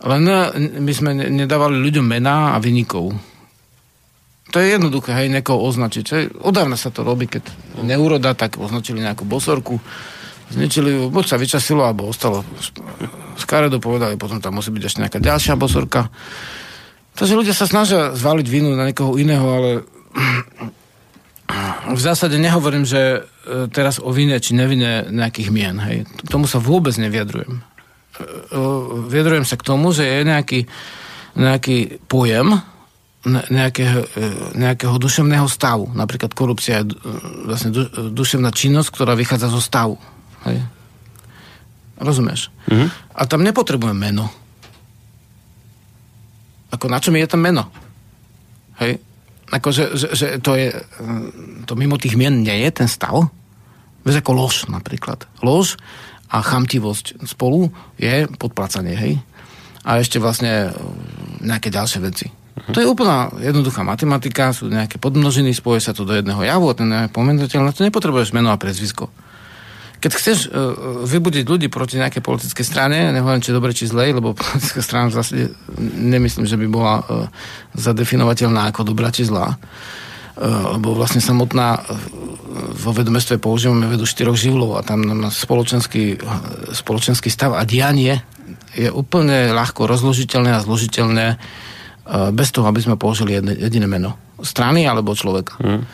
[0.00, 0.36] Len e,
[0.80, 3.12] my sme nedávali ľuďom mená a vynikov.
[4.50, 6.04] To je jednoduché, hej, niekoho označiť.
[6.10, 6.24] Hej.
[6.42, 7.46] Odávna sa to robí, keď
[7.86, 9.78] neuroda, tak označili nejakú bosorku,
[10.50, 12.42] zničili ju, buď sa vyčasilo, alebo ostalo
[13.38, 16.10] z karedu, povedali, potom tam musí byť ešte nejaká ďalšia bosorka.
[17.14, 19.70] Takže ľudia sa snažia zvaliť vinu na niekoho iného, ale
[21.94, 25.78] v zásade nehovorím, že e, teraz o vine či nevine nejakých mien.
[25.78, 26.10] Hej.
[26.26, 27.69] K tomu sa vôbec neviadrujem
[29.08, 30.60] vyjadrujem sa k tomu, že je nejaký,
[31.36, 32.60] nejaký pojem
[33.28, 35.92] nejakého, e, nejakého duševného stavu.
[35.92, 36.96] Napríklad korupcia je
[37.44, 37.68] vlastne
[38.16, 40.00] duševná činnosť, ktorá vychádza zo stavu.
[40.48, 40.64] Hej?
[42.00, 42.48] Rozumieš?
[42.64, 42.88] Mm-hmm.
[43.12, 44.32] A tam nepotrebujem meno.
[46.72, 47.68] Ako na čo mi je tam meno?
[48.80, 48.96] Hej?
[49.52, 50.72] Ako, že, že, že to je
[51.66, 53.28] to mimo tých mien nie je ten stav.
[54.06, 55.28] Vieš ako lož napríklad.
[55.44, 55.76] Lož
[56.30, 59.18] a chamtivosť spolu je podplácanie, hej?
[59.82, 60.76] A ešte vlastne e,
[61.42, 62.30] nejaké ďalšie veci.
[62.30, 62.70] Uh-huh.
[62.70, 66.78] To je úplná jednoduchá matematika, sú nejaké podmnožiny, spoje sa to do jedného javu a
[66.78, 69.10] ten je pomenovateľ, na to nepotrebuješ meno a prezvisko.
[70.00, 74.32] Keď chceš uh, vybudiť ľudí proti nejakej politickej strane, nehovorím, či dobre, či zlej, lebo
[74.38, 75.44] politická strana v zásade
[75.98, 77.28] nemyslím, že by bola uh,
[77.76, 79.60] zadefinovateľná ako dobrá, či zlá,
[80.40, 81.84] lebo vlastne samotná
[82.80, 86.16] vo vedomestve používame vedu štyroch živlov a tam na spoločenský,
[86.72, 88.24] spoločenský stav a dianie
[88.72, 91.36] je úplne ľahko rozložiteľné a zložiteľné
[92.32, 94.16] bez toho, aby sme použili jediné meno.
[94.40, 95.60] Strany alebo človeka.
[95.60, 95.84] Hmm.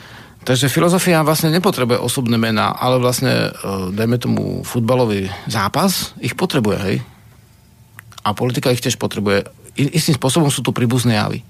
[0.47, 3.51] Takže filozofia vlastne nepotrebuje osobné mená, ale vlastne,
[3.90, 6.97] dajme tomu, futbalový zápas ich potrebuje, hej?
[8.22, 9.42] A politika ich tiež potrebuje.
[9.74, 11.42] I, istým spôsobom sú tu príbuzné javy.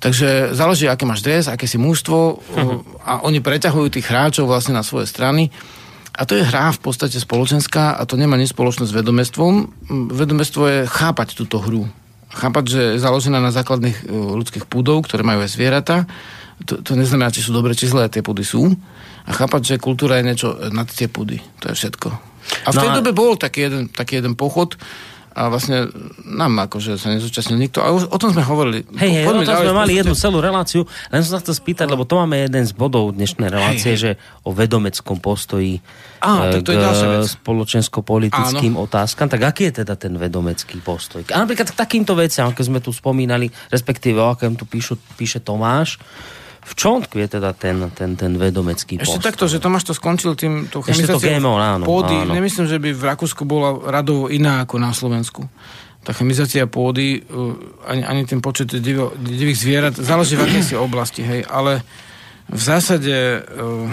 [0.00, 3.04] Takže záleží, aké máš dres, aké si mužstvo uh-huh.
[3.04, 5.52] a oni preťahujú tých hráčov vlastne na svoje strany.
[6.16, 9.68] A to je hra v podstate spoločenská a to nemá nič spoločné s vedomestvom.
[10.08, 11.84] Vedomestvo je chápať túto hru.
[12.32, 16.08] Chápať, že je založená na základných e, ľudských púdov, ktoré majú aj zvieratá.
[16.64, 18.72] To, to neznamená, či sú dobre, či zlé, tie púdy sú.
[19.24, 21.40] A chápať, že kultúra je niečo nad tie púdy.
[21.60, 22.08] To je všetko.
[22.66, 22.98] A v tej no a...
[23.00, 24.76] dobe bol taký jeden, taký jeden pochod,
[25.30, 25.86] a vlastne
[26.26, 27.78] nám akože sa nezúčastnil nikto.
[27.78, 28.82] A o tom sme hovorili.
[28.98, 30.82] Hej, hej, o tom sme mali jednu celú reláciu,
[31.14, 34.02] len som sa chcel spýtať, lebo to máme jeden z bodov dnešnej relácie, hej, hej.
[34.02, 34.10] že
[34.42, 35.78] o vedomeckom postoji
[36.20, 38.84] Á, tak to je k spoločensko-politickým Áno.
[38.84, 39.32] otázkam.
[39.32, 41.24] Tak aký je teda ten vedomecký postoj?
[41.32, 45.40] A napríklad k takýmto veciam, ako sme tu spomínali, respektíve o akém tu píšu, píše
[45.40, 45.96] Tomáš,
[46.60, 49.24] v čom tkvie teda ten, ten, ten vedomecký Ešte post?
[49.24, 52.12] takto, že Tomáš to skončil tým to Ešte to GMO, áno, pôdy.
[52.12, 52.36] áno.
[52.36, 55.48] Nemyslím, že by v Rakúsku bola radovo iná ako na Slovensku.
[56.04, 57.56] Tá chemizácia pôdy, uh,
[57.88, 61.84] ani, ani ten počet divo, divých zvierat, záleží v akej si oblasti, hej, ale
[62.50, 63.88] v zásade, uh,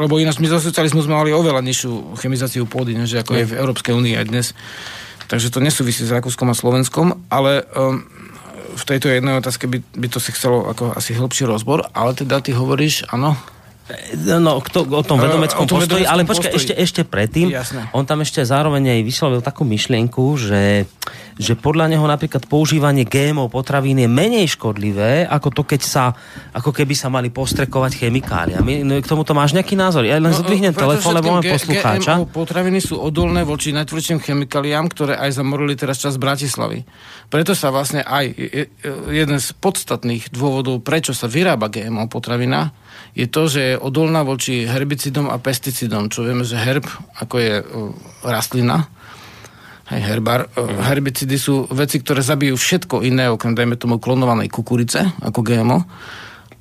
[0.00, 3.56] lebo ináč my zo socializmu sme mali oveľa nižšiu chemizáciu pôdy, než ako je v
[3.56, 4.46] Európskej únii aj dnes.
[5.30, 8.02] Takže to nesúvisí s Rakúskom a Slovenskom, ale um,
[8.76, 12.40] v tejto jednej otázke by, by to si chcelo ako asi hĺbší rozbor, ale teda
[12.40, 13.36] ty hovoríš, áno,
[14.40, 17.90] No, kto, o tom E, vedomeckom o tom postoji, ale počkaj, ešte, ešte predtým, Jasné.
[17.92, 20.86] on tam ešte zároveň aj vyslovil takú myšlienku, že,
[21.36, 26.04] že podľa neho napríklad používanie GMO potravín je menej škodlivé, ako to, keď sa,
[26.54, 28.86] ako keby sa mali postrekovať chemikáliami.
[28.86, 30.06] No, k tomuto máš nejaký názor?
[30.06, 32.20] Ja len no, zdvihnem telefón, lebo mám G- poslucháča.
[32.22, 36.84] GMO potraviny sú odolné voči najtvrdším chemikáliám, ktoré aj zamorili teraz čas Bratislavy.
[37.26, 38.68] Preto sa vlastne aj je-
[39.10, 42.70] jeden z podstatných dôvodov, prečo sa vyrába GMO potravina,
[43.14, 46.08] je to, že je odolná voči herbicidom a pesticidom.
[46.08, 46.86] Čo vieme, že herb,
[47.18, 47.90] ako je uh,
[48.22, 48.86] rastlina,
[49.90, 55.10] hej, herbar, uh, herbicidy sú veci, ktoré zabijú všetko iné, okrem, dajme tomu, klonovanej kukurice,
[55.20, 55.78] ako GMO.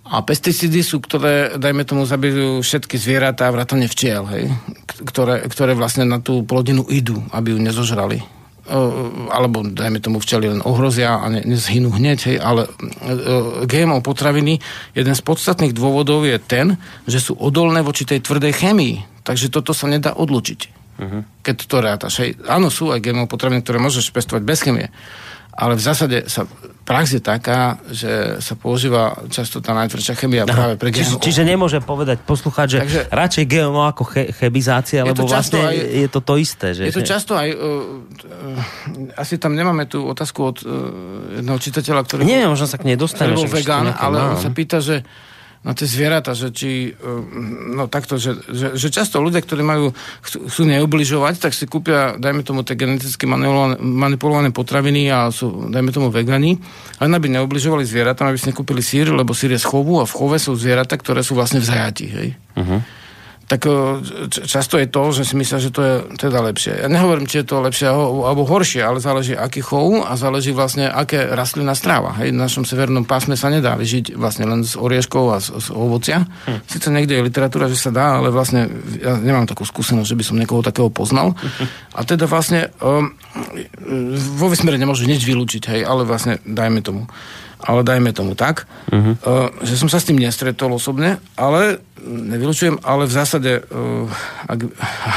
[0.09, 4.49] A pesticídy sú, ktoré, dajme tomu, zabijú všetky zvieratá, vrátane včiel, hej,
[5.05, 8.38] ktoré, ktoré vlastne na tú plodinu idú, aby ju nezožrali.
[8.69, 8.79] O,
[9.33, 14.61] alebo, dajme tomu, včely len ohrozia a ne, nezhynú hneď, hej, ale e, GMO potraviny,
[14.93, 16.77] jeden z podstatných dôvodov je ten,
[17.09, 19.25] že sú odolné voči tej tvrdej chemii.
[19.25, 20.59] Takže toto sa nedá odlučiť.
[20.99, 21.21] Uh-huh.
[21.41, 22.13] Keď to rátaš.
[22.21, 22.29] Hej.
[22.45, 24.93] Áno, sú aj GMO potraviny, ktoré môžeš pestovať bez chemie.
[25.59, 26.47] Ale v zásade sa,
[26.87, 31.21] prax je taká, že sa používa často tá najtvrdšia chemia Aha, práve pre Čiže, GMO.
[31.21, 34.31] čiže nemôže povedať poslucháč, že Takže, radšej GMO ako che,
[35.03, 36.67] to lebo často vlastne aj- je to to isté.
[36.71, 37.49] Že, Je to často aj...
[37.53, 40.71] Uh, asi tam nemáme tú otázku od uh,
[41.43, 42.21] jedného čitateľa, ktorý...
[42.23, 43.35] Nie, možno sa k nej dostaneme.
[43.35, 44.29] bol vegán, ale mám.
[44.33, 45.03] on sa pýta, že
[45.59, 47.19] na tie zvieratá, že či, uh,
[47.75, 49.91] no takto, že, že, že často ľudia, ktorí majú,
[50.23, 56.07] chcú, neubližovať, tak si kúpia, dajme tomu, tie geneticky manipulované potraviny a sú, dajme tomu,
[56.15, 56.55] vegani,
[57.03, 60.15] len aby neubližovali zvieratám, aby si nekúpili sír, lebo sír je z chovu a v
[60.15, 62.29] chove sú zvieratá, ktoré sú vlastne v zajati, hej.
[62.55, 62.79] Uh-huh.
[63.49, 63.65] Tak
[64.29, 66.85] č- často je to, že si myslia, že to je teda lepšie.
[66.85, 70.85] Ja nehovorím, či je to lepšie alebo horšie, ale záleží aký chov a záleží vlastne,
[70.85, 72.13] aké rastlina stráva.
[72.21, 75.67] Hej, v našom severnom pásme sa nedá vyžiť vlastne len z orieškov a z, z
[75.73, 76.29] ovocia.
[76.45, 76.61] Hm.
[76.69, 78.69] Sice niekde je literatúra, že sa dá, ale vlastne
[79.01, 81.33] ja nemám takú skúsenosť, že by som niekoho takého poznal.
[81.99, 83.11] A teda vlastne um,
[84.37, 87.09] vo vesmíre nemôžu nič vylúčiť, hej, ale vlastne dajme tomu
[87.59, 89.19] ale dajme tomu tak, uh-huh.
[89.19, 94.07] uh, že som sa s tým nestretol osobne, ale nevylučujem, ale v zásade, uh,
[94.47, 94.59] ak,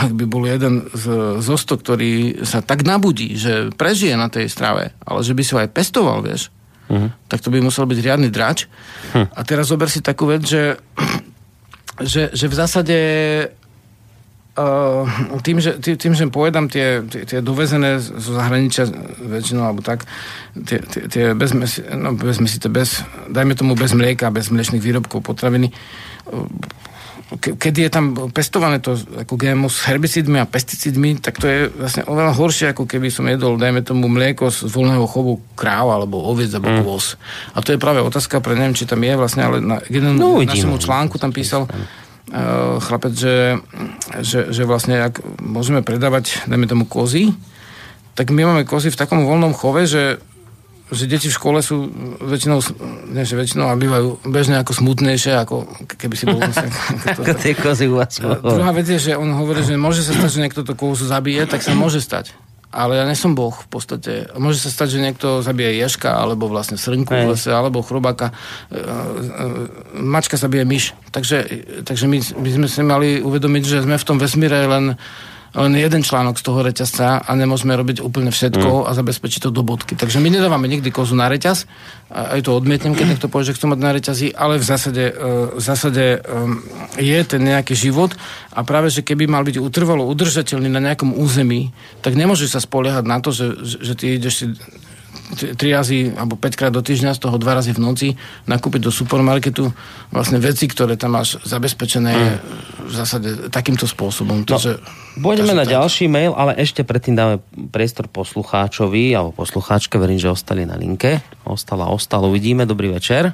[0.06, 4.50] ak by bol jeden z, zo sto, ktorý sa tak nabudí, že prežije na tej
[4.50, 6.50] strave, ale že by si ho aj pestoval, vieš,
[6.90, 7.14] uh-huh.
[7.30, 8.66] tak to by musel byť riadny drač.
[8.66, 9.30] Uh-huh.
[9.30, 10.82] A teraz zober si takú vec, že,
[12.02, 12.98] že, že v zásade
[14.52, 15.08] Uh,
[15.40, 18.84] tým, že, tým, tým, že pojedám tie, tie, tie dovezené zo zahraničia
[19.16, 20.04] väčšinou, alebo tak,
[20.68, 23.00] tie, tie, tie bez, mesi, no, bez mesite, bez,
[23.32, 25.72] dajme tomu bez mlieka, bez mliečných výrobkov, potraviny,
[27.40, 31.58] ke, keď je tam pestované to ako GMO s herbicidmi a pesticidmi, tak to je
[31.72, 36.20] vlastne oveľa horšie, ako keby som jedol, dajme tomu mlieko z voľného chovu kráv alebo
[36.28, 36.84] oviec alebo mm.
[36.84, 37.16] kôz.
[37.56, 40.36] A to je práve otázka pre neviem, či tam je vlastne, ale na jeden No,
[40.44, 41.64] našemu článku tam písal,
[42.78, 43.58] chlapec, že,
[44.22, 47.34] že, že vlastne ak môžeme predávať, dajme tomu kozy,
[48.14, 50.22] tak my máme kozy v takom voľnom chove, že
[50.92, 51.88] že deti v škole sú
[52.20, 52.60] väčšinou,
[53.16, 55.64] nie že väčšinou, a bývajú bežne ako smutnejšie, ako
[55.96, 56.36] keby si bol.
[57.16, 58.20] Ako tie kozy u vás.
[58.20, 61.48] Druhá vec je, že on hovorí, že môže sa stať, že niekto to kozu zabije,
[61.48, 62.36] tak sa môže stať.
[62.72, 64.32] Ale ja nesom boh v podstate.
[64.40, 68.32] Môže sa stať, že niekto zabije ježka, alebo vlastne srnku v lese, alebo chrobáka.
[68.72, 70.96] E, e, Mačka zabije myš.
[71.12, 71.44] Takže,
[71.84, 74.96] takže my, my sme si mali uvedomiť, že sme v tom vesmíre len
[75.52, 78.86] len jeden článok z toho reťazca a nemôžeme robiť úplne všetko mm.
[78.88, 79.92] a zabezpečiť to do bodky.
[79.92, 81.68] Takže my nedávame nikdy kozu na reťaz,
[82.12, 85.14] aj to odmietnem, keď niekto povie, že chcú mať na reťazi, ale v zásade, e,
[85.56, 86.60] v zásade um,
[86.96, 88.16] je ten nejaký život
[88.52, 91.72] a práve, že keby mal byť utrvalo udržateľný na nejakom území,
[92.04, 94.46] tak nemôžeš sa spoliehať na to, že, že, že ty ideš si
[95.32, 98.08] tri- razy alebo 5 krát do týždňa, z toho dva razy v noci,
[98.44, 99.72] nakúpiť do supermarketu
[100.12, 102.38] vlastne veci, ktoré tam máš zabezpečené mm.
[102.88, 104.44] v zásade takýmto spôsobom.
[104.44, 104.78] No, Takže,
[105.20, 105.74] Pôjdeme takže na tak.
[105.76, 107.34] ďalší mail, ale ešte predtým dáme
[107.72, 111.24] priestor poslucháčovi alebo poslucháčke, verím, že ostali na linke.
[111.44, 112.68] Ostala, ostalo, uvidíme.
[112.68, 113.32] Dobrý večer.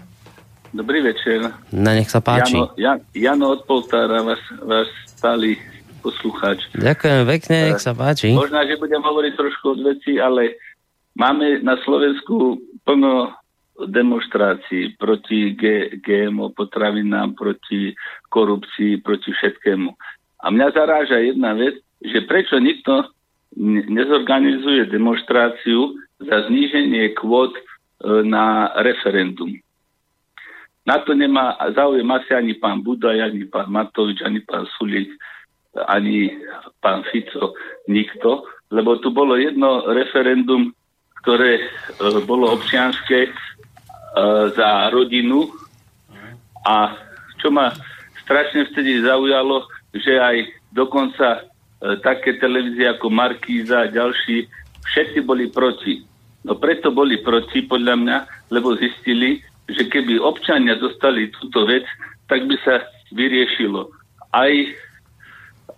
[0.69, 1.49] Dobrý večer.
[1.73, 2.61] Na nech sa páči.
[2.61, 5.57] Jano, Jan, Jano od Poltára, váš, váš stály
[6.05, 6.69] poslucháč.
[6.77, 8.37] Ďakujem pekne, nech sa páči.
[8.37, 10.61] Možná, že budem hovoriť trošku od veci, ale
[11.19, 13.35] máme na Slovensku plno
[13.87, 15.55] demonstrácií proti
[16.03, 17.95] GMO potravinám, proti
[18.31, 19.91] korupcii, proti všetkému.
[20.43, 23.11] A mňa zaráža jedna vec, že prečo nikto
[23.91, 27.63] nezorganizuje demonstráciu za zníženie kvót e,
[28.27, 29.51] na referendum.
[30.87, 35.11] Na to nemá záujem asi ani pán Budaj, ani pán Matovič, ani pán Sulík,
[35.87, 36.33] ani
[36.81, 37.55] pán Fico,
[37.87, 40.73] nikto, lebo tu bolo jedno referendum,
[41.23, 41.63] ktoré e,
[42.25, 43.31] bolo občianské e,
[44.55, 45.51] za rodinu
[46.67, 46.95] a
[47.39, 47.71] čo ma
[48.27, 50.37] strašne vtedy zaujalo, že aj
[50.75, 51.41] dokonca e,
[52.03, 54.47] také televízie ako Markíza a ďalší,
[54.89, 56.05] všetci boli proti.
[56.45, 58.17] No preto boli proti, podľa mňa,
[58.55, 61.85] lebo zistili, že keby občania dostali túto vec,
[62.25, 63.99] tak by sa vyriešilo
[64.33, 64.53] aj,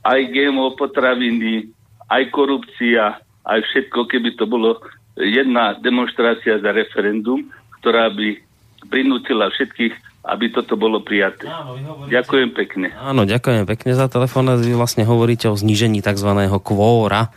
[0.03, 1.71] aj GMO potraviny,
[2.11, 4.83] aj korupcia, aj všetko, keby to bolo
[5.23, 7.47] jedna demonstrácia za referendum,
[7.81, 8.41] ktorá by
[8.89, 11.49] prinútila všetkých, aby toto bolo prijaté.
[11.49, 11.77] Áno,
[12.09, 12.93] ďakujem pekne.
[12.97, 14.53] Áno, ďakujem pekne za telefón.
[14.61, 16.29] Vy vlastne hovoríte o znížení tzv.
[16.61, 17.33] kvóra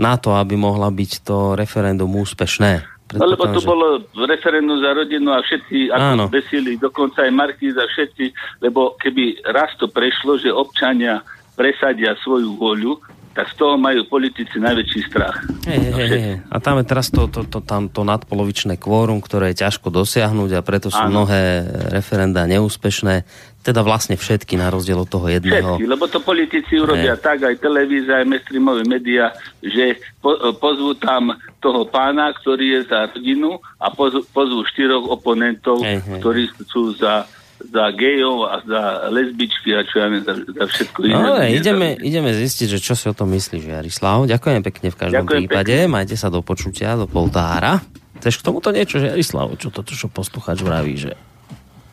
[0.00, 2.88] na to, aby mohla byť to referendum úspešné.
[3.12, 3.68] No lebo to že...
[3.68, 3.86] bolo
[4.24, 8.32] referendum za rodinu a všetci ako besili, dokonca aj Markíz a všetci,
[8.64, 11.20] lebo keby raz to prešlo, že občania
[11.52, 12.96] presadia svoju voľu,
[13.32, 15.40] tak z toho majú politici najväčší strach.
[15.64, 16.34] Hey, hey, hey.
[16.52, 20.50] A tam je teraz to, to, to, tam to nadpolovičné kvórum, ktoré je ťažko dosiahnuť
[20.52, 21.24] a preto sú ano.
[21.24, 23.24] mnohé referenda neúspešné.
[23.62, 25.78] Teda vlastne všetky na rozdiel od toho jedného.
[25.78, 27.22] Všetky, lebo to politici urobia hey.
[27.24, 33.06] tak, aj televízia, aj mainstreamové médiá, že po, pozvú tam toho pána, ktorý je za
[33.14, 36.18] rodinu a pozvú, pozvú štyroch oponentov, hey, hey.
[36.20, 37.24] ktorí sú za
[37.70, 38.82] za gejov a za
[39.12, 41.14] lesbičky a čo ja neviem, za, za všetko iné.
[41.14, 44.26] No, ale ideme, ideme zistiť, že čo si o tom myslíš, Jarislav.
[44.26, 45.74] Ďakujem pekne v každom Ďakujem prípade.
[45.78, 45.92] Pekne.
[45.92, 47.78] Majte sa do počutia, do poltára.
[48.18, 49.54] Chceš k tomuto niečo, Jarislav?
[49.58, 51.12] Čo to, čo posluchač vraví, že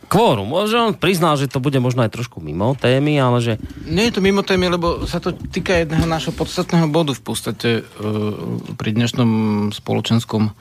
[0.09, 0.49] kvórum.
[0.49, 3.53] Môže on priznal, že to bude možno aj trošku mimo témy, ale že...
[3.86, 7.70] Nie je to mimo témy, lebo sa to týka jedného našho podstatného bodu v podstate
[7.82, 9.30] uh, pri dnešnom
[9.70, 10.53] spoločenskom uh,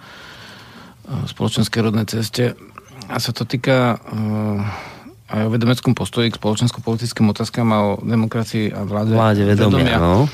[1.33, 2.53] spoločenskej rodnej ceste.
[3.09, 4.61] A sa to týka uh,
[5.29, 9.85] aj o vedomeckom postoji k spoločensko-politickým otázkam a o demokracii a vláde, vláde vedomia.
[9.85, 9.99] vedomia.
[10.01, 10.25] No.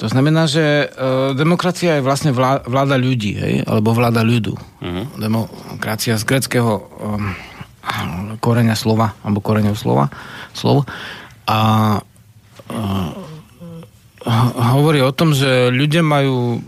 [0.00, 3.54] To znamená, že uh, demokracia je vlastne vláda, vláda ľudí, hej?
[3.68, 4.56] alebo vláda ľudu.
[4.56, 5.04] Uh-huh.
[5.20, 7.36] Demokracia z greckého um,
[8.40, 10.08] koreňa slova, alebo koreňov slova,
[10.56, 10.88] slov.
[11.44, 11.58] A
[12.72, 13.10] uh,
[14.76, 16.60] hovorí o tom, že ľudia majú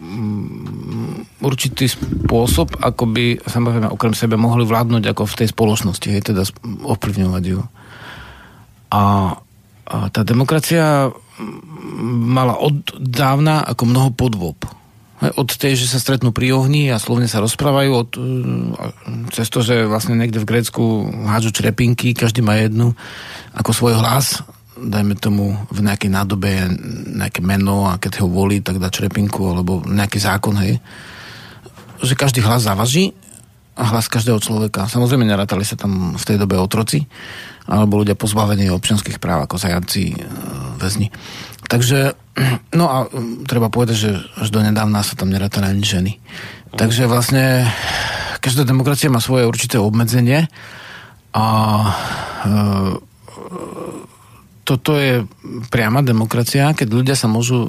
[1.43, 6.47] určitý spôsob, ako by samozrejme okrem sebe mohli vládnuť ako v tej spoločnosti, hej, teda
[6.87, 7.61] ovplyvňovať ju.
[8.95, 9.03] A,
[9.91, 11.11] a tá demokracia
[12.07, 14.59] mala od dávna ako mnoho podvob.
[15.23, 18.11] Od tej, že sa stretnú pri ohni a slovne sa rozprávajú, od,
[19.31, 20.83] cez to, že vlastne niekde v Grécku
[21.27, 22.95] hádžu črepinky, každý má jednu
[23.55, 24.43] ako svoj hlas,
[24.75, 26.51] dajme tomu v nejakej nádobe
[27.15, 30.83] nejaké meno a keď ho volí, tak dá črepinku alebo nejaký zákon, hej
[32.03, 33.15] že každý hlas zavaží
[33.73, 34.85] a hlas každého človeka.
[34.91, 37.09] Samozrejme, nerátali sa tam v tej dobe otroci,
[37.65, 40.17] alebo ľudia pozbavení občianských práv, ako zajaci, e,
[40.77, 41.09] väzni.
[41.73, 42.13] Takže,
[42.79, 42.97] no a
[43.49, 46.13] treba povedať, že až do nedávna sa tam nerátali ani ženy.
[46.77, 47.69] Takže vlastne
[48.45, 50.53] každá demokracia má svoje určité obmedzenie
[51.33, 51.47] a
[51.81, 51.91] e,
[54.63, 55.25] toto je
[55.73, 57.67] priama demokracia, keď ľudia sa môžu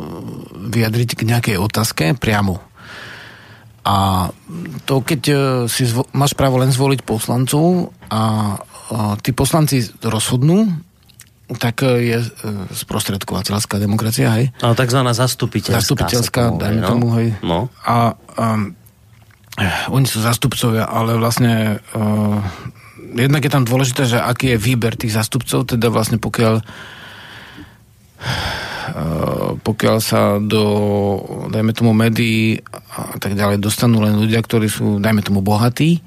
[0.51, 2.72] vyjadriť k nejakej otázke priamo
[3.83, 4.31] a
[4.87, 5.35] to, keď e,
[5.67, 8.23] si zvo- máš právo len zvoliť poslancov a, a
[9.19, 10.71] tí poslanci rozhodnú,
[11.59, 12.27] tak e, je e,
[12.71, 14.55] sprostredkovateľská demokracia, hej?
[14.63, 15.83] Ale takzvaná zastupiteľská.
[15.83, 16.87] Zastupiteľská, dajme no?
[16.87, 17.35] tomu, hej.
[17.43, 17.67] No.
[17.83, 18.45] A, a
[19.91, 22.41] oni sú zastupcovia, ale vlastne uh,
[23.13, 26.65] jednak je tam dôležité, že aký je výber tých zastupcov, teda vlastne pokiaľ
[29.65, 30.63] pokiaľ sa do,
[31.49, 32.61] dajme tomu, médií
[32.93, 35.97] a tak ďalej dostanú len ľudia, ktorí sú, dajme tomu, bohatí,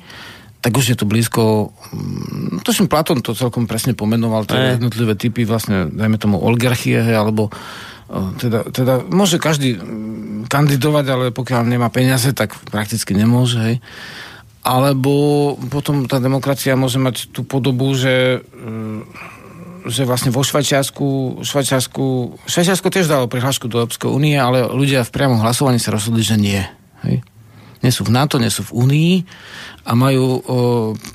[0.62, 5.18] tak už je to blízko, mm, to som Platón to celkom presne pomenoval, tie jednotlivé
[5.18, 11.66] typy, vlastne, dajme tomu, oligarchie, alebo eh, teda, teda môže každý mm, kandidovať, ale pokiaľ
[11.66, 13.76] nemá peniaze, tak prakticky nemôže, hej.
[14.66, 19.26] Alebo potom tá demokracia môže mať tú podobu, že eh,
[19.86, 22.04] že vlastne vo Švajčiarsku, Švajčiarsku,
[22.46, 26.36] Švajčiarsko tiež dalo prihlášku do Európskej únie, ale ľudia v priamom hlasovaní sa rozhodli, že
[26.38, 26.60] nie.
[27.06, 27.22] Hej.
[27.84, 29.14] Nie sú v NATO, nie sú v Únii
[29.86, 30.38] a majú o,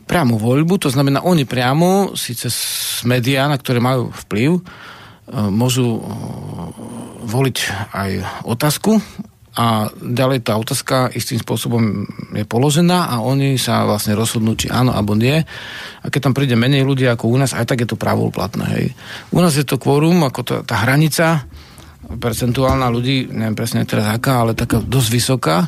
[0.08, 4.62] priamu voľbu, to znamená, oni priamo, síce z médiá, na ktoré majú vplyv, o,
[5.52, 6.00] môžu
[7.28, 7.58] voliť
[7.92, 8.10] aj
[8.48, 9.02] otázku
[9.52, 14.96] a ďalej tá otázka istým spôsobom je položená a oni sa vlastne rozhodnú, či áno
[14.96, 15.44] alebo nie.
[16.00, 18.66] A keď tam príde menej ľudí ako u nás, aj tak je to právoplatné.
[18.72, 18.86] Hej.
[19.36, 21.44] U nás je to kvórum, ako tá, tá hranica
[22.12, 25.68] percentuálna ľudí, neviem presne teraz aká, ale taká dosť vysoká.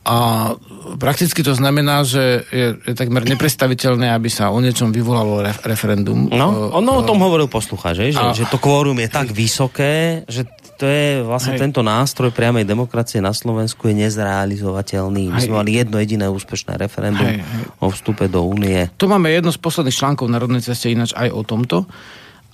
[0.00, 0.50] A
[0.96, 6.30] prakticky to znamená, že je, je takmer neprestaviteľné, aby sa o niečom vyvolalo ref, referendum.
[6.32, 8.32] No, ono o tom hovoril poslucháč, že, a...
[8.32, 10.48] že to kvórum je tak vysoké, že
[10.80, 11.68] to je vlastne Hej.
[11.68, 15.28] tento nástroj priamej demokracie na Slovensku je nezrealizovateľný.
[15.28, 17.64] My sme mali jedno jediné úspešné referendum hej, hej.
[17.84, 18.88] o vstupe do únie.
[18.96, 21.84] To máme jedno z posledných článkov na Národnej ceste ináč aj o tomto.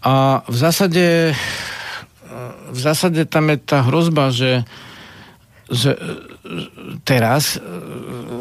[0.03, 1.39] A v zásade
[2.67, 4.67] v zásade tam je tá hrozba, že
[5.67, 5.99] že
[7.03, 7.59] teraz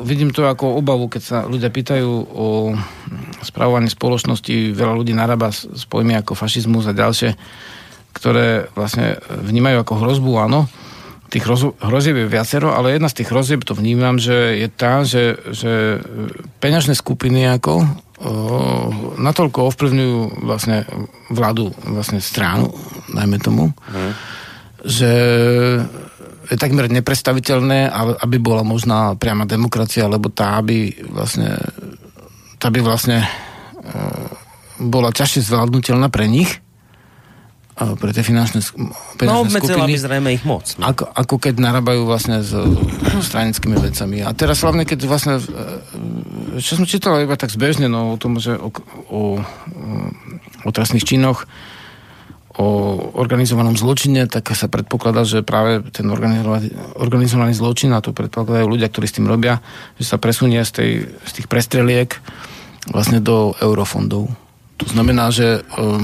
[0.05, 2.77] vidím to ako obavu, keď sa ľudia pýtajú o
[3.41, 7.33] spravovaní spoločnosti, veľa ľudí narába s pojmy ako fašizmus a ďalšie
[8.15, 10.71] ktoré vlastne vnímajú ako hrozbu, áno.
[11.27, 11.43] Tých
[11.83, 15.99] hrozieb je viacero, ale jedna z tých hrozieb, to vnímam, že je tá, že, že
[16.63, 17.85] peňažné skupiny ako o,
[19.19, 20.87] natoľko ovplyvňujú vlastne
[21.27, 22.71] vládu, vlastne stranu,
[23.11, 24.11] najmä tomu, mm.
[24.85, 25.11] že
[26.45, 27.89] je takmer neprestaviteľné,
[28.21, 31.57] aby bola možná priama demokracia, lebo tá by vlastne
[32.61, 33.25] tá by vlastne
[34.79, 36.64] bola ťažšie zvládnutelná pre nich
[37.75, 38.63] pre tie finančné,
[39.19, 39.99] finančné no, skupiny.
[39.99, 40.63] zrejme ich moc.
[40.79, 40.95] No.
[40.95, 42.55] Ako, ako keď narábajú vlastne s
[43.27, 44.23] stranickými vecami.
[44.23, 48.39] A teraz hlavne, keď vlastne e, čo som čítal iba tak zbežne, no o tom,
[48.39, 48.71] že o,
[49.11, 49.43] o,
[50.63, 51.43] o trestných činoch,
[52.55, 52.67] o
[53.19, 58.87] organizovanom zločine, tak sa predpokladá, že práve ten organizovaný, organizovaný zločin, a to predpokladajú ľudia,
[58.87, 59.59] ktorí s tým robia,
[59.99, 60.91] že sa presunie z, tej,
[61.27, 62.15] z tých prestreliek
[62.87, 64.44] vlastne do eurofondov.
[64.75, 66.03] To znamená, že um,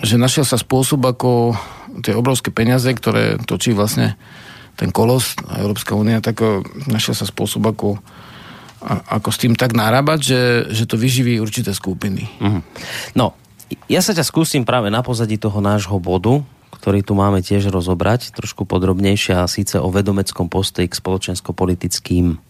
[0.00, 1.56] že našiel sa spôsob, ako
[2.00, 4.16] tie obrovské peniaze, ktoré točí vlastne
[4.78, 8.00] ten kolos Európska únia, tak eh, našiel sa spôsob, ako,
[8.88, 10.40] ako s tým tak narábať, že,
[10.72, 12.24] že to vyživí určité skupiny.
[12.40, 12.62] Mm.
[13.12, 13.36] No,
[13.86, 16.40] ja sa ťa skúsim práve na pozadí toho nášho bodu,
[16.80, 22.40] ktorý tu máme tiež rozobrať trošku podrobnejšie a síce o vedomeckom postoji k spoločensko-politickým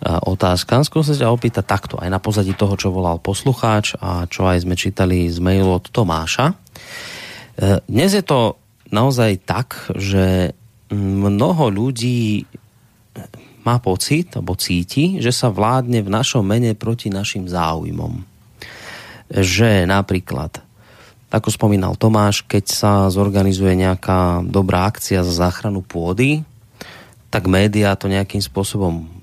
[0.00, 0.80] otázkam.
[0.80, 4.64] Skúsim sa ťa opýtať takto, aj na pozadí toho, čo volal poslucháč a čo aj
[4.64, 6.46] sme čítali z mailu od Tomáša.
[6.50, 6.54] E,
[7.84, 8.56] dnes je to
[8.88, 10.56] naozaj tak, že
[10.90, 12.48] mnoho ľudí
[13.60, 18.24] má pocit, alebo cíti, že sa vládne v našom mene proti našim záujmom.
[19.30, 20.64] Že napríklad,
[21.28, 26.42] ako spomínal Tomáš, keď sa zorganizuje nejaká dobrá akcia za záchranu pôdy,
[27.30, 29.19] tak médiá to nejakým spôsobom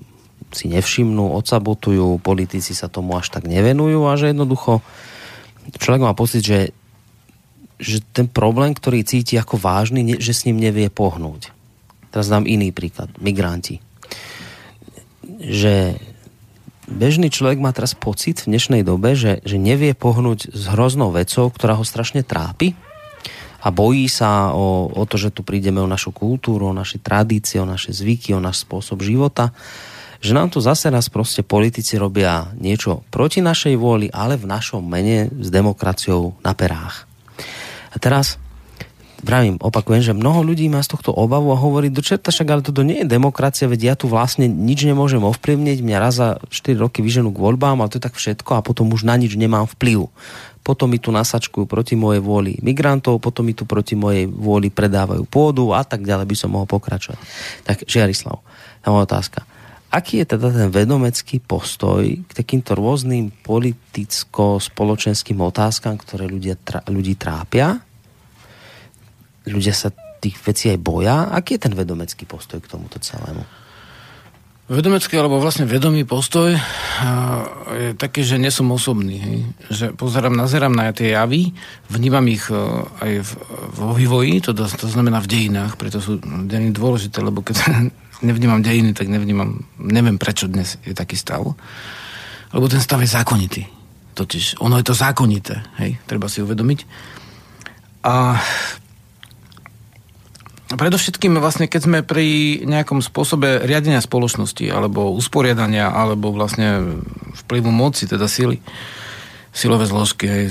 [0.52, 4.80] si nevšimnú, odsabotujú, politici sa tomu až tak nevenujú a že jednoducho
[5.76, 6.60] človek má pocit, že
[7.78, 11.54] že ten problém, ktorý cíti ako vážny, že s ním nevie pohnúť.
[12.10, 13.06] Teraz dám iný príklad.
[13.22, 13.78] Migranti.
[15.38, 16.02] Že
[16.90, 21.46] bežný človek má teraz pocit v dnešnej dobe, že, že nevie pohnúť s hroznou vecou,
[21.54, 22.74] ktorá ho strašne trápi
[23.62, 27.62] a bojí sa o, o to, že tu prídeme o našu kultúru, o naše tradície,
[27.62, 29.54] o naše zvyky, o náš spôsob života
[30.18, 34.82] že nám tu zase raz proste politici robia niečo proti našej vôli, ale v našom
[34.82, 37.06] mene s demokraciou na perách.
[37.94, 38.36] A teraz
[39.22, 42.66] vravím, opakujem, že mnoho ľudí má z tohto obavu a hovorí, do čerta však, ale
[42.66, 46.78] toto nie je demokracia, veď ja tu vlastne nič nemôžem ovplyvniť, mňa raz za 4
[46.78, 49.66] roky vyženú k voľbám, ale to je tak všetko a potom už na nič nemám
[49.78, 50.10] vplyv.
[50.62, 55.24] Potom mi tu nasačkujú proti mojej vôli migrantov, potom mi tu proti mojej vôli predávajú
[55.24, 57.18] pôdu a tak ďalej by som mohol pokračovať.
[57.64, 58.36] Tak, Žiarislav,
[58.84, 59.57] moja otázka.
[59.88, 66.60] Aký je teda ten vedomecký postoj k takýmto rôznym politicko-spoločenským otázkam, ktoré ľudia,
[66.92, 67.80] ľudí trápia?
[69.48, 69.88] Ľudia sa
[70.20, 71.32] tých vecí aj boja.
[71.32, 73.48] Aký je ten vedomecký postoj k tomuto celému?
[74.68, 76.52] Vedomecký alebo vlastne vedomý postoj
[77.72, 79.16] je taký, že nie som osobný.
[79.16, 79.48] Hej.
[79.72, 81.56] Že pozerám, nazerám na tie javy,
[81.88, 83.24] vnímam ich e, aj
[83.72, 87.64] vo vývoji, to, to znamená v dejinách, preto sú dejiny dôležité, lebo keď
[88.22, 91.44] nevnímam dejiny, tak nevnímam, neviem prečo dnes je taký stav.
[92.52, 93.62] Lebo ten stav je zákonitý.
[94.16, 96.80] Totiž ono je to zákonité, hej, treba si uvedomiť.
[98.02, 98.40] A
[100.74, 106.98] predovšetkým vlastne, keď sme pri nejakom spôsobe riadenia spoločnosti, alebo usporiadania, alebo vlastne
[107.46, 108.58] vplyvu moci, teda síly,
[109.54, 110.44] silové zložky, hej,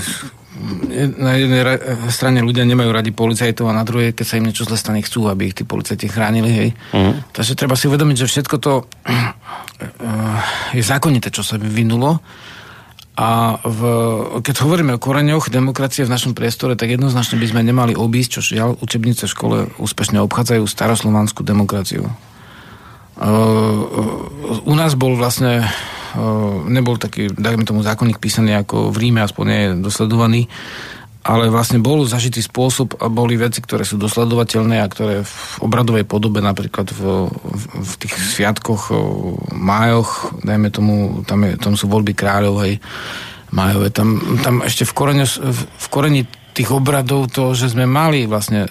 [1.18, 1.62] na jednej
[2.08, 5.28] strane ľudia nemajú radi policajtov a na druhej, keď sa im niečo zle stane, chcú,
[5.28, 6.50] aby ich tí policajti chránili.
[6.50, 6.68] Hej.
[6.90, 7.14] Uh-huh.
[7.36, 8.72] Takže treba si uvedomiť, že všetko to
[10.78, 12.18] je zákonité, čo sa vyvinulo.
[13.18, 13.80] A v,
[14.46, 18.54] keď hovoríme o koreňoch demokracie v našom priestore, tak jednoznačne by sme nemali obísť, čo
[18.54, 22.06] žiaľ učebnice v škole úspešne obchádzajú staroslovanskú demokraciu.
[24.62, 25.66] u nás bol vlastne
[26.68, 30.42] nebol taký, dajme tomu, zákonník písaný ako v Ríme, aspoň nie je dosledovaný,
[31.28, 36.08] ale vlastne bol zažitý spôsob a boli veci, ktoré sú dosledovateľné a ktoré v obradovej
[36.08, 38.94] podobe, napríklad v, v, v tých sviatkoch,
[39.52, 40.94] májoch, dajme tomu,
[41.28, 42.80] tam, je, tam sú voľby kráľov, hej,
[43.52, 46.22] májové, tam, tam ešte v koreni, v koreni
[46.56, 48.70] tých obradov to, že sme mali vlastne e,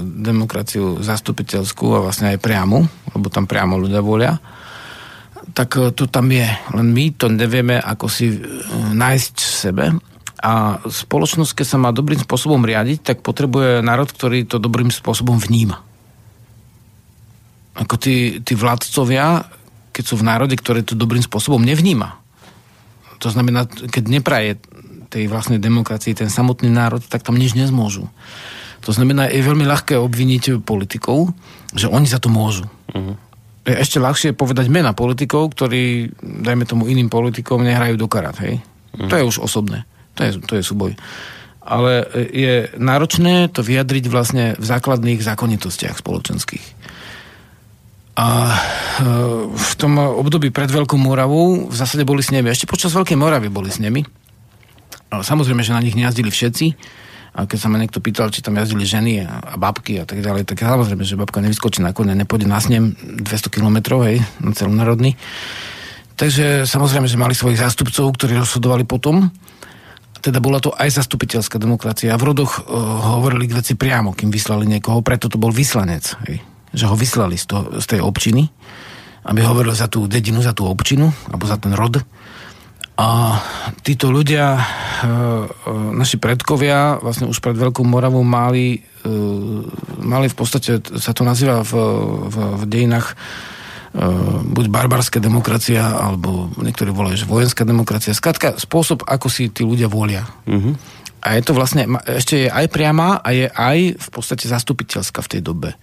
[0.00, 4.40] demokraciu zastupiteľskú a vlastne aj priamu, lebo tam priamo ľudia volia,
[5.56, 6.44] tak e, to tam je.
[6.76, 8.38] Len my to nevieme, ako si e,
[8.92, 9.84] nájsť v sebe.
[10.44, 15.40] A spoločnosť, keď sa má dobrým spôsobom riadiť, tak potrebuje národ, ktorý to dobrým spôsobom
[15.40, 15.80] vníma.
[17.72, 19.48] Ako tí, tí vládcovia,
[19.96, 22.20] keď sú v národe, ktoré to dobrým spôsobom nevníma.
[23.24, 24.60] To znamená, keď nepraje
[25.08, 28.12] tej vlastnej demokracii ten samotný národ, tak tam nič nezmôžu.
[28.84, 31.32] To znamená, je veľmi ľahké obviniť politikov,
[31.72, 32.68] že oni za to môžu.
[32.92, 33.16] Uh-huh.
[33.66, 38.62] Je ešte ľahšie povedať mena politikov, ktorí, dajme tomu iným politikom, nehrajú do karát, hej?
[38.94, 39.10] Uh-huh.
[39.10, 39.82] To je už osobné.
[40.14, 40.94] To je, to je súboj.
[41.66, 46.66] Ale je náročné to vyjadriť vlastne v základných zákonitostiach spoločenských.
[48.16, 48.58] A e,
[49.50, 52.48] v tom období pred Veľkou Moravou v zásade boli s nimi.
[52.48, 54.06] Ešte počas Veľkej Moravy boli s nimi.
[55.10, 56.66] Samozrejme, že na nich nejazdili všetci.
[57.36, 60.48] A keď sa ma niekto pýtal, či tam jazdili ženy a, babky a tak ďalej,
[60.48, 65.20] tak samozrejme, že babka nevyskočí na kone, nepôjde na snem 200 km, hej, na celonárodný.
[66.16, 69.28] Takže samozrejme, že mali svojich zástupcov, ktorí rozhodovali potom.
[70.24, 72.16] Teda bola to aj zastupiteľská demokracia.
[72.16, 76.16] V rodoch uh, hovorili k veci priamo, kým vyslali niekoho, preto to bol vyslanec.
[76.24, 76.40] Hej.
[76.72, 78.48] Že ho vyslali z, to, z tej občiny,
[79.28, 82.00] aby hovoril za tú dedinu, za tú občinu, alebo za ten rod.
[82.96, 83.36] A
[83.84, 85.12] títo ľudia, e, e,
[85.92, 89.08] naši predkovia, vlastne už pred Veľkou Moravou mali, e,
[90.00, 91.72] mali v podstate, sa to nazýva v,
[92.32, 93.16] v, v dejinách
[94.52, 98.12] buď barbarská demokracia, alebo niektorí volajú, že vojenská demokracia.
[98.12, 100.20] Skladka, spôsob, ako si tí ľudia volia.
[100.44, 100.76] Uh-huh.
[101.26, 105.30] A je to vlastne, ešte je aj priama a je aj v podstate zastupiteľská v
[105.34, 105.74] tej dobe.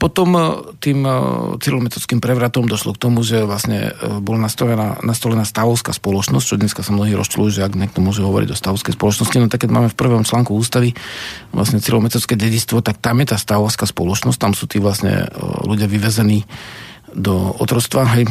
[0.00, 0.40] Potom e,
[0.80, 1.12] tým e,
[1.60, 6.80] cyrilometodským prevratom došlo k tomu, že vlastne e, bola nastolená, nastolená stavovská spoločnosť, čo dneska
[6.80, 9.88] sa mnohí rozčulujú, že ak niekto môže hovoriť o stavovskej spoločnosti, no tak keď máme
[9.92, 10.96] v prvom článku ústavy
[11.52, 15.28] vlastne cyrilometodské dedistvo, tak tam je tá stavovská spoločnosť, tam sú tí vlastne
[15.66, 16.48] ľudia vyvezení
[17.14, 18.04] do otrostva.
[18.16, 18.28] Hej.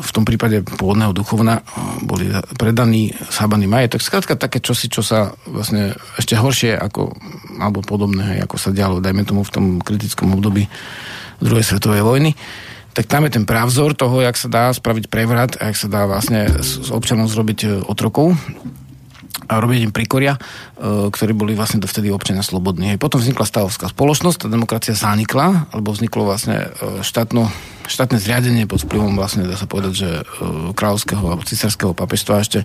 [0.00, 1.64] V tom prípade pôvodného duchovna
[2.04, 4.04] boli predaní, sábaný majetok.
[4.04, 7.12] Skrátka také čosi, čo sa vlastne ešte horšie ako,
[7.58, 10.68] alebo podobné, hej, ako sa dialo, dajme tomu v tom kritickom období
[11.42, 12.32] druhej svetovej vojny
[12.96, 16.08] tak tam je ten právzor toho, jak sa dá spraviť prevrat a jak sa dá
[16.08, 18.32] vlastne s občanom zrobiť e, otrokov
[19.44, 20.40] a robiť im prikoria, e,
[21.12, 22.96] ktorí boli vlastne dovtedy občania slobodní.
[22.96, 27.52] Potom vznikla stavovská spoločnosť, tá demokracia zanikla, alebo vzniklo vlastne e, štátno,
[27.86, 30.24] štátne zriadenie pod vplyvom vlastne, dá sa povedať, že e,
[30.72, 32.64] kráľovského alebo cisárskeho papežstva ešte,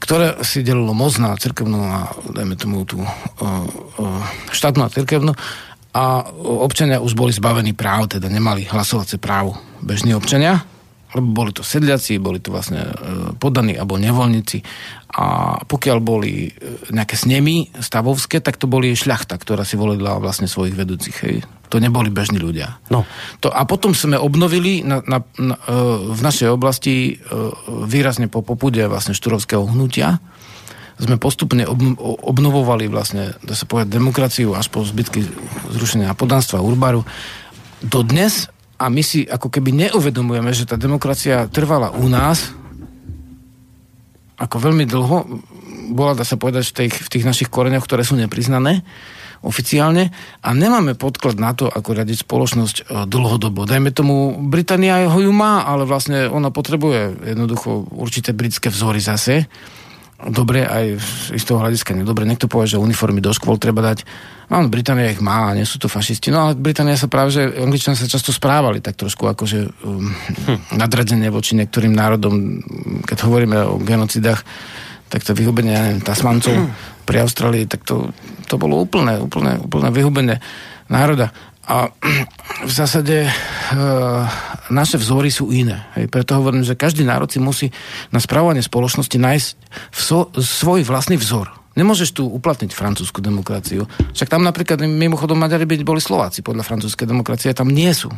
[0.00, 3.04] ktoré si delilo moc na cirkevnú a dajme tomu tú
[4.48, 5.36] štátnu a cirkevnú
[5.92, 10.64] a občania už boli zbavení práv, teda nemali hlasovacie právo bežní občania,
[11.14, 12.92] lebo boli to sedliaci, boli to vlastne e,
[13.34, 14.62] podaní alebo nevoľníci
[15.10, 16.50] a pokiaľ boli e,
[16.94, 21.16] nejaké snemy stavovské, tak to boli šľachta, ktorá si volila vlastne svojich vedúcich.
[21.26, 21.36] Hej.
[21.70, 22.78] To neboli bežní ľudia.
[22.90, 23.06] No.
[23.42, 25.74] To, a potom sme obnovili na, na, na, e,
[26.14, 27.18] v našej oblasti
[27.66, 30.22] výrazne po popude vlastne šturovského hnutia
[31.00, 31.64] sme postupne
[32.20, 35.24] obnovovali vlastne, dá sa povedať, demokraciu až po zbytky
[35.72, 37.08] zrušenia podanstva Urbaru.
[37.80, 42.56] Dodnes a my si ako keby neuvedomujeme, že tá demokracia trvala u nás
[44.40, 45.16] ako veľmi dlho,
[45.92, 48.80] bola, dá sa povedať, v tých, v tých našich koreňoch, ktoré sú nepriznané
[49.44, 50.12] oficiálne.
[50.40, 53.68] A nemáme podklad na to, ako riadiť spoločnosť e, dlhodobo.
[53.68, 59.48] Dajme tomu, Británia ho ju má, ale vlastne ona potrebuje jednoducho určité britské vzory zase
[60.28, 61.00] dobre, aj
[61.32, 62.28] z toho hľadiska nedobre.
[62.28, 64.04] Niekto povie, že uniformy do škôl treba dať.
[64.50, 66.28] Áno, Británia ich má, nie sú to fašisti.
[66.28, 70.10] No ale Británia sa práve, že Angličania sa často správali tak trošku akože um,
[70.50, 70.76] hm.
[70.76, 72.60] nadradenie voči niektorým národom.
[73.06, 74.42] Keď hovoríme o genocidách,
[75.10, 76.68] tak to vyhubenie ja neviem, Tasmancov hm.
[77.08, 78.10] pri Austrálii, tak to,
[78.44, 80.36] to bolo úplné, úplné, úplné vyhubenie
[80.90, 81.30] národa.
[81.68, 81.92] A
[82.68, 83.30] v zásade e,
[84.72, 85.84] naše vzory sú iné.
[85.98, 86.08] Hej.
[86.08, 87.68] Preto hovorím, že každý národ si musí
[88.14, 89.48] na správanie spoločnosti nájsť
[89.92, 91.60] so, svoj vlastný vzor.
[91.78, 93.86] Nemôžeš tu uplatniť francúzsku demokraciu.
[94.12, 98.10] Však tam napríklad mimochodom Maďari byť boli Slováci podľa francúzskej demokracie, tam nie sú.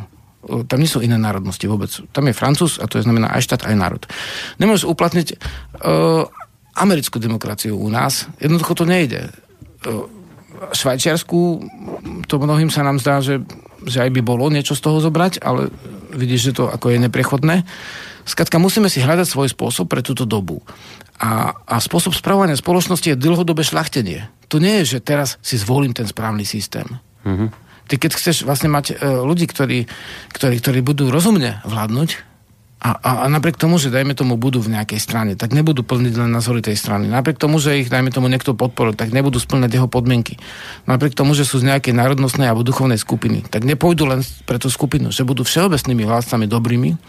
[0.43, 1.87] Tam nie sú iné národnosti vôbec.
[2.11, 4.03] Tam je Francúz a to je znamená aj štát, aj národ.
[4.59, 6.27] Nemôžeš uplatniť uh,
[6.75, 8.27] americkú demokraciu u nás.
[8.43, 9.31] Jednoducho to nejde.
[9.87, 10.03] Uh,
[10.71, 11.39] Švajčiarsku,
[12.29, 13.43] to mnohým sa nám zdá, že,
[13.83, 15.67] že aj by bolo niečo z toho zobrať, ale
[16.15, 17.67] vidíš, že to ako je neprechodné.
[18.23, 20.63] Skladka, musíme si hľadať svoj spôsob pre túto dobu.
[21.19, 24.31] A, a spôsob správania spoločnosti je dlhodobé šlachtenie.
[24.47, 26.87] To nie je, že teraz si zvolím ten správny systém.
[27.27, 27.49] Mm-hmm.
[27.83, 29.91] Ty keď chceš vlastne mať e, ľudí, ktorí,
[30.31, 32.32] ktorí, ktorí budú rozumne vládnuť,
[32.83, 36.19] a, a, a napriek tomu, že dajme tomu budú v nejakej strane, tak nebudú plniť
[36.19, 37.07] len názory tej strany.
[37.07, 40.35] Napriek tomu, že ich dajme tomu niekto podporil, tak nebudú splňať jeho podmienky.
[40.83, 44.67] Napriek tomu, že sú z nejakej národnostnej alebo duchovnej skupiny, tak nepôjdu len pre tú
[44.67, 46.99] skupinu, že budú všeobecnými vládcami dobrými,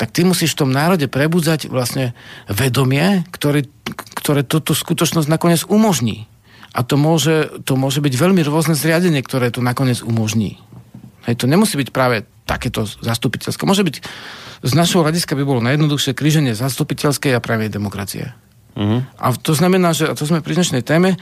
[0.00, 2.16] tak ty musíš v tom národe prebudzať vlastne
[2.48, 3.68] vedomie, ktoré,
[4.16, 6.26] ktoré túto skutočnosť nakoniec umožní.
[6.72, 10.58] A to môže, to môže byť veľmi rôzne zriadenie, ktoré to nakoniec umožní.
[11.28, 13.64] Hej, to nemusí byť práve takéto zastupiteľské.
[13.64, 13.96] Môže byť
[14.64, 18.32] z našho hľadiska by bolo najjednoduchšie kríženie zastupiteľskej a pravej demokracie.
[18.76, 19.04] Uh-huh.
[19.20, 21.16] A to znamená, že, a to sme pri dnešnej téme,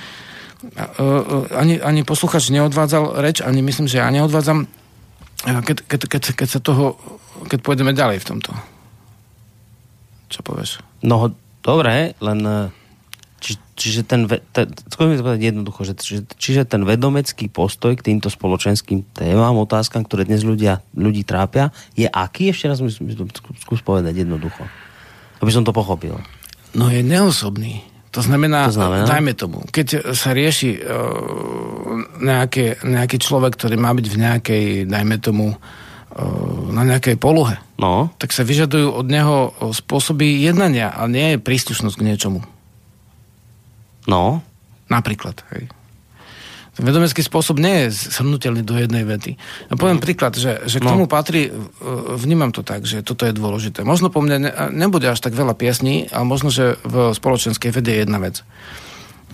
[1.55, 4.71] ani, ani posluchač neodvádzal reč, ani myslím, že ja neodvádzam,
[5.43, 6.95] keď, keď, keď, keď sa toho,
[7.51, 8.51] keď pôjdeme ďalej v tomto.
[10.31, 10.79] Čo povieš?
[11.03, 11.35] No,
[11.67, 12.41] dobre, len
[13.43, 18.15] či, čiže ten, te, skôr to povedať jednoducho, že, čiže, čiže ten vedomecký postoj k
[18.15, 22.55] týmto spoločenským témam, otázkam, ktoré dnes ľudia, ľudí trápia, je aký?
[22.55, 24.63] Ešte raz mi skús povedať jednoducho.
[25.43, 26.23] Aby som to pochopil.
[26.79, 27.83] No je neosobný.
[28.13, 30.85] To znamená, to znamená, dajme tomu, keď sa rieši uh,
[32.21, 35.59] nejaké, nejaký človek, ktorý má byť v nejakej, dajme tomu, uh,
[36.77, 38.13] na nejakej polohe, no.
[38.21, 42.45] tak sa vyžadujú od neho spôsoby jednania, ale nie je príslušnosť k niečomu.
[44.07, 44.43] No.
[44.91, 45.71] Napríklad, hej.
[46.73, 49.37] Vedomecký spôsob nie je shrnutelný do jednej vety.
[49.69, 50.05] Ja poviem no.
[50.09, 50.97] príklad, že, že k no.
[50.97, 51.55] tomu patrí, e,
[52.17, 53.85] vnímam to tak, že toto je dôležité.
[53.85, 57.93] Možno po mne ne, nebude až tak veľa piesní, ale možno, že v spoločenskej vede
[57.93, 58.41] je jedna vec.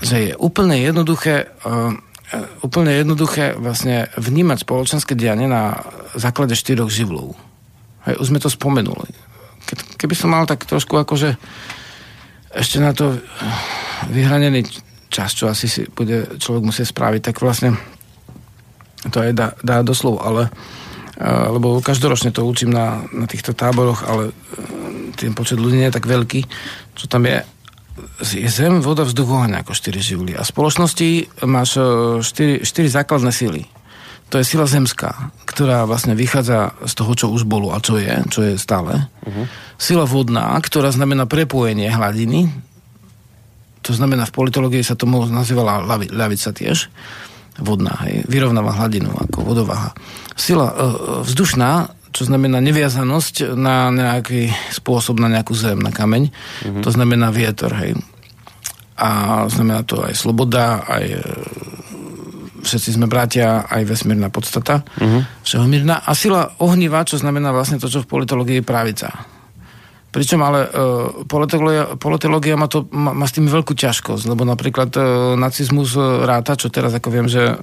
[0.03, 1.95] Že je úplne jednoduché, uh,
[2.67, 5.87] úplne jednoduché vlastne vnímať spoločenské dianie na
[6.19, 7.39] základe štyroch živlov.
[8.03, 9.15] Hej, už sme to spomenuli.
[9.95, 11.39] keby som mal tak trošku akože
[12.59, 13.15] ešte na to
[14.11, 14.67] vyhranený
[15.09, 17.79] čas, čo asi si bude človek musieť spraviť, tak vlastne
[19.09, 20.51] to aj dá, dá doslov, ale
[21.27, 24.33] lebo každoročne to učím na, na týchto táboroch, ale e,
[25.19, 26.47] ten počet ľudí nie je tak veľký,
[26.95, 27.43] čo tam je
[28.23, 30.39] je zem, voda, vzduch, ako štyri živly.
[30.39, 31.09] A v spoločnosti
[31.43, 31.83] máš e,
[32.23, 33.67] štyri, štyri základné síly.
[34.29, 38.13] To je sila zemská, ktorá vlastne vychádza z toho, čo už bolo a čo je,
[38.29, 39.09] čo je stále.
[39.25, 39.49] Uh-huh.
[39.81, 42.53] Sila vodná, ktorá znamená prepojenie hladiny
[43.89, 45.81] to znamená, v politológii sa tomu nazývala
[46.13, 46.93] ľavica tiež,
[47.57, 49.97] vodná, hej, vyrovnáva hladinu ako vodováha.
[50.37, 50.75] Sila e,
[51.25, 56.83] vzdušná, čo znamená neviazanosť na nejaký spôsob, na nejakú zem, na kameň, mm-hmm.
[56.85, 57.97] to znamená vietor, hej.
[58.99, 61.21] A znamená to aj sloboda, aj e,
[62.69, 65.43] všetci sme bratia, aj vesmírna podstata, mm-hmm.
[65.43, 66.05] všehomírna.
[66.05, 69.09] A sila ohniva, čo znamená vlastne to, čo v politológii je pravica
[70.09, 70.73] Pričom ale uh,
[71.29, 75.05] politológia, politológia má, to, má, má s tým veľkú ťažkosť, lebo napríklad uh,
[75.37, 77.61] nacizmus uh, ráta, čo teraz ako viem, že uh,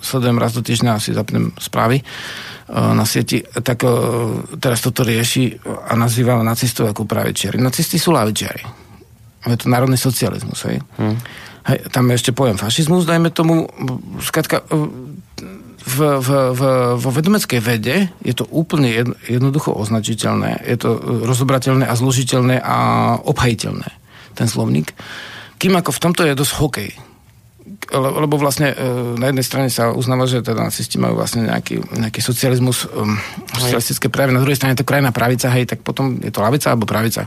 [0.00, 5.60] sledujem raz do týždňa, si zapnem správy uh, na sieti, tak uh, teraz toto rieši
[5.84, 7.60] a nazýva nacistov ako pravičiari.
[7.60, 8.64] Nacisti sú lavičiari.
[9.44, 10.80] Je to národný socializmus, hej.
[10.96, 11.20] Hmm.
[11.70, 13.70] Hej, tam ešte poviem fašizmus, dajme tomu,
[14.18, 14.66] skratka,
[15.80, 16.60] v, v, v,
[16.98, 22.76] vo vedomeckej vede je to úplne jednoducho označiteľné, je to rozobrateľné a zložiteľné a
[23.22, 23.88] obhajiteľné,
[24.36, 24.92] ten slovník.
[25.56, 26.90] Kým ako v tomto je dosť hokej.
[27.90, 28.76] Lebo vlastne e,
[29.18, 33.18] na jednej strane sa uznáva, že teda nacisti majú vlastne nejaký, nejaký socializmus, um,
[33.50, 36.70] socialistické práve, na druhej strane je to krajná pravica, hej, tak potom je to lavica
[36.70, 37.26] alebo pravica.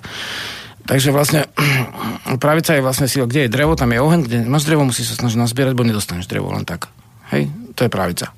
[0.83, 1.47] Takže vlastne
[2.43, 5.23] pravica je vlastne sila, kde je drevo, tam je oheň, kde máš drevo, musíš sa
[5.23, 6.91] snažiť nazbierať, bo nedostaneš drevo len tak.
[7.31, 8.35] Hej, to je pravica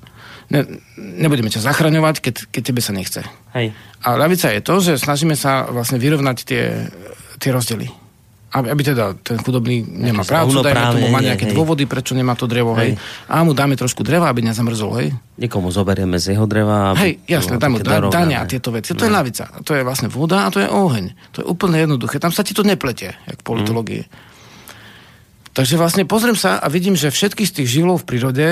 [0.50, 0.60] ne,
[0.96, 3.22] nebudeme ťa zachraňovať, keď, keď tebe sa nechce.
[3.54, 3.74] Hej.
[4.02, 6.64] A ľavica je to, že snažíme sa vlastne vyrovnať tie,
[7.42, 7.90] tie rozdiely.
[8.56, 11.52] Aby, teda ten chudobný nemá prácu, dajme tomu, má nejaké hej.
[11.52, 12.96] dôvody, prečo nemá to drevo, hej.
[12.96, 13.28] hej.
[13.28, 15.08] A mu dáme trošku dreva, aby nezamrzol, hej.
[15.36, 16.96] Niekomu zoberieme z jeho dreva.
[16.96, 18.96] Hej, jasné, tam mu dania a tieto veci.
[18.96, 19.60] To je ľavica.
[19.60, 21.36] To je vlastne voda a to je oheň.
[21.36, 22.16] To je úplne jednoduché.
[22.16, 24.02] Tam sa ti to nepletie, jak v politológii.
[24.08, 24.34] Mm.
[25.56, 28.46] Takže vlastne pozriem sa a vidím, že všetky z tých živlov v prírode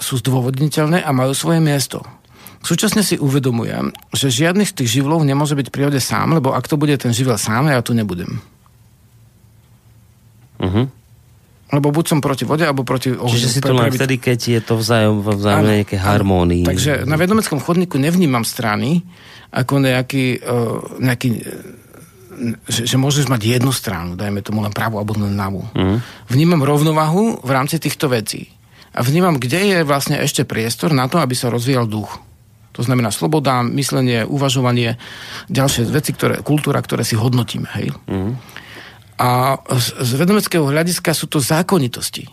[0.00, 2.00] sú zdôvodniteľné a majú svoje miesto.
[2.64, 6.64] Súčasne si uvedomujem, že žiadny z tých živlov nemôže byť v prírode sám, lebo ak
[6.64, 8.40] to bude ten živel sám, ja tu nebudem.
[10.58, 10.86] Uh-huh.
[11.66, 13.26] Lebo buď som proti vode, alebo proti ohňu.
[13.26, 16.62] Čiže si to len vtedy, keď je to vzájom, vzájomne nejaké harmónii.
[16.62, 19.02] Takže na vedomeckom chodníku nevnímam strany
[19.50, 21.28] ako nejaký, uh, nejaký
[22.68, 25.64] že, že môžeš mať jednu stranu, dajme tomu len pravú alebo len ľavú.
[25.72, 25.98] Uh-huh.
[26.28, 28.52] Vnímam rovnovahu v rámci týchto vecí
[28.96, 32.20] a vnímam, kde je vlastne ešte priestor na to, aby sa rozvíjal duch.
[32.76, 35.00] To znamená sloboda, myslenie, uvažovanie,
[35.48, 37.68] ďalšie veci, ktoré, kultúra, ktoré si hodnotíme.
[37.72, 37.96] Hej?
[38.04, 38.32] Mm-hmm.
[39.16, 42.28] A z, vedomeckého hľadiska sú to zákonitosti.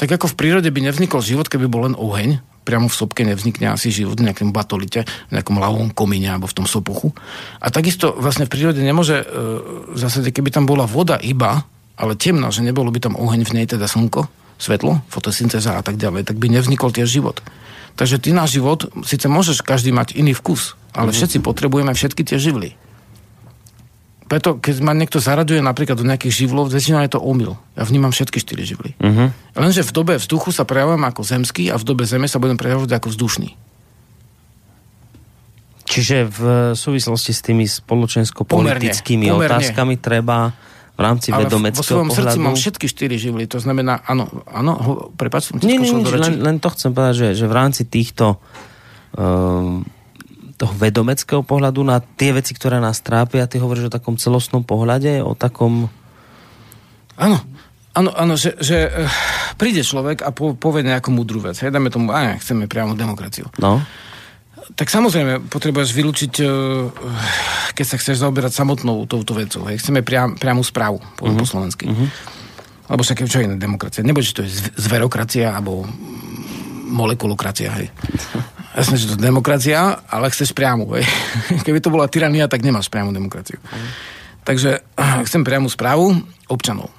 [0.00, 3.74] Tak ako v prírode by nevznikol život, keby bol len oheň, priamo v sopke nevznikne
[3.74, 7.10] asi život v nejakom batolite, v nejakom lavom komíne alebo v tom sopuchu.
[7.58, 9.26] A takisto vlastne v prírode nemôže, e,
[9.92, 11.66] v zásade, keby tam bola voda iba,
[11.98, 14.30] ale temná, že nebolo by tam oheň v nej, teda slnko,
[14.62, 17.42] svetlo, fotosyntéza a tak ďalej, tak by nevznikol tiež život.
[17.98, 21.18] Takže ty náš život, síce môžeš každý mať iný vkus, ale mm-hmm.
[21.18, 22.78] všetci potrebujeme všetky tie živly.
[24.32, 27.60] Preto, keď ma niekto zaraďuje napríklad do nejakých živlov, väčšinou je to omyl.
[27.76, 28.96] Ja vnímam všetky štyri živly.
[28.96, 29.60] Mm-hmm.
[29.60, 32.96] Lenže v dobe vzduchu sa prejavujem ako zemský a v dobe zeme sa budem prejavovať
[32.96, 33.52] ako vzdušný.
[35.84, 36.40] Čiže v
[36.72, 40.56] súvislosti s tými spoločensko-politickými otázkami treba
[40.96, 42.32] v rámci Ale vedomeckého vo svojom pohľadu...
[42.32, 44.72] srdci mám všetky štyri živly, to znamená, áno, áno,
[45.12, 48.40] prepáč, som nie, nie, nie, len, len to chcem povedať, že, že v rámci týchto
[49.12, 49.84] um,
[50.62, 55.18] toho vedomeckého pohľadu na tie veci, ktoré nás trápia, ty hovoríš o takom celostnom pohľade,
[55.18, 55.90] o takom...
[57.18, 57.42] Áno,
[57.92, 59.04] Áno, áno, že, že uh,
[59.60, 61.60] príde človek a po, povie nejakú múdru vec.
[61.60, 63.52] Hej, dáme tomu, a chceme priamo demokraciu.
[63.60, 63.84] No
[64.72, 66.46] tak samozrejme potrebuješ vylúčiť, e,
[67.76, 69.66] keď sa chceš zaoberať samotnou touto vecou.
[69.68, 69.82] Hej.
[69.82, 71.44] Chceme priam, priamu správu, poviem uh-huh.
[71.44, 71.84] po slovensky.
[71.90, 72.08] Uh-huh.
[72.88, 74.06] Lebo však čo je demokracia?
[74.06, 75.84] Nebude, že to je zverokracia alebo
[76.88, 77.74] molekulokracia.
[77.74, 77.88] Hej.
[78.72, 80.88] Jasne, že to je demokracia, ale chceš priamu.
[80.96, 81.04] Hej.
[81.66, 83.60] Keby to bola tyrania, tak nemáš priamu demokraciu.
[83.60, 83.88] Uh-huh.
[84.42, 84.82] Takže
[85.28, 86.16] chcem priamu správu
[86.48, 86.90] občanov.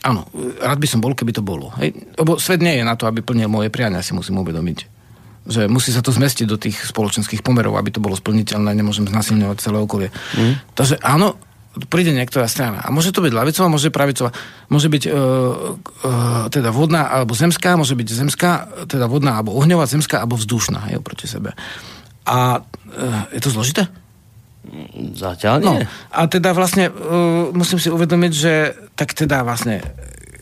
[0.00, 0.24] Áno,
[0.64, 1.76] rád by som bol, keby to bolo.
[1.76, 1.92] Hej.
[2.16, 5.00] Lebo svet nie je na to, aby plnil moje priania, si musím uvedomiť
[5.50, 9.56] že musí sa to zmestiť do tých spoločenských pomerov, aby to bolo splniteľné, nemôžem znasilňovať
[9.58, 10.08] celé okolie.
[10.36, 10.60] Mm.
[10.76, 11.40] Takže áno,
[11.86, 12.82] príde niektorá strana.
[12.82, 14.34] A môže to byť lavicová, môže pravicová,
[14.66, 18.50] môže byť uh, uh, teda vodná alebo zemská, môže byť zemská,
[18.90, 21.54] teda vodná alebo ohňová, zemská alebo vzdušná, je proti sebe.
[22.26, 23.86] A uh, je to zložité?
[25.14, 25.66] Zatiaľ nie.
[25.66, 25.74] No,
[26.10, 28.52] a teda vlastne uh, musím si uvedomiť, že
[28.98, 29.78] tak teda vlastne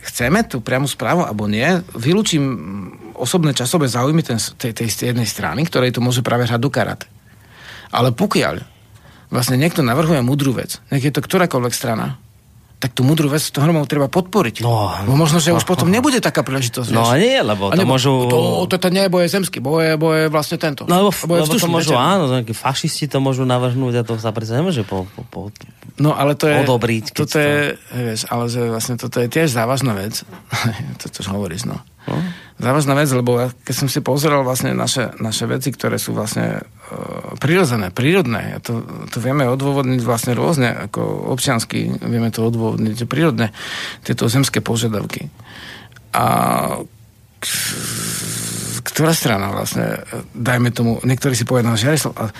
[0.08, 2.42] chceme tú priamu správu alebo nie, vylúčim
[3.20, 7.06] osobné časové záujmy ten, tej, tej jednej strany, ktorej to môže práve hrať do karate.
[7.92, 8.77] Ale pokiaľ
[9.28, 12.16] vlastne niekto navrhuje mudrú vec, nech je to ktorákoľvek strana,
[12.78, 14.62] tak tú mudrú vec to hromou treba podporiť.
[14.62, 16.94] No, no možno, že už potom nebude taká príležitosť.
[16.94, 17.18] No vieš.
[17.18, 18.30] nie, lebo to nebo, môžu...
[18.30, 20.86] To, to, to nie je boje zemský, boje, boje vlastne tento.
[20.86, 24.30] No lebo, boje lebo to môžu, áno, nejakí fašisti to môžu navrhnúť a to sa
[24.30, 25.40] predsa nemôže po, po, po,
[25.98, 27.18] no, ale to je, odobriť.
[27.18, 27.42] Toto to...
[27.42, 30.22] je, vieš, ale že vlastne toto je tiež závažná vec.
[31.02, 31.82] to, čo hovoríš, no.
[32.08, 32.16] No
[32.58, 37.38] závažná vec, lebo keď som si pozeral vlastne naše, naše veci, ktoré sú vlastne uh,
[37.38, 43.54] prirodzené, prírodné, to, to vieme odôvodniť vlastne rôzne, ako občiansky vieme to odôvodniť, prírodné,
[44.02, 45.30] tieto zemské požiadavky.
[46.18, 46.24] A
[48.82, 50.02] ktorá strana vlastne,
[50.34, 52.34] dajme tomu, niektorí si povedal, že a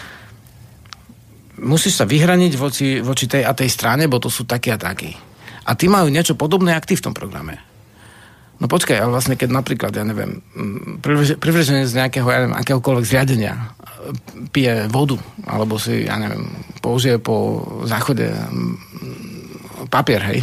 [1.62, 5.14] musíš sa vyhraniť voči, voči tej a tej strane, bo to sú takí a takí.
[5.62, 7.67] A tí majú niečo podobné, ako ty v tom programe.
[8.58, 10.98] No počkaj, ale vlastne keď napríklad, ja neviem, mm,
[11.38, 13.66] privrženec z nejakého, ja neviem, akéhokoľvek zriadenia e,
[14.50, 15.14] pije vodu,
[15.46, 16.50] alebo si, ja neviem,
[16.82, 18.74] použije po záchode mm,
[19.86, 20.42] papier, hej,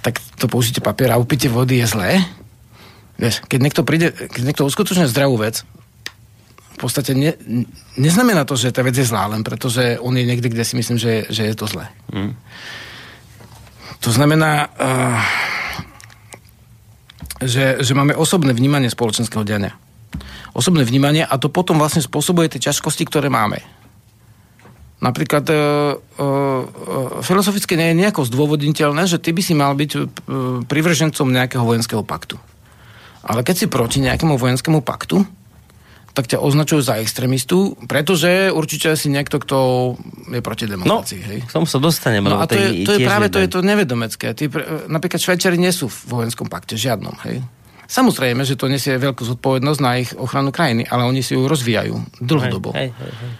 [0.00, 2.24] tak to použite papiera a upite vody je zlé.
[3.20, 5.68] Vieš, keď niekto príde, keď niekto uskutočne zdravú vec,
[6.78, 7.34] v podstate ne,
[7.98, 10.96] neznamená to, že tá vec je zlá, len pretože on je niekde, kde si myslím,
[10.96, 11.90] že, že je to zlé.
[12.08, 12.38] Mm.
[14.06, 15.18] To znamená, uh,
[17.42, 19.78] že, že máme osobné vnímanie spoločenského diania.
[20.56, 23.62] Osobné vnímanie a to potom vlastne spôsobuje tie ťažkosti, ktoré máme.
[24.98, 26.32] Napríklad e, e, e,
[27.22, 29.98] filozoficky nie je nejako zdôvodniteľné, že ty by si mal byť e,
[30.66, 32.34] privržencom nejakého vojenského paktu.
[33.22, 35.22] Ale keď si proti nejakému vojenskému paktu,
[36.18, 39.58] tak ťa označujú za extrémistu, pretože určite si niekto, kto
[40.34, 41.22] je proti demokracii.
[41.22, 41.38] No, hej?
[41.46, 42.26] k tomu sa dostaneme.
[42.26, 44.34] No a to je, to je práve to, je to nevedomecké.
[44.34, 44.50] Tí,
[44.90, 47.14] napríklad Švajčari nie sú v vojenskom pakte, žiadnom.
[47.22, 47.46] Hej?
[47.86, 52.18] Samozrejme, že to nesie veľkú zodpovednosť na ich ochranu krajiny, ale oni si ju rozvíjajú
[52.18, 52.74] dlhodobo.
[52.74, 53.32] Hej, hej, hej.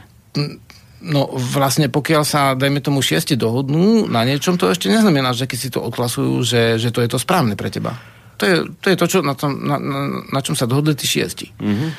[1.02, 5.58] No vlastne pokiaľ sa, dajme tomu, šiesti dohodnú na niečom, to ešte neznamená, že keď
[5.58, 7.98] si to odklasujú, že, že to je to správne pre teba.
[8.38, 10.00] To je to, je to čo, na, tom, na, na,
[10.30, 11.50] na čom sa dohodli tí šiesti.
[11.58, 11.90] Mm-hmm.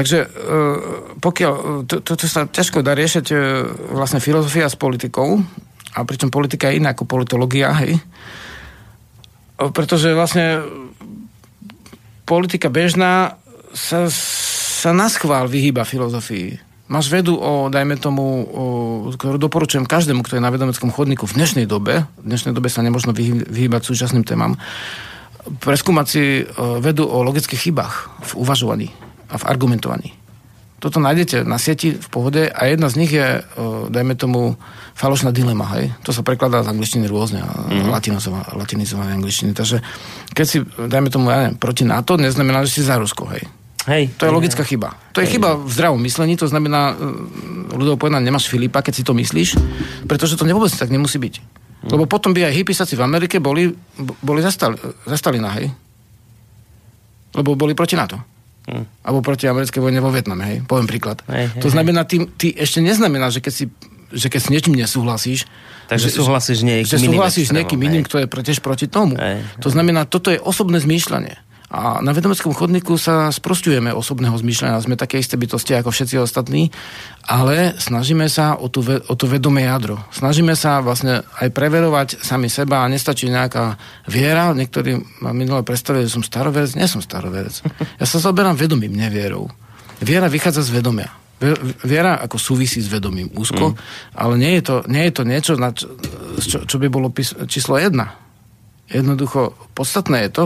[0.00, 0.28] Takže e,
[1.20, 3.36] pokiaľ, to, to, to sa ťažko dá riešiť e,
[3.92, 5.44] vlastne filozofia s politikou,
[5.92, 8.00] a pričom politika je iná ako politológia, hej.
[9.60, 10.64] Pretože vlastne
[12.24, 13.36] politika bežná
[13.76, 16.56] sa, sa naschvál vyhýba filozofii.
[16.88, 18.34] Máš vedu o, dajme tomu, o,
[19.12, 22.80] ktorú doporučujem každému, kto je na vedomeckom chodníku v dnešnej dobe, v dnešnej dobe sa
[22.80, 24.56] nemôžno vyhýbať súčasným témam,
[25.60, 26.48] preskúmať si
[26.80, 27.94] vedu o logických chybách
[28.24, 28.88] v uvažovaní
[29.30, 30.10] a v argumentovaní.
[30.80, 34.56] Toto nájdete na sieti v pohode a jedna z nich je, o, dajme tomu,
[34.96, 35.92] falošná dilema, hej.
[36.08, 37.92] To sa prekladá z angličtiny rôzne, mm-hmm.
[38.56, 39.52] latinizované angličtiny.
[39.52, 39.84] Takže
[40.32, 43.44] keď si, dajme tomu, ja neviem, proti NATO, neznamená, že si za Rusko, hej.
[43.88, 44.12] Hej.
[44.16, 44.96] To je logická chyba.
[45.12, 45.36] To je hej.
[45.36, 49.60] chyba v zdravom myslení, to znamená, e, ľudovo povedané, nemáš Filipa, keď si to myslíš,
[50.08, 51.34] pretože to vôbec tak nemusí byť.
[51.40, 51.96] Mm.
[51.96, 53.72] Lebo potom by aj hypisaci v Amerike boli,
[54.20, 54.76] boli zastali,
[55.08, 55.72] zastali na hej.
[57.36, 58.29] Lebo boli proti NATO.
[58.70, 58.86] Hmm.
[59.02, 60.58] Alebo proti americkej vojne vo Vietname, hej?
[60.62, 61.26] Poviem príklad.
[61.26, 63.64] Hej, hej, to znamená, ty, ty ešte neznamená, že keď si
[64.10, 65.46] že keď s niečím nesúhlasíš,
[65.86, 69.18] Takže že, súhlasíš niekým že súhlasíš s niekým iným, kto je tiež proti tomu.
[69.18, 69.62] Hej, hej.
[69.62, 71.38] To znamená, toto je osobné zmýšľanie.
[71.70, 74.82] A na vedomeckom chodníku sa sprostujeme osobného zmýšľania.
[74.82, 76.66] Sme také isté bytosti ako všetci ostatní,
[77.30, 80.02] ale snažíme sa o, tú, o to vedomé jadro.
[80.10, 83.78] Snažíme sa vlastne aj preverovať sami seba a nestačí nejaká
[84.10, 84.50] viera.
[84.50, 86.74] Niektorí ma minule predstavili, že som staroverec.
[86.74, 87.62] Nie som staroverec.
[88.02, 89.46] Ja sa zaoberám vedomím, nevierou.
[90.02, 91.14] Viera vychádza z vedomia.
[91.86, 93.76] Viera ako súvisí s vedomím úzko, mm.
[94.12, 95.86] ale nie je to, nie je to niečo, čo,
[96.36, 98.29] čo, čo by bolo pís, číslo jedna.
[98.90, 100.44] Jednoducho, podstatné je to,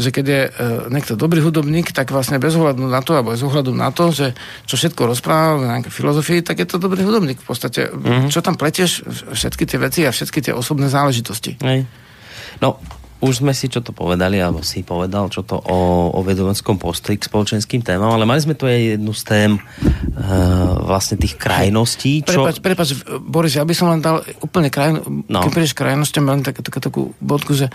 [0.00, 0.50] že keď je e,
[0.88, 4.32] niekto dobrý hudobník, tak vlastne bez ohľadu na to, alebo bez ohľadu na to, že
[4.64, 7.44] čo všetko rozpráva v nejakej filozofii, tak je to dobrý hudobník.
[7.44, 8.32] V podstate, mm-hmm.
[8.32, 9.04] čo tam pletieš,
[9.36, 11.60] všetky tie veci a všetky tie osobné záležitosti.
[11.60, 11.84] Hej.
[12.64, 12.80] No,
[13.24, 17.16] už sme si čo to povedali, alebo si povedal, čo to o, o vedomeckom postoji
[17.16, 22.20] k spoločenským témam, ale mali sme tu aj jednu z tém uh, vlastne tých krajností.
[22.20, 22.44] Čo...
[22.44, 22.88] Prepač, prepač,
[23.24, 25.40] Boris, ja by som len dal úplne krajno, no.
[25.40, 27.72] keď prídeš krajnosťam, len tak, tak, takú bodku, že,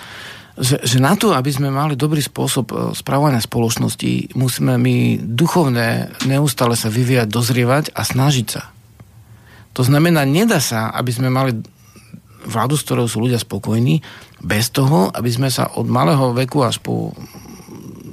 [0.54, 6.14] že, že na to, aby sme mali dobrý spôsob e, správania spoločnosti, musíme my duchovné
[6.30, 8.70] neustále sa vyvíjať, dozrievať a snažiť sa.
[9.74, 11.58] To znamená, nedá sa, aby sme mali
[12.44, 14.02] vládu, s ktorou sú ľudia spokojní,
[14.40, 17.12] bez toho, aby sme sa od malého veku až po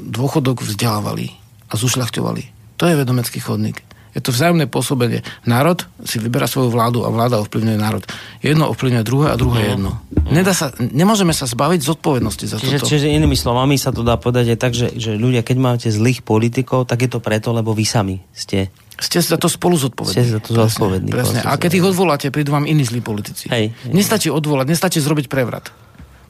[0.06, 1.30] dôchodok vzdelávali
[1.70, 2.42] a zušľachťovali.
[2.76, 3.82] To je vedomecký chodník.
[4.16, 5.20] Je to vzájomné pôsobenie.
[5.44, 8.00] Národ si vyberá svoju vládu a vláda ovplyvňuje národ.
[8.40, 9.68] Jedno ovplyvňuje druhé a druhé no.
[9.68, 9.92] jedno.
[10.32, 12.88] Nedá sa, nemôžeme sa zbaviť zodpovednosti za čiže, toto.
[12.88, 16.24] Čiže inými slovami sa to dá povedať aj tak, že, že ľudia, keď máte zlých
[16.24, 20.24] politikov, tak je to preto, lebo vy sami ste ste za to spolu zodpovední.
[20.24, 21.12] Ste za to zodpovední.
[21.12, 21.52] Presne, presne.
[21.52, 23.44] A keď ich odvoláte, prídu vám iní zlí politici.
[23.52, 23.76] Hej.
[23.92, 25.68] Nestačí odvolať, nestačí zrobiť prevrat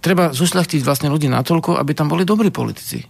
[0.06, 3.02] treba zušľachtiť vlastne ľudí natoľko, aby tam boli dobrí politici.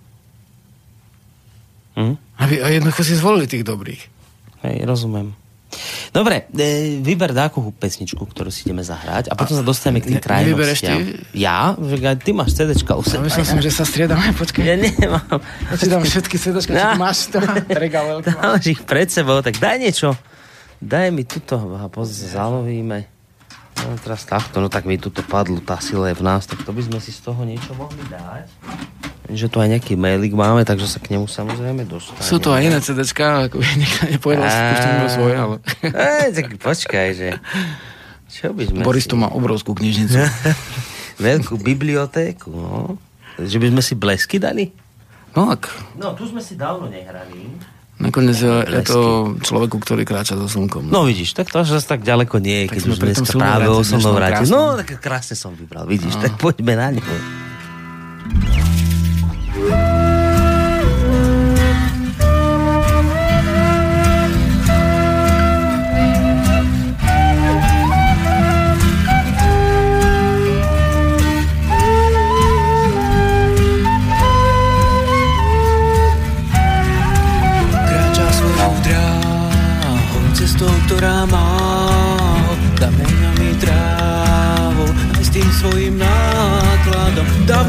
[2.00, 2.16] Hm?
[2.40, 4.02] Aby jednoducho si zvolili tých dobrých.
[4.64, 5.36] Hej, rozumiem.
[6.08, 10.08] Dobre, e, vyber dáku pesničku, ktorú si ideme zahrať a potom a, sa dostaneme k
[10.08, 10.96] tým ne, krajnostiam.
[10.96, 11.36] ty?
[11.36, 11.76] Ja?
[12.16, 13.28] Ty máš CDčka u seba.
[13.28, 14.62] Ja myslím, že sa striedame, počkaj.
[14.64, 15.36] Ja nemám.
[15.68, 16.80] Ja ti dám všetky CDčka, no.
[16.80, 17.38] čo máš to.
[18.40, 20.16] Dáš ich pred sebou, tak daj niečo.
[20.80, 21.60] Daj mi tuto,
[21.92, 23.15] pozor, zalovíme.
[23.84, 26.72] No teraz takto, no tak mi tu padlo, tá sila je v nás, tak to
[26.72, 28.48] by sme si z toho niečo mohli dať.
[29.26, 32.24] Že tu aj nejaký mailik máme, takže sa k nemu samozrejme dostaneme.
[32.24, 35.56] Sú to aj iné CDčka, ako by niekto nepovedal, púšťam mimo svoje, ale...
[36.24, 37.28] Ej, tak počkaj, že...
[38.26, 40.18] Čo by sme Boris tu má obrovskú knižnicu.
[41.26, 43.00] Veľkú bibliotéku, no.
[43.36, 44.72] Že by sme si blesky dali?
[45.36, 45.68] No ak...
[46.00, 47.52] No, tu sme si dávno nehrali.
[47.96, 48.52] Nakoniec je,
[48.84, 50.92] to človeku, ktorý kráča so slnkom.
[50.92, 54.44] No vidíš, tak to až tak ďaleko nie je, keď už dneska práve o slnovráte.
[54.52, 56.22] No, tak krásne som vybral, vidíš, no.
[56.28, 57.04] tak poďme na ňo.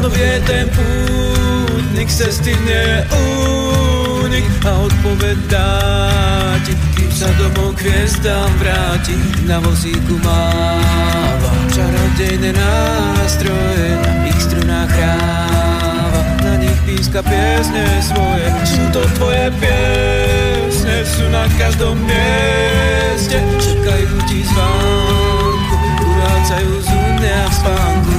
[0.08, 5.68] Dávno vie ten pútnik cesty neunik a odpovedá
[6.64, 9.20] ti, kým sa domov k hviezdám vráti.
[9.44, 18.48] Na vozíku máva čarodejné nástroje, na ich strunách hráva, na nich píska piesne svoje.
[18.64, 26.88] Sú to tvoje piesne, sú na každom mieste Čakajú ti zvánku Urácajú z
[27.28, 28.17] a v spánku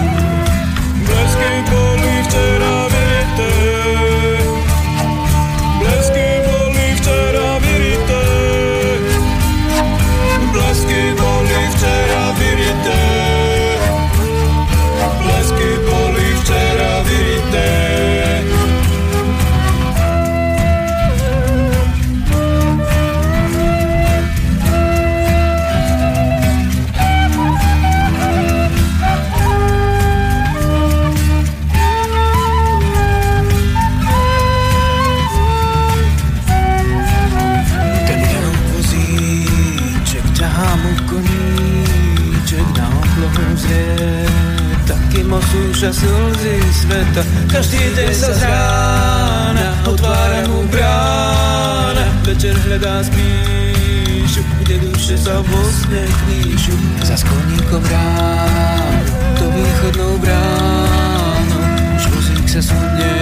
[45.80, 47.24] skúša slzy sveta.
[47.48, 52.04] Každý deň sa z rána otvára mu brána.
[52.28, 59.08] Večer hľadá spíšu, kde duše sa vo sne kníšu Za skleníkom ráno,
[59.40, 61.64] to východnou bránou.
[61.96, 63.16] Už vozík sa sudne,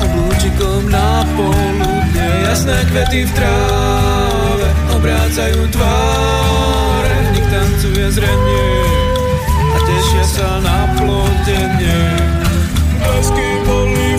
[0.00, 2.28] oblúčikom na poludne.
[2.48, 7.14] Jasné kvety v tráve obrácajú tváre.
[7.36, 9.09] Nik tancuje zrenie
[10.30, 12.06] sa na plodenie.
[13.02, 14.14] Blesky boli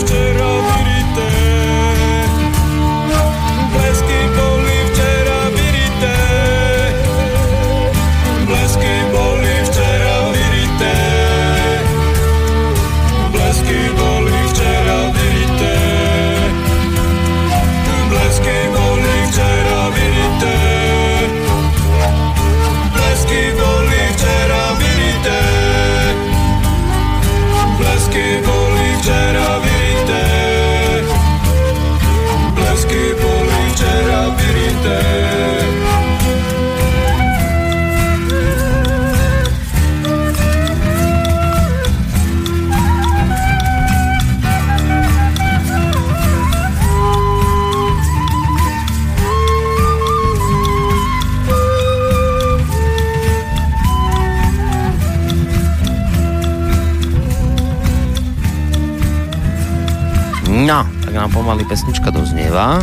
[61.12, 62.80] tak nám pomaly pesnička doznieva.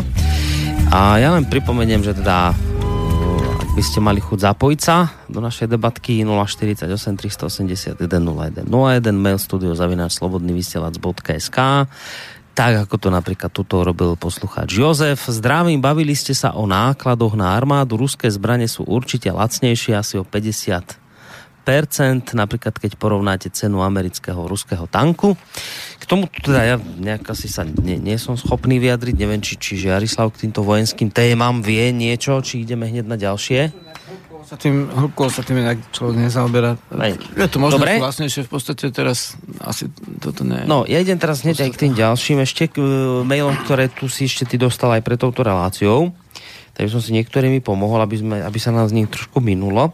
[0.93, 5.41] A ja len pripomeniem, že teda uh, ak by ste mali chuť zapojiť sa do
[5.41, 11.57] našej debatky 048 381 01 01 mail studio zavináč slobodnyvysielac.sk
[12.53, 15.25] tak ako to napríklad tuto robil poslucháč Jozef.
[15.25, 17.97] Zdravím, bavili ste sa o nákladoch na armádu.
[17.97, 25.33] Ruské zbranie sú určite lacnejšie, asi o 50% napríklad keď porovnáte cenu amerického ruského tanku.
[26.09, 30.33] Tomu teda ja nejak asi sa nie, nie som schopný vyjadriť, neviem, či, či Jarislav
[30.33, 33.69] k týmto vojenským témam vie niečo, či ideme hneď na ďalšie.
[34.49, 36.73] Sa tým, hĺbkovo sa tým inak človek nezaoberá.
[37.37, 38.01] Je to možno Dobre.
[38.01, 39.85] vlastnejšie v podstate teraz asi
[40.17, 40.65] toto ne.
[40.65, 44.09] No, ja idem teraz hneď aj k tým ďalším ešte k e, mailom, ktoré tu
[44.09, 46.09] si ešte ty dostal aj pre touto reláciou.
[46.79, 49.91] Takže som si niektorými pomohol, aby, sme, aby sa nám z nich trošku minulo.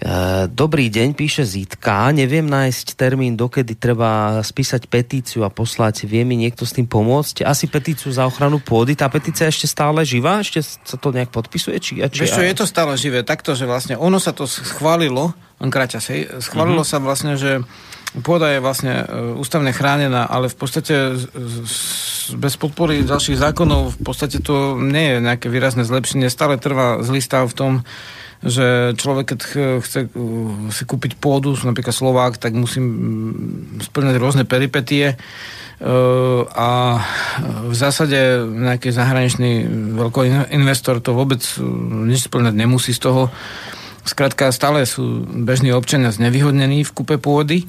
[0.00, 0.08] E,
[0.48, 2.08] dobrý deň, píše Zitka.
[2.08, 6.08] Neviem nájsť termín, dokedy treba spísať petíciu a poslať.
[6.08, 7.44] Vie mi niekto s tým pomôcť?
[7.44, 8.96] Asi petíciu za ochranu pôdy.
[8.96, 10.40] Tá petícia je ešte stále živá?
[10.40, 11.76] Ešte sa to nejak podpisuje?
[11.76, 13.20] Či, či, Vieš čo, je to stále živé.
[13.20, 16.88] Takto, že vlastne ono sa to schválilo, len kráťas, hej, schválilo Mhm.
[16.88, 17.60] sa vlastne, že
[18.24, 19.04] pôda je vlastne e,
[19.36, 20.94] ústavne chránená, ale v podstate
[22.34, 26.32] bez podpory ďalších zákonov v podstate to nie je nejaké výrazné zlepšenie.
[26.32, 27.72] Stále trvá zlý stav v tom,
[28.44, 32.82] že človek, keď ch- chce uh, si kúpiť pôdu, napríklad Slovák, tak musí
[33.80, 37.00] splňať rôzne peripetie uh, a
[37.64, 39.66] v zásade nejaký zahraničný
[39.96, 41.40] veľký investor to vôbec
[42.06, 43.32] nič splňať nemusí z toho.
[44.06, 47.66] Skrátka, stále sú bežní občania znevýhodnení v kúpe pôdy,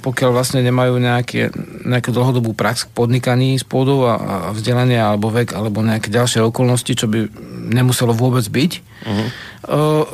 [0.00, 1.48] pokiaľ vlastne nemajú nejaké,
[1.88, 6.44] nejakú dlhodobú prax k podnikaní s pôdou a, a vzdelanie alebo vek alebo nejaké ďalšie
[6.44, 7.32] okolnosti, čo by
[7.72, 8.72] nemuselo vôbec byť.
[9.04, 9.28] Uh-huh.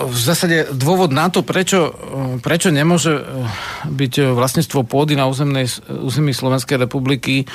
[0.07, 1.91] V zásade dôvod na to, prečo,
[2.39, 3.23] prečo nemôže o,
[3.91, 7.51] byť vlastníctvo pôdy na územnej, území Slovenskej republiky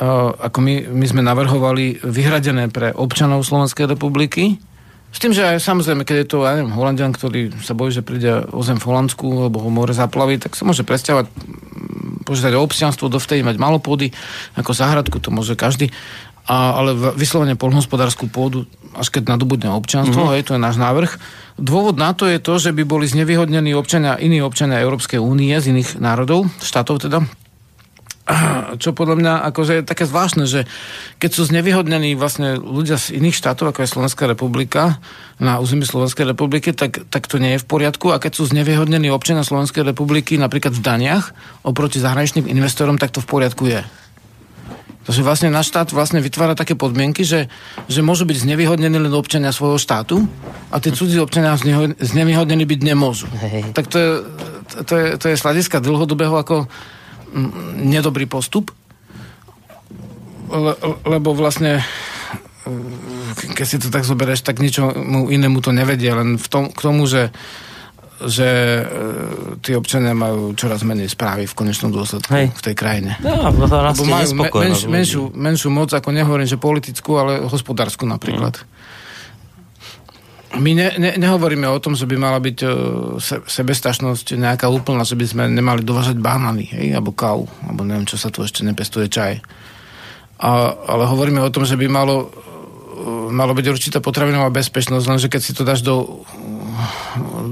[0.00, 4.56] o, ako my, my sme navrhovali vyhradené pre občanov Slovenskej republiky,
[5.08, 8.04] s tým, že aj samozrejme, keď je to, ja neviem, Holandian, ktorý sa bojí, že
[8.04, 12.52] príde o zem v Holandsku, alebo ho more zaplaví, tak sa môže presťahovať, mm, požiadať
[12.54, 14.12] o občianstvo, dovtedy mať malo pôdy,
[14.60, 15.88] ako záhradku, to môže každý,
[16.44, 20.34] a, ale vyslovene polnohospodárskú pôdu, až keď nadobudne občianstvo, mm-hmm.
[20.36, 21.16] hej, to je náš návrh.
[21.56, 25.72] Dôvod na to je to, že by boli znevýhodnení občania, iní občania Európskej únie z
[25.72, 27.24] iných národov, štátov teda,
[28.82, 30.68] čo podľa mňa akože je také zvláštne, že
[31.16, 35.00] keď sú znevýhodnení vlastne ľudia z iných štátov, ako je Slovenská republika,
[35.38, 38.10] na území Slovenskej republiky, tak, tak to nie je v poriadku.
[38.10, 41.30] A keď sú znevýhodnení občania Slovenskej republiky napríklad v daniach
[41.62, 43.80] oproti zahraničným investorom, tak to v poriadku je.
[45.08, 47.48] Takže vlastne náš štát vlastne vytvára také podmienky, že,
[47.88, 50.28] že môžu byť znevýhodnení len občania svojho štátu
[50.68, 51.56] a tí cudzí občania
[51.96, 53.24] znevýhodnení byť nemôžu.
[53.40, 53.72] Hej.
[53.72, 54.10] Tak to je,
[54.84, 56.68] to je, to je z hľadiska dlhodobého ako
[57.78, 58.72] nedobrý postup,
[60.48, 60.74] le,
[61.04, 61.84] lebo vlastne
[62.64, 66.80] mm, keď si to tak zoberieš, tak ničomu inému to nevedie, len v tom, k
[66.80, 67.30] tomu, že
[68.18, 68.84] že e,
[69.62, 72.50] tí občania majú čoraz menej správy v konečnom dôsledku Hej.
[72.50, 73.14] v tej krajine.
[73.22, 78.10] No, to Lebo rastie majú menš, menšiu, menšiu moc, ako nehovorím, že politickú, ale hospodárskú
[78.10, 78.58] napríklad.
[80.56, 82.70] My ne, ne, nehovoríme o tom, že by mala byť uh,
[83.20, 88.08] se, sebestačnosť nejaká úplná, že by sme nemali dovážať banány, hej, alebo kávu, alebo neviem,
[88.08, 89.44] čo sa tu ešte nepestuje, čaj.
[90.40, 95.28] A, ale hovoríme o tom, že by malo, uh, malo byť určitá potravinová bezpečnosť, lenže
[95.28, 96.24] keď si to dáš do,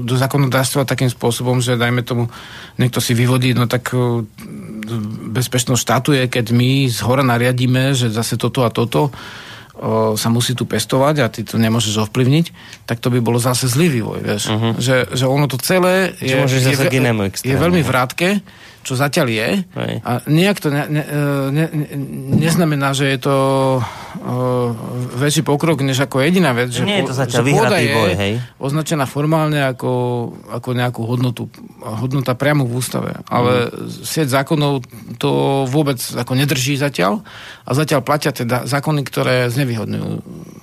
[0.01, 2.33] do zákonodárstva takým spôsobom, že dajme tomu,
[2.81, 4.25] niekto si vyvodí, no tak uh,
[5.37, 9.13] bezpečnosť štátu je, keď my z hora nariadíme, že zase toto a toto,
[10.17, 12.45] sa musí tu pestovať a ty to nemôžeš ovplyvniť,
[12.89, 14.43] tak to by bolo zase zlý vývoj, vieš.
[14.49, 14.73] Uh-huh.
[14.77, 16.75] Že, že ono to celé je, je, je,
[17.45, 18.41] je veľmi vrátke
[18.87, 19.49] čo zatiaľ je.
[19.67, 19.93] Hej.
[20.07, 21.03] A nejak to ne, ne,
[21.51, 21.65] ne,
[22.39, 23.35] neznamená, že je to
[23.83, 24.71] uh,
[25.19, 26.71] väčší pokrok, než ako jediná vec.
[26.71, 28.33] Že Nie je to zatiaľ vyhratý boj, hej.
[28.63, 29.91] označená formálne ako,
[30.55, 31.51] ako nejakú hodnotu.
[31.83, 33.11] Hodnota priamo v ústave.
[33.27, 34.07] Ale mm.
[34.07, 34.87] sieť zákonov
[35.19, 37.19] to vôbec ako nedrží zatiaľ.
[37.67, 40.09] A zatiaľ platia teda zákony, ktoré znevýhodňujú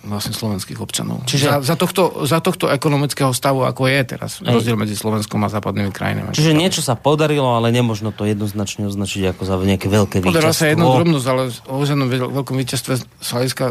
[0.09, 1.29] vlastne slovenských občanov.
[1.29, 1.61] Čiže...
[1.61, 4.41] Za, za, tohto, za tohto ekonomického stavu, ako je teraz.
[4.41, 4.57] Hej.
[4.57, 6.33] Rozdiel medzi Slovenskom a západnými krajinami.
[6.33, 10.31] Čiže niečo sa podarilo, ale nemožno to jednoznačne označiť ako za nejaké veľké víťazstvo.
[10.31, 13.65] Podarilo sa jednu drobnosť, ale o žiadnom veľkom víťazstve z hľadiska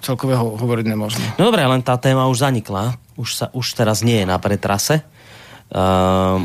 [0.00, 1.26] celkového hovoriť nemôžeme.
[1.36, 2.96] No dobré, len tá téma už zanikla.
[3.20, 5.04] Už, sa, už teraz nie je na pretrase.
[5.68, 6.44] Uh,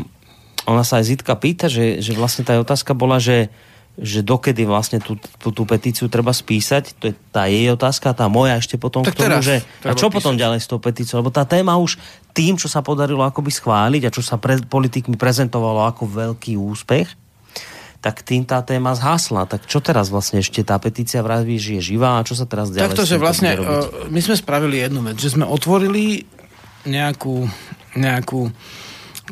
[0.68, 3.48] ona sa aj Zitka pýta, že, že vlastne tá otázka bola, že
[3.96, 8.28] že dokedy vlastne tú, tú, tú petíciu treba spísať, to je tá jej otázka, tá
[8.28, 10.16] moja ešte potom tak k tomu, že a čo písať.
[10.20, 11.96] potom ďalej s tou petíciou, lebo tá téma už
[12.36, 17.08] tým, čo sa podarilo akoby schváliť a čo sa pre, politikmi prezentovalo ako veľký úspech,
[18.06, 19.50] tak tým tá téma zhasla.
[19.50, 22.70] Tak čo teraz vlastne ešte tá petícia vraví, že je živá a čo sa teraz
[22.70, 26.22] ďalej Takto, že vlastne uh, my sme spravili jednu vec, že sme otvorili
[26.86, 27.50] nejakú,
[27.98, 28.54] nejakú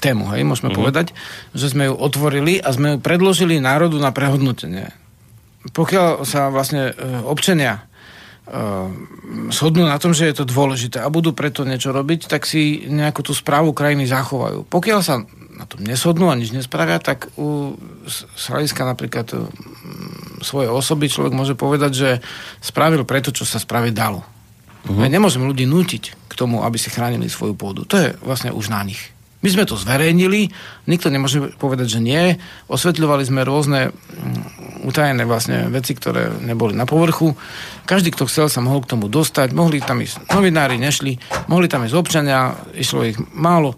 [0.03, 0.81] tému, hej, môžeme mm-hmm.
[0.83, 1.07] povedať,
[1.55, 4.91] že sme ju otvorili a sme ju predložili národu na prehodnotenie.
[5.71, 7.87] Pokiaľ sa vlastne uh, občania
[8.51, 8.91] uh,
[9.55, 13.23] shodnú na tom, že je to dôležité a budú preto niečo robiť, tak si nejakú
[13.23, 14.67] tú správu krajiny zachovajú.
[14.67, 15.23] Pokiaľ sa
[15.55, 19.27] na tom neshodnú a nič nespravia, tak u, z hľadiska napríklad
[20.43, 22.11] svojej osoby človek môže povedať, že
[22.59, 24.21] spravil preto, čo sa spraviť dalo.
[24.85, 25.01] Uh-huh.
[25.01, 27.89] Ja nemôžem ľudí nútiť k tomu, aby si chránili svoju pôdu.
[27.89, 29.15] To je vlastne už na nich.
[29.45, 30.49] My sme to zverejnili,
[30.89, 32.41] nikto nemôže povedať, že nie.
[32.65, 33.93] Osvetľovali sme rôzne
[34.89, 37.37] utajené vlastne veci, ktoré neboli na povrchu.
[37.85, 39.53] Každý, kto chcel, sa mohol k tomu dostať.
[39.53, 41.21] Mohli tam ísť novinári, nešli.
[41.53, 43.77] Mohli tam ísť občania, išlo ich málo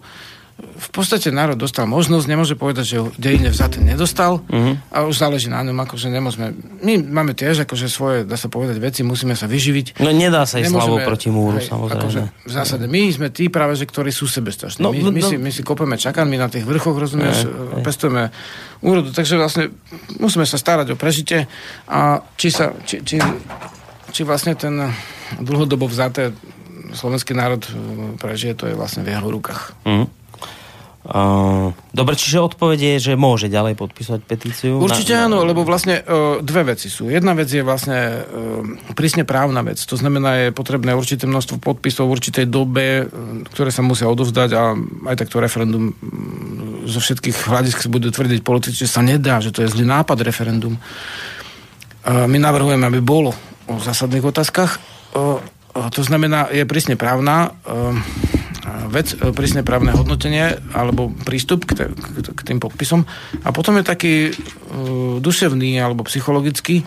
[0.57, 4.73] v podstate národ dostal možnosť, nemôže povedať, že dejine vzaté nedostal uh-huh.
[4.89, 8.81] a už záleží na ňom, akože nemôžeme, my máme tiež akože svoje, dá sa povedať,
[8.81, 10.01] veci, musíme sa vyživiť.
[10.01, 12.01] No nedá sa ísť slavou proti múru, hej, samozrejme.
[12.01, 14.81] Akože, v zásade, my sme tí práve, že ktorí sú sebestační.
[14.81, 18.33] No, my, my, no, si, my si kopeme čakanmi na tých vrchoch, rozumieš, hej, pestujeme
[18.81, 19.69] úrodu, takže vlastne
[20.17, 21.45] musíme sa starať o prežitie
[21.85, 23.21] a či sa, či, či,
[24.09, 24.73] či vlastne ten
[25.37, 26.33] dlhodobo vzaté
[26.97, 27.61] slovenský národ
[28.17, 29.75] prežije, to je vlastne v jeho rukách.
[29.85, 30.07] Uh-huh.
[31.07, 34.75] Dobre, čiže odpovedie je, že môže ďalej podpísať petíciu?
[34.75, 37.07] Určite na, áno, lebo vlastne uh, dve veci sú.
[37.07, 39.79] Jedna vec je vlastne uh, prísne právna vec.
[39.87, 44.49] To znamená, je potrebné určité množstvo podpisov v určitej dobe, uh, ktoré sa musia odovzdať
[44.51, 44.75] a
[45.07, 45.95] aj takto referendum
[46.83, 50.75] zo všetkých hľadisk budú tvrdiť politici, že sa nedá, že to je zlý nápad referendum.
[52.03, 53.31] Uh, my navrhujeme, aby bolo
[53.71, 54.75] o zásadných otázkach.
[55.15, 55.39] Uh,
[55.71, 57.55] uh, to znamená, je prísne právna.
[57.63, 57.95] Uh,
[58.87, 61.85] vec, e, prísne právne hodnotenie alebo prístup k, te,
[62.33, 63.05] k tým podpisom.
[63.43, 66.83] A potom je taký uh, duševný alebo psychologický,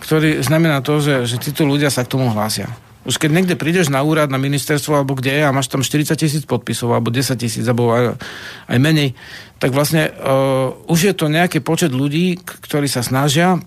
[0.00, 2.70] ktorý znamená to, že, že títo ľudia sa k tomu hlásia.
[3.00, 6.44] Už keď niekde prídeš na úrad, na ministerstvo alebo kde a máš tam 40 tisíc
[6.44, 8.20] podpisov alebo 10 tisíc alebo aj,
[8.68, 9.16] aj menej,
[9.56, 13.60] tak vlastne uh, už je to nejaký počet ľudí, ktorí sa snažia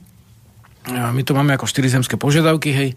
[0.92, 2.90] my to máme ako štyri zemské požiadavky, hej,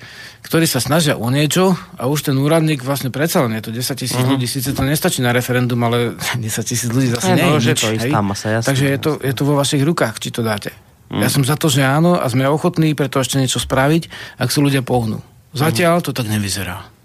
[0.43, 3.95] ktorí sa snažia o niečo a už ten úradník vlastne predsa len je to 10
[3.95, 4.35] tisíc uh-huh.
[4.35, 7.95] ľudí, síce to nestačí na referendum, ale 10 tisíc ľudí zase nie je nič, to
[7.95, 8.11] hej.
[8.11, 10.75] Masa, jasne, Takže je to, je to vo vašich rukách, či to dáte.
[10.75, 11.23] Uh-huh.
[11.23, 14.11] Ja som za to, že áno a sme ochotní preto ešte niečo spraviť,
[14.43, 15.23] ak sú ľudia pohnú.
[15.55, 16.96] Zatiaľ to tak nevyzerá.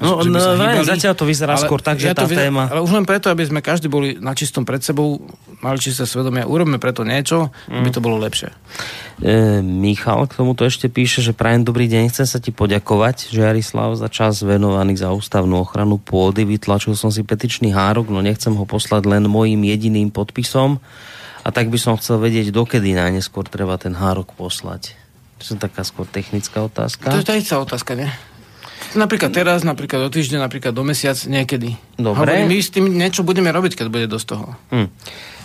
[0.00, 2.64] No, no hýbali, zatiaľ to vyzerá skôr tak, že ja tá vyzerá, téma...
[2.72, 5.20] Ale už len preto, aby sme každý boli na čistom pred sebou,
[5.60, 7.76] mali čisté svedomie, urobme preto niečo, mm.
[7.76, 8.48] aby to bolo lepšie.
[9.20, 13.44] E, Michal k tomuto ešte píše, že prajem dobrý deň, chcem sa ti poďakovať, že
[13.44, 18.56] Jarislav za čas venovaný za ústavnú ochranu pôdy, vytlačil som si petičný hárok, no nechcem
[18.56, 20.80] ho poslať len mojim jediným podpisom
[21.44, 24.96] a tak by som chcel vedieť, dokedy najneskôr treba ten hárok poslať.
[25.42, 27.10] To je taká skôr technická otázka.
[27.10, 28.06] To je tá otázka, nie?
[28.92, 31.74] Napríklad teraz, napríklad do týždňa, napríklad do mesiac, niekedy.
[31.96, 32.18] Dobre.
[32.18, 34.46] Hovorím, my s tým niečo budeme robiť, keď bude dosť toho.
[34.74, 34.88] Hm.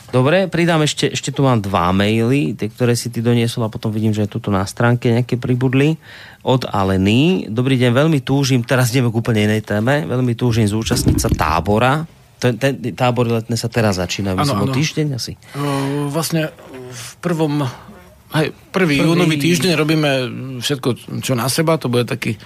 [0.07, 3.91] Dobre, pridám ešte, ešte tu mám dva maily, tie, ktoré si ty doniesol a potom
[3.91, 5.99] vidím, že je tu na stránke nejaké pribudli
[6.47, 7.51] od Aleny.
[7.51, 12.07] Dobrý deň, veľmi túžim, teraz ideme k úplne inej téme, veľmi túžim zúčastniť sa tábora.
[12.39, 15.35] Ten, ten tábor letné sa teraz začína, myslím, o týždeň asi.
[15.57, 16.55] Uh, vlastne
[16.88, 17.68] v prvom,
[18.31, 20.09] hej, prvý, prvý júnový týždeň robíme
[20.64, 22.39] všetko, čo na seba, to bude taký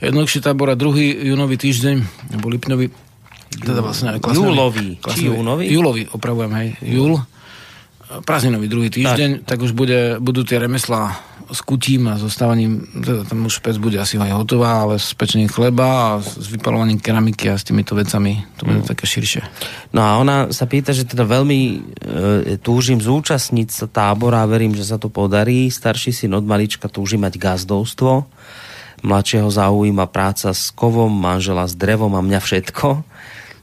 [0.00, 1.96] jednoduchší tábor a druhý júnový týždeň,
[2.36, 2.86] alebo lipňový,
[3.56, 5.64] teda vlastne klasný, júlový, klasný, či júnový?
[5.70, 7.16] Júlový, opravujem, hej, júl.
[8.06, 13.22] Prázdninový druhý týždeň, tak, tak už bude, budú tie remeslá s kutím a zostávaním, teda
[13.22, 17.50] tam už pec bude asi aj hotová, ale s pečením chleba a s vypalovaním keramiky
[17.50, 18.88] a s týmito vecami, to bude mm.
[18.90, 19.42] také širšie.
[19.94, 21.76] No a ona sa pýta, že teda veľmi e,
[22.58, 25.70] túžim zúčastniť sa tábora a verím, že sa to podarí.
[25.70, 28.26] Starší syn od malička túži mať gazdovstvo,
[29.04, 32.88] mladšieho zaujíma práca s kovom, manžela s drevom a mňa všetko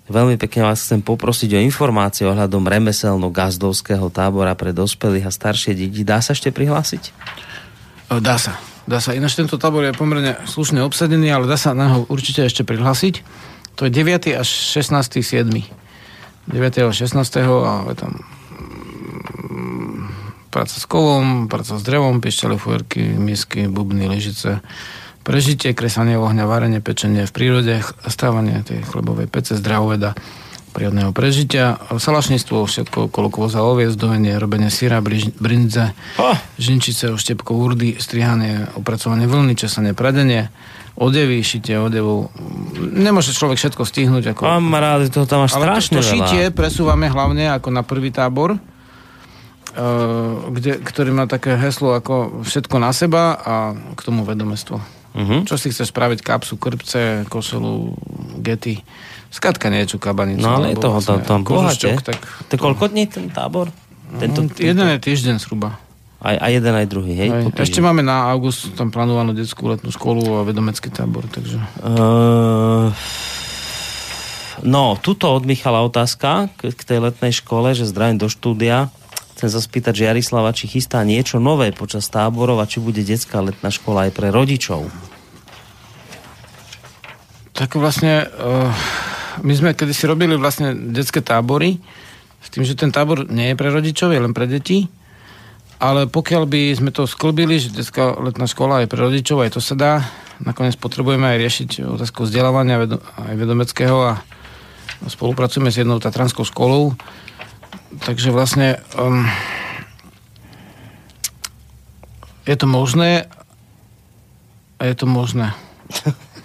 [0.04, 6.04] Veľmi pekne vás chcem poprosiť o informácie ohľadom remeselno-gazdovského tábora pre dospelých a staršie deti.
[6.04, 7.16] Dá sa ešte prihlásiť?
[8.12, 8.60] E, dá sa.
[8.84, 9.16] Dá sa.
[9.16, 13.24] Ináč tento tábor je pomerne slušne obsadený, ale dá sa na ho určite ešte prihlásiť.
[13.80, 14.36] To je 9.
[14.36, 15.24] až 16.
[15.24, 15.48] 7.
[15.48, 16.52] 9.
[16.52, 17.16] a 16.
[17.64, 18.12] a je tam
[19.48, 19.98] mm,
[20.52, 24.60] práca s kovom, práca s drevom, piešťale, fujerky, misky, bubny, ležice,
[25.24, 27.76] prežitie, kresanie ohňa, varenie, pečenie v prírode,
[28.12, 30.14] stávanie tej chlebovej pece, zdravoveda,
[30.74, 35.00] prírodného prežitia, salašníctvo, všetko okolo kôza oviec, dojenie, robenie syra,
[35.40, 36.36] brinze, oh.
[36.58, 40.50] žinčice, oštepkov, urdy, strihanie, opracovanie vlny, česanie, pradenie,
[40.98, 42.34] odevy, šitie odevu.
[42.78, 44.34] Nemôže človek všetko stihnúť.
[44.34, 44.42] Ako...
[44.50, 48.60] Kamaráde, to tam máš strašne to, to šitie presúvame hlavne ako na prvý tábor, eh,
[50.50, 53.54] kde, ktorý má také heslo ako všetko na seba a
[53.94, 55.03] k tomu vedomestvo.
[55.14, 55.46] Uh-huh.
[55.46, 56.26] Čo si chceš spraviť?
[56.26, 57.94] Kapsu, krpce, košelu,
[58.42, 58.82] gety.
[59.30, 60.42] Skladka niečo, kabanicu.
[60.42, 61.70] No ale je toho vlastne, tam, tam
[62.02, 62.18] Tak
[62.50, 63.70] to koľko dní ten tábor?
[64.14, 65.82] Tento, mm, jeden je týždeň zhruba.
[66.24, 67.30] Aj, a jeden aj druhý, hej?
[67.34, 71.60] Aj, ešte máme na august tam plánovanú detskú letnú školu a vedomecký tábor, takže...
[71.84, 72.94] Uh,
[74.64, 78.88] no, tuto od Michala otázka k, k tej letnej škole, že zdravím do štúdia.
[79.44, 83.44] Chcem sa spýtať, že Jarislava, či chystá niečo nové počas táborov a či bude detská
[83.44, 84.88] letná škola aj pre rodičov?
[87.52, 88.72] Tak vlastne uh,
[89.44, 91.76] my sme kedysi robili vlastne detské tábory
[92.40, 94.88] s tým, že ten tábor nie je pre rodičov, je len pre deti.
[95.76, 99.62] Ale pokiaľ by sme to sklbili, že detská letná škola je pre rodičov, aj to
[99.62, 99.94] sa dá.
[100.40, 102.88] Nakoniec potrebujeme aj riešiť otázku vzdelávania
[103.28, 104.24] aj vedomeckého a
[105.04, 106.96] spolupracujeme s jednou tatranskou školou,
[108.02, 109.28] takže vlastne um,
[112.50, 113.30] je to možné
[114.80, 115.54] a je to možné.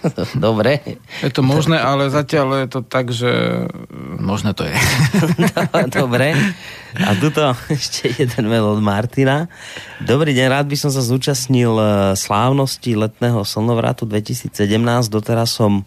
[0.38, 0.78] Dobre.
[1.26, 3.66] Je to možné, ale zatiaľ je to tak, že
[4.18, 4.76] možné to je.
[5.98, 6.38] Dobre.
[7.02, 9.50] A tuto ešte jeden mail od Martina.
[9.98, 14.54] Dobrý deň, rád by som sa zúčastnil eh, slávnosti letného slnovratu 2017.
[15.10, 15.82] Doteraz som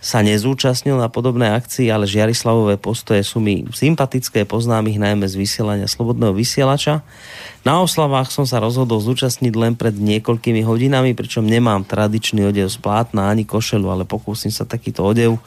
[0.00, 5.34] sa nezúčastnil na podobnej akcii, ale Žiarislavové postoje sú mi sympatické, poznám ich najmä z
[5.34, 7.02] vysielania Slobodného vysielača.
[7.66, 12.78] Na oslavách som sa rozhodol zúčastniť len pred niekoľkými hodinami, pričom nemám tradičný odev z
[12.78, 15.40] plátna ani košelu, ale pokúsim sa takýto odev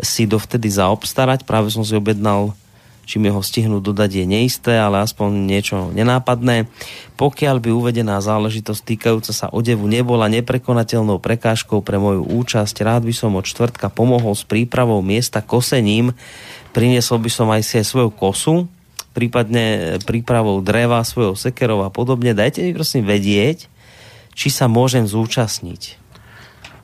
[0.00, 1.44] si dovtedy zaobstarať.
[1.44, 2.56] Práve som si objednal
[3.04, 6.70] čím jeho stihnú dodať je neisté, ale aspoň niečo nenápadné.
[7.18, 13.14] Pokiaľ by uvedená záležitosť týkajúca sa odevu nebola neprekonateľnou prekážkou pre moju účasť, rád by
[13.14, 16.14] som od čtvrtka pomohol s prípravou miesta kosením.
[16.72, 18.54] Priniesol by som aj si aj svoju kosu,
[19.12, 22.32] prípadne prípravou dreva, svojou sekerov a podobne.
[22.32, 23.68] Dajte mi prosím vedieť,
[24.32, 26.00] či sa môžem zúčastniť.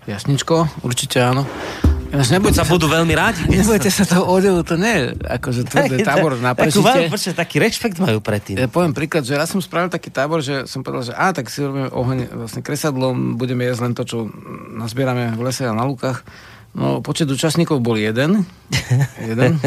[0.09, 1.45] Jasničko, určite áno.
[2.09, 3.45] Ináč nebojte sa, budú veľmi rádi.
[3.45, 7.13] Nebojte sa toho odevu, to nie je akože tvrdý tábor na prešite.
[7.13, 8.57] Takú taký rešpekt majú predtým.
[8.57, 11.53] Ja poviem príklad, že raz som spravil taký tábor, že som povedal, že a tak
[11.53, 14.17] si robíme oheň vlastne kresadlom, budeme jesť len to, čo
[14.73, 16.25] nazbierame v lese a na lukách.
[16.79, 18.45] No, počet účastníkov bol jeden.
[19.31, 19.61] jeden.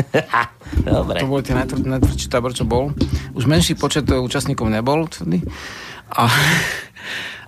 [0.85, 1.17] Dobre.
[1.21, 2.93] To bol ten najtvrdší tábor, čo bol.
[3.37, 5.09] Už menší počet účastníkov nebol.
[5.09, 5.41] Tvrdý.
[6.13, 6.29] A,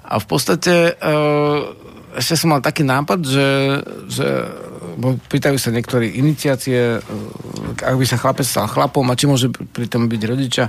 [0.06, 1.60] a v podstate uh,
[2.18, 3.48] ešte som mal taký nápad, že,
[4.10, 4.28] že
[4.98, 7.00] bo pýtajú sa niektorí iniciácie, e,
[7.82, 10.66] ak by sa chlapec stal chlapom a či môže pri tom byť rodiča,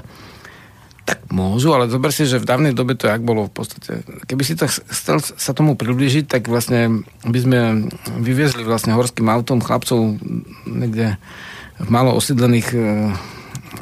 [1.05, 4.01] tak môžu, ale zober si, že v dávnej dobe to jak bolo v podstate.
[4.24, 7.59] Keby si to chcel sa tomu priblížiť, tak vlastne by sme
[8.24, 10.16] vyviezli vlastne horským autom chlapcov
[10.64, 11.20] niekde
[11.76, 12.78] v malo osídlených e,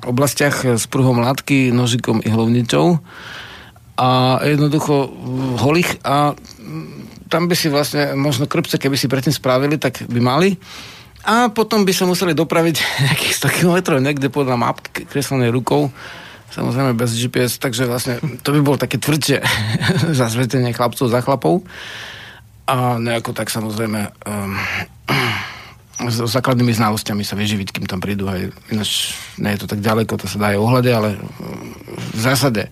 [0.02, 2.98] oblastiach s pruhom látky, nožikom i hlovnicou
[3.94, 5.12] a jednoducho
[5.60, 6.32] holých a
[7.33, 10.61] tam by si vlastne, možno krpce, keby si predtým spravili, tak by mali.
[11.25, 12.77] A potom by sa museli dopraviť
[13.09, 15.89] nejakých 100 km niekde podľa map kreslenej rukou
[16.53, 19.41] samozrejme bez GPS, takže vlastne to by bolo také tvrdšie
[20.21, 21.65] zasvetenie chlapcov za chlapov.
[22.69, 24.53] A nejako tak samozrejme um,
[26.13, 28.29] s základnými znalosťami sa vyživiť, kým tam prídu.
[28.29, 28.39] Aj,
[28.69, 31.09] ináč nie je to tak ďaleko, to sa dá aj ohľade, ale
[31.97, 32.69] v zásade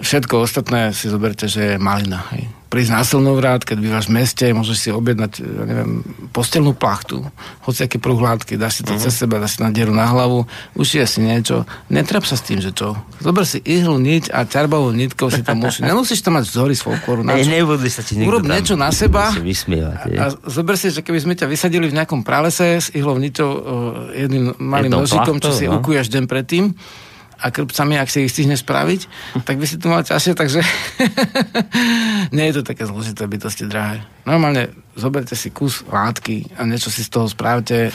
[0.00, 2.24] všetko ostatné si zoberte, že je malina.
[2.34, 6.02] Hej prísť na slnovrat, keď bývaš v meste, môžeš si objednať, ja neviem,
[6.34, 7.22] postelnú plachtu,
[7.62, 9.00] aké prúhľadky, dáš si to uh-huh.
[9.00, 10.44] cez seba, dáš si na dieru na hlavu,
[10.74, 12.98] ušije si niečo, netrap sa s tým, že čo.
[13.22, 15.86] Zober si ihlu, niť a čarbovou nitkou si tam musí.
[15.86, 17.22] Nemusíš tam mať vzory folkloru.
[17.22, 17.48] Na čo?
[17.48, 21.34] Nebudli sa ti Urob niečo na seba vysmievať, a, a zober si, že keby sme
[21.38, 23.50] ťa vysadili v nejakom pralese s ihlou niťou,
[24.10, 25.78] jedným malým nožikom, čo si no?
[25.78, 26.74] ukuješ deň predtým,
[27.36, 29.00] a krpcami, ak si ich stihne spraviť,
[29.44, 30.60] tak by si to mal ťažšie, takže
[32.36, 34.15] nie je to také zložité bytosti drahé.
[34.26, 37.94] Normálne zoberte si kus látky a niečo si z toho správte.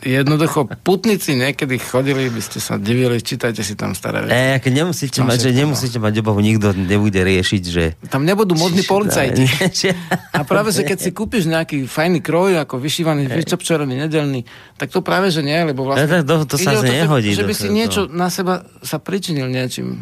[0.00, 4.32] Jednoducho, putníci niekedy chodili, by ste sa divili, čítajte si tam staré veci.
[4.32, 8.00] E, keď nemusíte mať, že nemusíte mať obavu, nikto nebude riešiť, že...
[8.08, 9.44] Tam nebudú modní policajti.
[10.38, 14.48] a práve, že keď si kúpiš nejaký fajný kroj, ako vyšívaný, vyčopčerený, nedelný,
[14.80, 16.24] tak to práve, že nie, lebo vlastne...
[16.24, 17.36] To, to, to sa nehodí.
[17.36, 20.00] Že by si niečo na seba sa pričinil niečím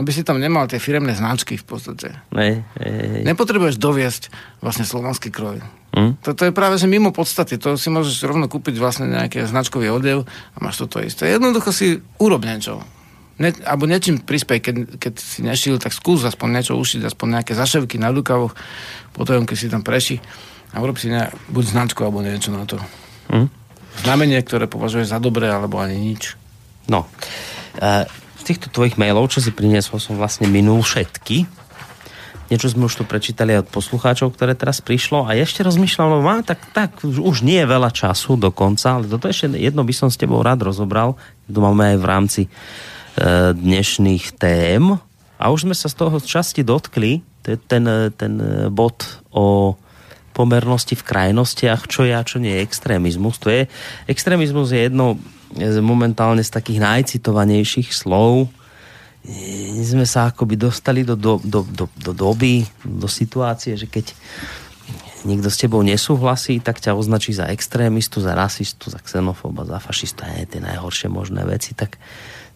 [0.00, 2.16] aby si tam nemal tie firemné značky v podstate.
[2.32, 3.20] Nej, nej.
[3.28, 4.32] Nepotrebuješ doviesť
[4.64, 5.60] vlastne slovanský kroj.
[5.92, 6.16] Hm?
[6.24, 7.60] Toto je práve, že mimo podstaty.
[7.60, 11.28] To si môžeš rovno kúpiť vlastne nejaký značkový odev a máš toto isté.
[11.28, 12.80] Jednoducho si urob niečo.
[13.40, 17.52] Ne, alebo niečím prispej, keď, keď si nešil, tak skús aspoň niečo ušiť, aspoň nejaké
[17.56, 18.52] zaševky na rukavoch,
[19.16, 20.20] potom keď si tam preši
[20.72, 22.76] a urob si ne, buď značku alebo niečo na to.
[23.32, 23.48] Hm?
[24.04, 26.36] Znamenie, ktoré považuješ za dobré, alebo ani nič.
[26.86, 27.08] No.
[27.80, 28.04] Uh,
[28.40, 31.44] z týchto tvojich mailov, čo si priniesol, som vlastne minul všetky.
[32.50, 36.58] Niečo sme už tu prečítali od poslucháčov, ktoré teraz prišlo a ešte rozmýšľam, má, tak,
[36.74, 40.18] tak už nie je veľa času do konca, ale toto ešte jedno by som s
[40.18, 41.14] tebou rád rozobral.
[41.46, 42.50] To máme aj v rámci e,
[43.54, 44.98] dnešných tém.
[45.38, 47.84] A už sme sa z toho časti dotkli, ten,
[48.18, 48.32] ten
[48.68, 49.78] bod o
[50.34, 53.36] pomernosti v krajnostiach, čo je a čo nie je extrémizmus.
[53.44, 53.68] To je,
[54.08, 55.20] extrémizmus je jedno
[55.82, 58.48] momentálne z takých najcitovanejších slov.
[59.26, 64.16] My sme sa akoby dostali do, do, do, do, do doby, do situácie, že keď
[65.28, 70.24] niekto s tebou nesúhlasí, tak ťa označí za extrémistu, za rasistu, za xenofóba, za fašistu,
[70.24, 71.76] aj tie najhoršie možné veci.
[71.76, 72.00] Tak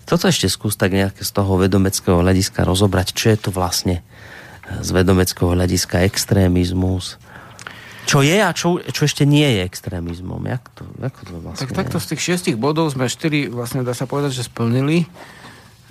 [0.08, 4.00] toto ešte skús tak nejaké z toho vedomeckého hľadiska rozobrať, čo je to vlastne
[4.64, 7.20] z vedomeckého hľadiska extrémizmus,
[8.04, 10.40] čo je a čo, čo ešte nie je extrémizmom?
[10.44, 13.96] Jak to, ako to vlastne tak takto z tých šiestich bodov sme štyri, vlastne dá
[13.96, 15.08] sa povedať, že splnili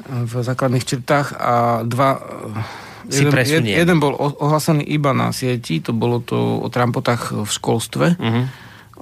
[0.07, 1.53] v základných črtách a
[1.85, 2.22] dva
[3.11, 7.49] si jeden, jed, jeden bol ohlasený iba na sieti, to bolo to o trampotách v
[7.52, 8.07] školstve.
[8.15, 8.45] Uh-huh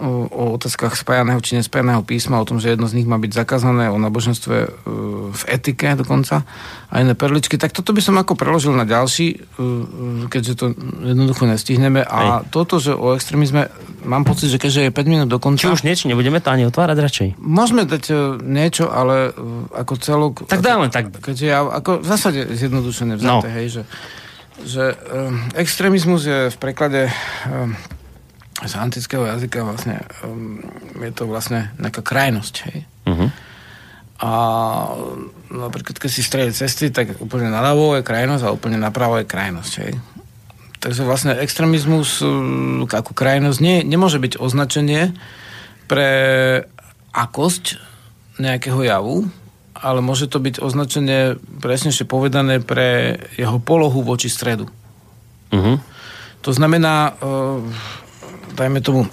[0.01, 3.31] o, o otázkach spájaného či nespájaného písma, o tom, že jedno z nich má byť
[3.37, 4.69] zakázané, o náboženstve e,
[5.31, 6.43] v etike dokonca
[6.91, 10.65] a iné perličky, tak toto by som ako preložil na ďalší, e, keďže to
[11.01, 12.03] jednoducho nestihneme.
[12.03, 12.51] A Hej.
[12.51, 13.71] toto, že o extrémizme,
[14.03, 15.63] mám pocit, že keďže je 5 minút do konca...
[15.63, 17.27] Či už niečo, nebudeme ani otvárať radšej?
[17.39, 19.31] Môžeme dať e, niečo, ale
[19.71, 20.33] ako celok...
[20.51, 21.15] Tak dáme, tak.
[21.15, 23.55] Keďže ja, ako v zásade zjednodušené vzaté, no.
[23.55, 23.83] hej, že,
[24.67, 27.07] že um, extrémizmus je v preklade
[27.47, 27.71] um,
[28.61, 30.61] z antického jazyka vlastne um,
[31.01, 32.77] je to vlastne nejaká krajnosť, hej.
[33.09, 33.29] Uh-huh.
[34.21, 34.31] A
[35.49, 39.73] napríklad, keď si strede cesty, tak úplne naľavo je krajnosť a úplne napravo je krajnosť,
[39.81, 39.97] hej.
[40.81, 45.13] Takže vlastne extrémizmus um, ako krajnosť nie, nemôže byť označenie
[45.85, 46.09] pre
[47.13, 47.81] akosť
[48.41, 49.29] nejakého javu,
[49.77, 54.69] ale môže to byť označenie presnejšie povedané pre jeho polohu voči stredu.
[55.53, 55.77] Uh-huh.
[56.45, 57.61] To znamená, uh,
[58.57, 59.05] dajme tomu,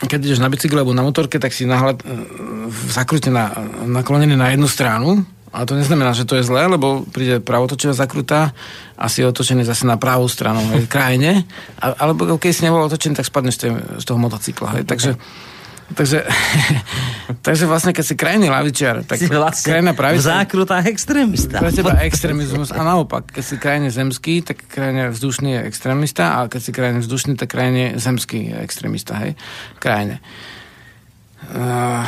[0.00, 2.04] keď ideš na bicykle alebo na motorke, tak si nahľad, e,
[2.88, 3.52] zakrute na,
[3.84, 8.54] naklonený na jednu stranu, a to neznamená, že to je zlé, lebo príde pravotočivá zakrutá
[8.94, 11.42] a si otočený zase na pravú stranu, hej, krajine.
[11.82, 13.58] A, alebo keď si nebol otočený, tak spadneš
[13.98, 14.78] z toho motocykla.
[14.78, 14.84] Hej.
[14.86, 15.10] Takže
[15.90, 16.22] Takže,
[17.46, 20.22] takže vlastne, keď si krajný lavičiar, tak si vlastne krajná pravica...
[20.22, 21.58] V zákrutách extrémista.
[21.58, 22.70] Pre teba extrémizmus.
[22.70, 26.98] A naopak, keď si krajne zemský, tak krajne vzdušný je extrémista a keď si krajne
[27.02, 29.18] vzdušný, tak krajne zemský je extrémista.
[29.18, 29.34] Hej?
[29.82, 30.22] Krajne.
[31.50, 32.06] Uh,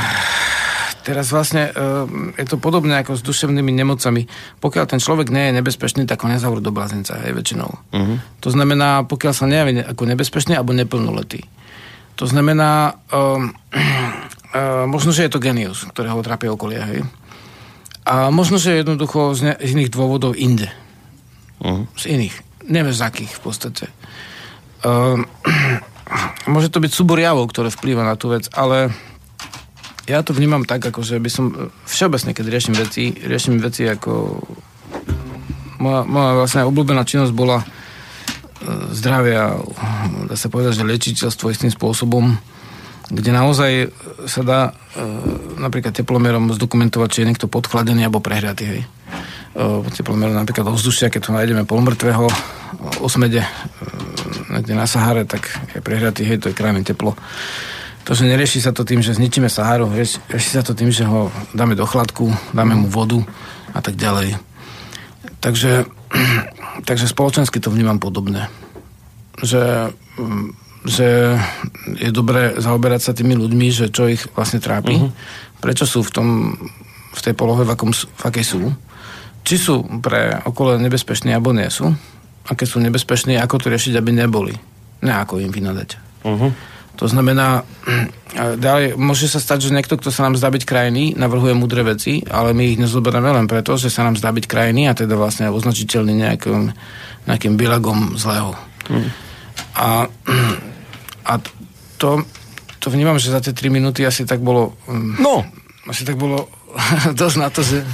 [1.02, 2.06] teraz vlastne uh,
[2.38, 4.30] je to podobné ako s duševnými nemocami.
[4.62, 7.70] Pokiaľ ten človek nie je nebezpečný, tak ho nezavrú do blázenca, hej, väčšinou.
[7.70, 8.16] Uh-huh.
[8.46, 11.42] To znamená, pokiaľ sa nejaví ako nebezpečný alebo neplnoletý.
[12.23, 13.51] To znamená, um,
[14.55, 17.03] uh, možno, že je to genius, ktorého trápi okolia, hej.
[18.07, 20.70] A možno, že jednoducho z, ne, z iných dôvodov inde.
[21.59, 21.90] Uh-huh.
[21.99, 22.35] Z iných.
[22.70, 23.85] Neviem z akých v podstate.
[24.86, 25.27] Um,
[26.55, 28.94] môže to byť súbor javov, ktoré vplýva na tú vec, ale
[30.07, 34.39] ja to vnímam tak, ako že by som všeobecne, keď riešim veci, riešim veci ako
[35.82, 37.66] moja, moja vlastne obľúbená činnosť bola e,
[38.94, 39.59] zdravia,
[40.26, 42.36] dá sa povedať, že liečiteľstvo istým spôsobom,
[43.12, 43.93] kde naozaj
[44.24, 44.72] sa dá e,
[45.60, 48.64] napríklad teplomerom zdokumentovať, či je niekto podchladený alebo prehriatý.
[48.64, 48.80] Hej.
[49.52, 52.30] E, teplomerom napríklad ovzdušia, keď to nájdeme polomrtvého
[53.05, 53.44] osmede
[54.48, 57.16] niekde na Sahare, tak je prehriatý, hej, to je krajné teplo.
[58.02, 61.06] To, že nerieši sa to tým, že zničíme Saharu, rieši, rieši sa to tým, že
[61.06, 63.22] ho dáme do chladku, dáme mu vodu
[63.70, 64.43] a tak ďalej.
[65.39, 65.86] Takže,
[66.81, 68.49] takže spoločensky to vnímam podobne.
[69.43, 69.93] Že,
[70.89, 71.36] že
[72.01, 75.12] je dobré zaoberať sa tými ľuďmi, že čo ich vlastne trápi, uh-huh.
[75.61, 76.28] prečo sú v, tom,
[77.12, 78.73] v tej polohe, v, akom, v akej sú,
[79.43, 81.90] či sú pre okolo nebezpeční, alebo nie sú,
[82.43, 84.55] a keď sú nebezpeční, ako to riešiť, aby neboli.
[85.03, 85.89] Ne ako im vynadať.
[86.23, 86.51] Uh-huh.
[87.01, 87.64] To znamená,
[88.36, 92.20] ďalej, môže sa stať, že niekto, kto sa nám zdá byť krajný, navrhuje mudré veci,
[92.28, 95.48] ale my ich nezoberieme len preto, že sa nám zdá byť krajný a teda vlastne
[95.48, 96.70] označiteľný nejakým,
[97.27, 98.55] nejakým bilagom zlého.
[98.86, 99.09] Hmm.
[99.77, 100.06] A,
[101.27, 101.32] a
[101.97, 102.23] to,
[102.78, 104.77] to vnímam, že za tie 3 minúty asi tak bolo...
[105.19, 105.43] No!
[105.82, 106.47] Asi tak bolo
[107.20, 107.85] dosť na to, že...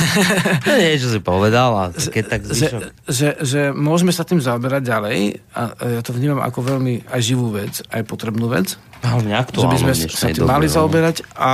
[0.82, 2.68] niečo si povedal a keď tak že,
[3.06, 5.18] že, že môžeme sa tým zaoberať ďalej
[5.54, 5.60] a
[5.98, 8.78] ja to vnímam ako veľmi aj živú vec, aj potrebnú vec.
[9.02, 9.74] Hlavne aktuálne.
[9.74, 10.74] Že by sme sa tým mali no.
[10.74, 11.50] zaoberať a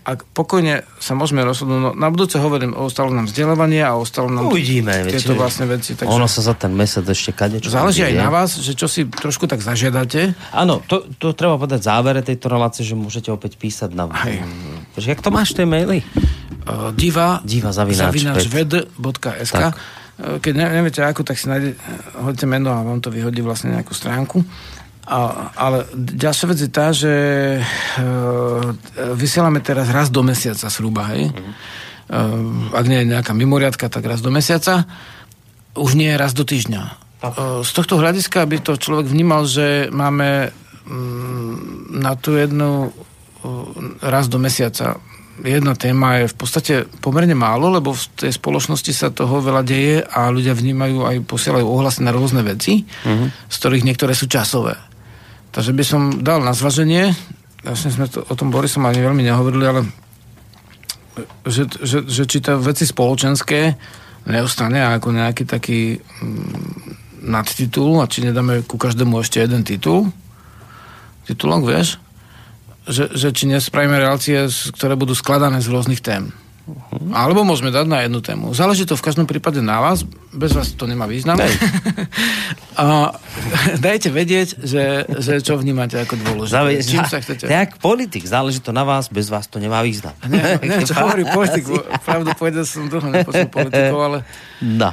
[0.00, 4.48] ak pokojne sa môžeme rozhodnúť, no, na budúce hovorím, ostalo nám vzdelávanie a ostalo nám
[4.48, 5.94] Uvidíme, tieto vlastne veci.
[5.94, 8.88] Takže ono sa za ten mesiac ešte kade čo Záleží aj na vás, že čo
[8.88, 10.34] si trošku tak zažiadate.
[10.56, 14.08] Áno, to, to treba povedať v závere tejto relácie, že môžete opäť písať na...
[14.96, 15.16] Hej.
[15.16, 16.02] Jak to máš tie maily?
[16.66, 19.74] Uh, diva, diva zavináč, zavináč ved.sk
[20.20, 21.78] Keď ne, neviete ako, tak si nájde,
[22.20, 24.44] hodite meno a vám to vyhodí vlastne nejakú stránku.
[25.10, 27.12] A, ale ďalšia vec je tá, že
[27.58, 27.62] e,
[29.16, 31.34] vysielame teraz raz do mesiaca zhruba, hej.
[31.34, 31.52] Mm-hmm.
[32.10, 32.20] E,
[32.76, 34.86] ak nie je nejaká mimoriadka, tak raz do mesiaca.
[35.74, 36.82] Už nie raz do týždňa.
[36.86, 36.92] E,
[37.66, 40.54] z tohto hľadiska by to človek vnímal, že máme
[40.86, 43.09] mm, na tú jednu e,
[44.04, 45.00] raz do mesiaca
[45.44, 50.04] jedna téma je v podstate pomerne málo, lebo v tej spoločnosti sa toho veľa deje
[50.04, 53.48] a ľudia vnímajú aj posielajú ohlasy na rôzne veci, mm-hmm.
[53.48, 54.76] z ktorých niektoré sú časové.
[55.50, 57.10] Takže by som dal na zvaženie,
[57.64, 59.80] vlastne sme to, o tom Borisom ani veľmi nehovorili, ale
[61.44, 63.74] že, že, že či to veci spoločenské
[64.30, 70.08] neostane ako nejaký taký mm, nadtitul a či nedáme ku každému ešte jeden titul,
[71.26, 72.00] titulok, vieš?
[72.90, 76.34] Že, že či nespravíme relácie, ktoré budú skladané z rôznych tém.
[76.70, 77.10] Uh-huh.
[77.10, 78.54] Alebo môžeme dať na jednu tému.
[78.54, 81.40] Záleží to v každom prípade na vás, bez vás to nemá význam.
[82.80, 83.16] a
[83.86, 86.54] dajte vedieť, že, že čo vnímate ako dôležité.
[86.54, 87.44] Zále, Čím sa chcete?
[87.48, 90.14] Tak politik, záleží to na vás, bez vás to nemá význam.
[90.28, 91.66] Ne, ne čo hovorí politik,
[92.06, 94.18] pravdu povedal som dlho nepočul politikov, ale...
[94.62, 94.90] No.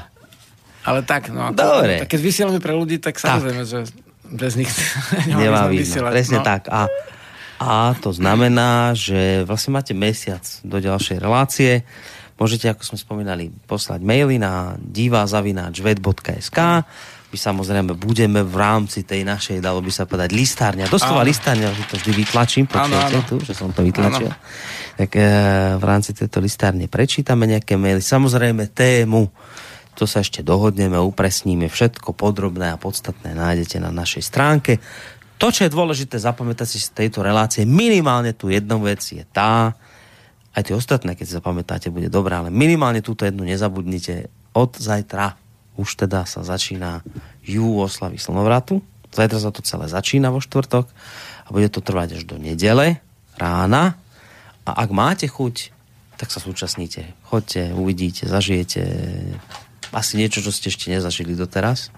[0.88, 1.52] Ale tak, no.
[1.52, 2.07] Dobre.
[2.07, 3.69] Tak keď vysielame pre ľudí, tak samozrejme, tak.
[3.69, 3.80] že
[4.32, 4.72] bez nich
[5.28, 6.15] nemá význam.
[6.15, 6.48] Presne no.
[6.48, 6.72] tak.
[6.72, 6.88] A
[7.58, 11.82] a to znamená, že vlastne máte mesiac do ďalšej relácie.
[12.38, 16.60] Môžete, ako sme spomínali, poslať maily na divazavináčved.sk
[17.28, 20.88] my samozrejme budeme v rámci tej našej, dalo by sa povedať, listárňa.
[20.88, 24.32] Doslova listárňa, že to vždy vytlačím, počujete tu, že som to vytlačil.
[24.32, 24.40] Áno.
[24.96, 25.28] Tak e,
[25.76, 28.00] v rámci tejto listárne prečítame nejaké maily.
[28.00, 29.28] Samozrejme tému,
[30.00, 34.80] to sa ešte dohodneme, upresníme, všetko podrobné a podstatné nájdete na našej stránke.
[35.38, 39.77] To, čo je dôležité zapamätať si z tejto relácie, minimálne tu jednu vec je tá,
[40.57, 44.34] aj tie ostatné, keď si zapamätáte, bude dobré, ale minimálne túto jednu nezabudnite.
[44.57, 45.38] Od zajtra
[45.77, 47.05] už teda sa začína
[47.45, 48.81] jú oslavy slnovratu.
[49.14, 50.89] Zajtra sa to celé začína vo štvrtok
[51.45, 52.97] a bude to trvať až do nedele
[53.38, 53.93] rána.
[54.65, 55.69] A ak máte chuť,
[56.18, 57.14] tak sa súčasnite.
[57.30, 58.81] Choďte, uvidíte, zažijete
[59.93, 61.93] asi niečo, čo ste ešte nezažili doteraz.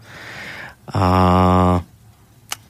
[0.92, 1.80] A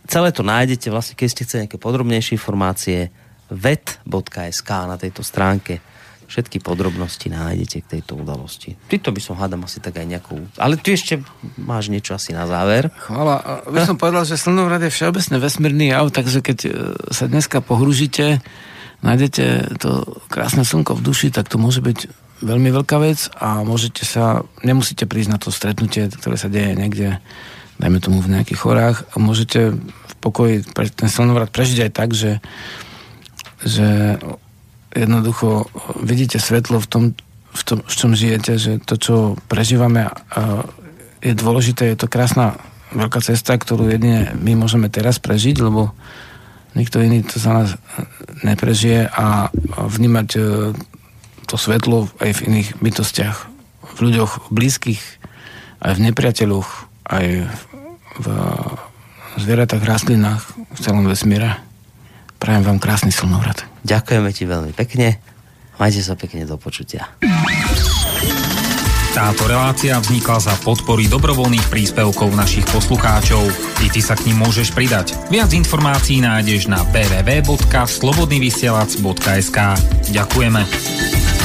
[0.10, 3.14] celé to nájdete vlastne, keď ste chceli nejaké podrobnejšie informácie
[3.53, 5.80] vet.sk na tejto stránke
[6.30, 8.77] všetky podrobnosti nájdete k tejto udalosti.
[8.86, 10.38] Tyto by som hádam asi tak aj nejakú...
[10.61, 11.18] Ale ty ešte
[11.57, 12.94] máš niečo asi na záver.
[13.10, 13.65] Chvala.
[13.65, 16.72] By som povedal, že slnovrad je všeobecne vesmírny jav, takže keď e,
[17.10, 18.45] sa dneska pohružíte,
[19.02, 24.06] nájdete to krásne slnko v duši, tak to môže byť veľmi veľká vec a môžete
[24.06, 27.18] sa, nemusíte prísť na to stretnutie, ktoré sa deje niekde
[27.80, 32.43] dajme tomu v nejakých chorách a môžete v pokoji ten slnovrat prežiť aj tak, že,
[33.64, 34.19] že
[34.91, 35.72] jednoducho
[36.03, 37.03] vidíte svetlo v tom,
[37.56, 39.15] v tom, v čom žijete, že to, čo
[39.47, 40.11] prežívame,
[41.23, 42.60] je dôležité, je to krásna
[42.95, 45.93] veľká cesta, ktorú jedine my môžeme teraz prežiť, lebo
[46.73, 47.69] nikto iný to za nás
[48.41, 50.41] neprežije a vnímať e,
[51.49, 53.38] to svetlo aj v iných bytostiach,
[53.93, 55.01] v ľuďoch blízkych,
[55.81, 57.26] aj v nepriateľoch, aj
[58.19, 58.27] v
[59.40, 61.57] zvieratách, rastlinách, v celom vesmíre.
[62.40, 63.65] Prajem vám krásny slnovrat.
[63.84, 65.19] Ďakujeme ti veľmi pekne.
[65.80, 67.07] Majte sa pekne do počutia.
[69.10, 73.41] Táto relácia vznikla za podpory dobrovoľných príspevkov našich poslucháčov.
[73.81, 75.18] I ty sa k ním môžeš pridať.
[75.34, 79.57] Viac informácií nájdeš na www.slobodnyvysielac.sk
[80.14, 81.39] Ďakujeme.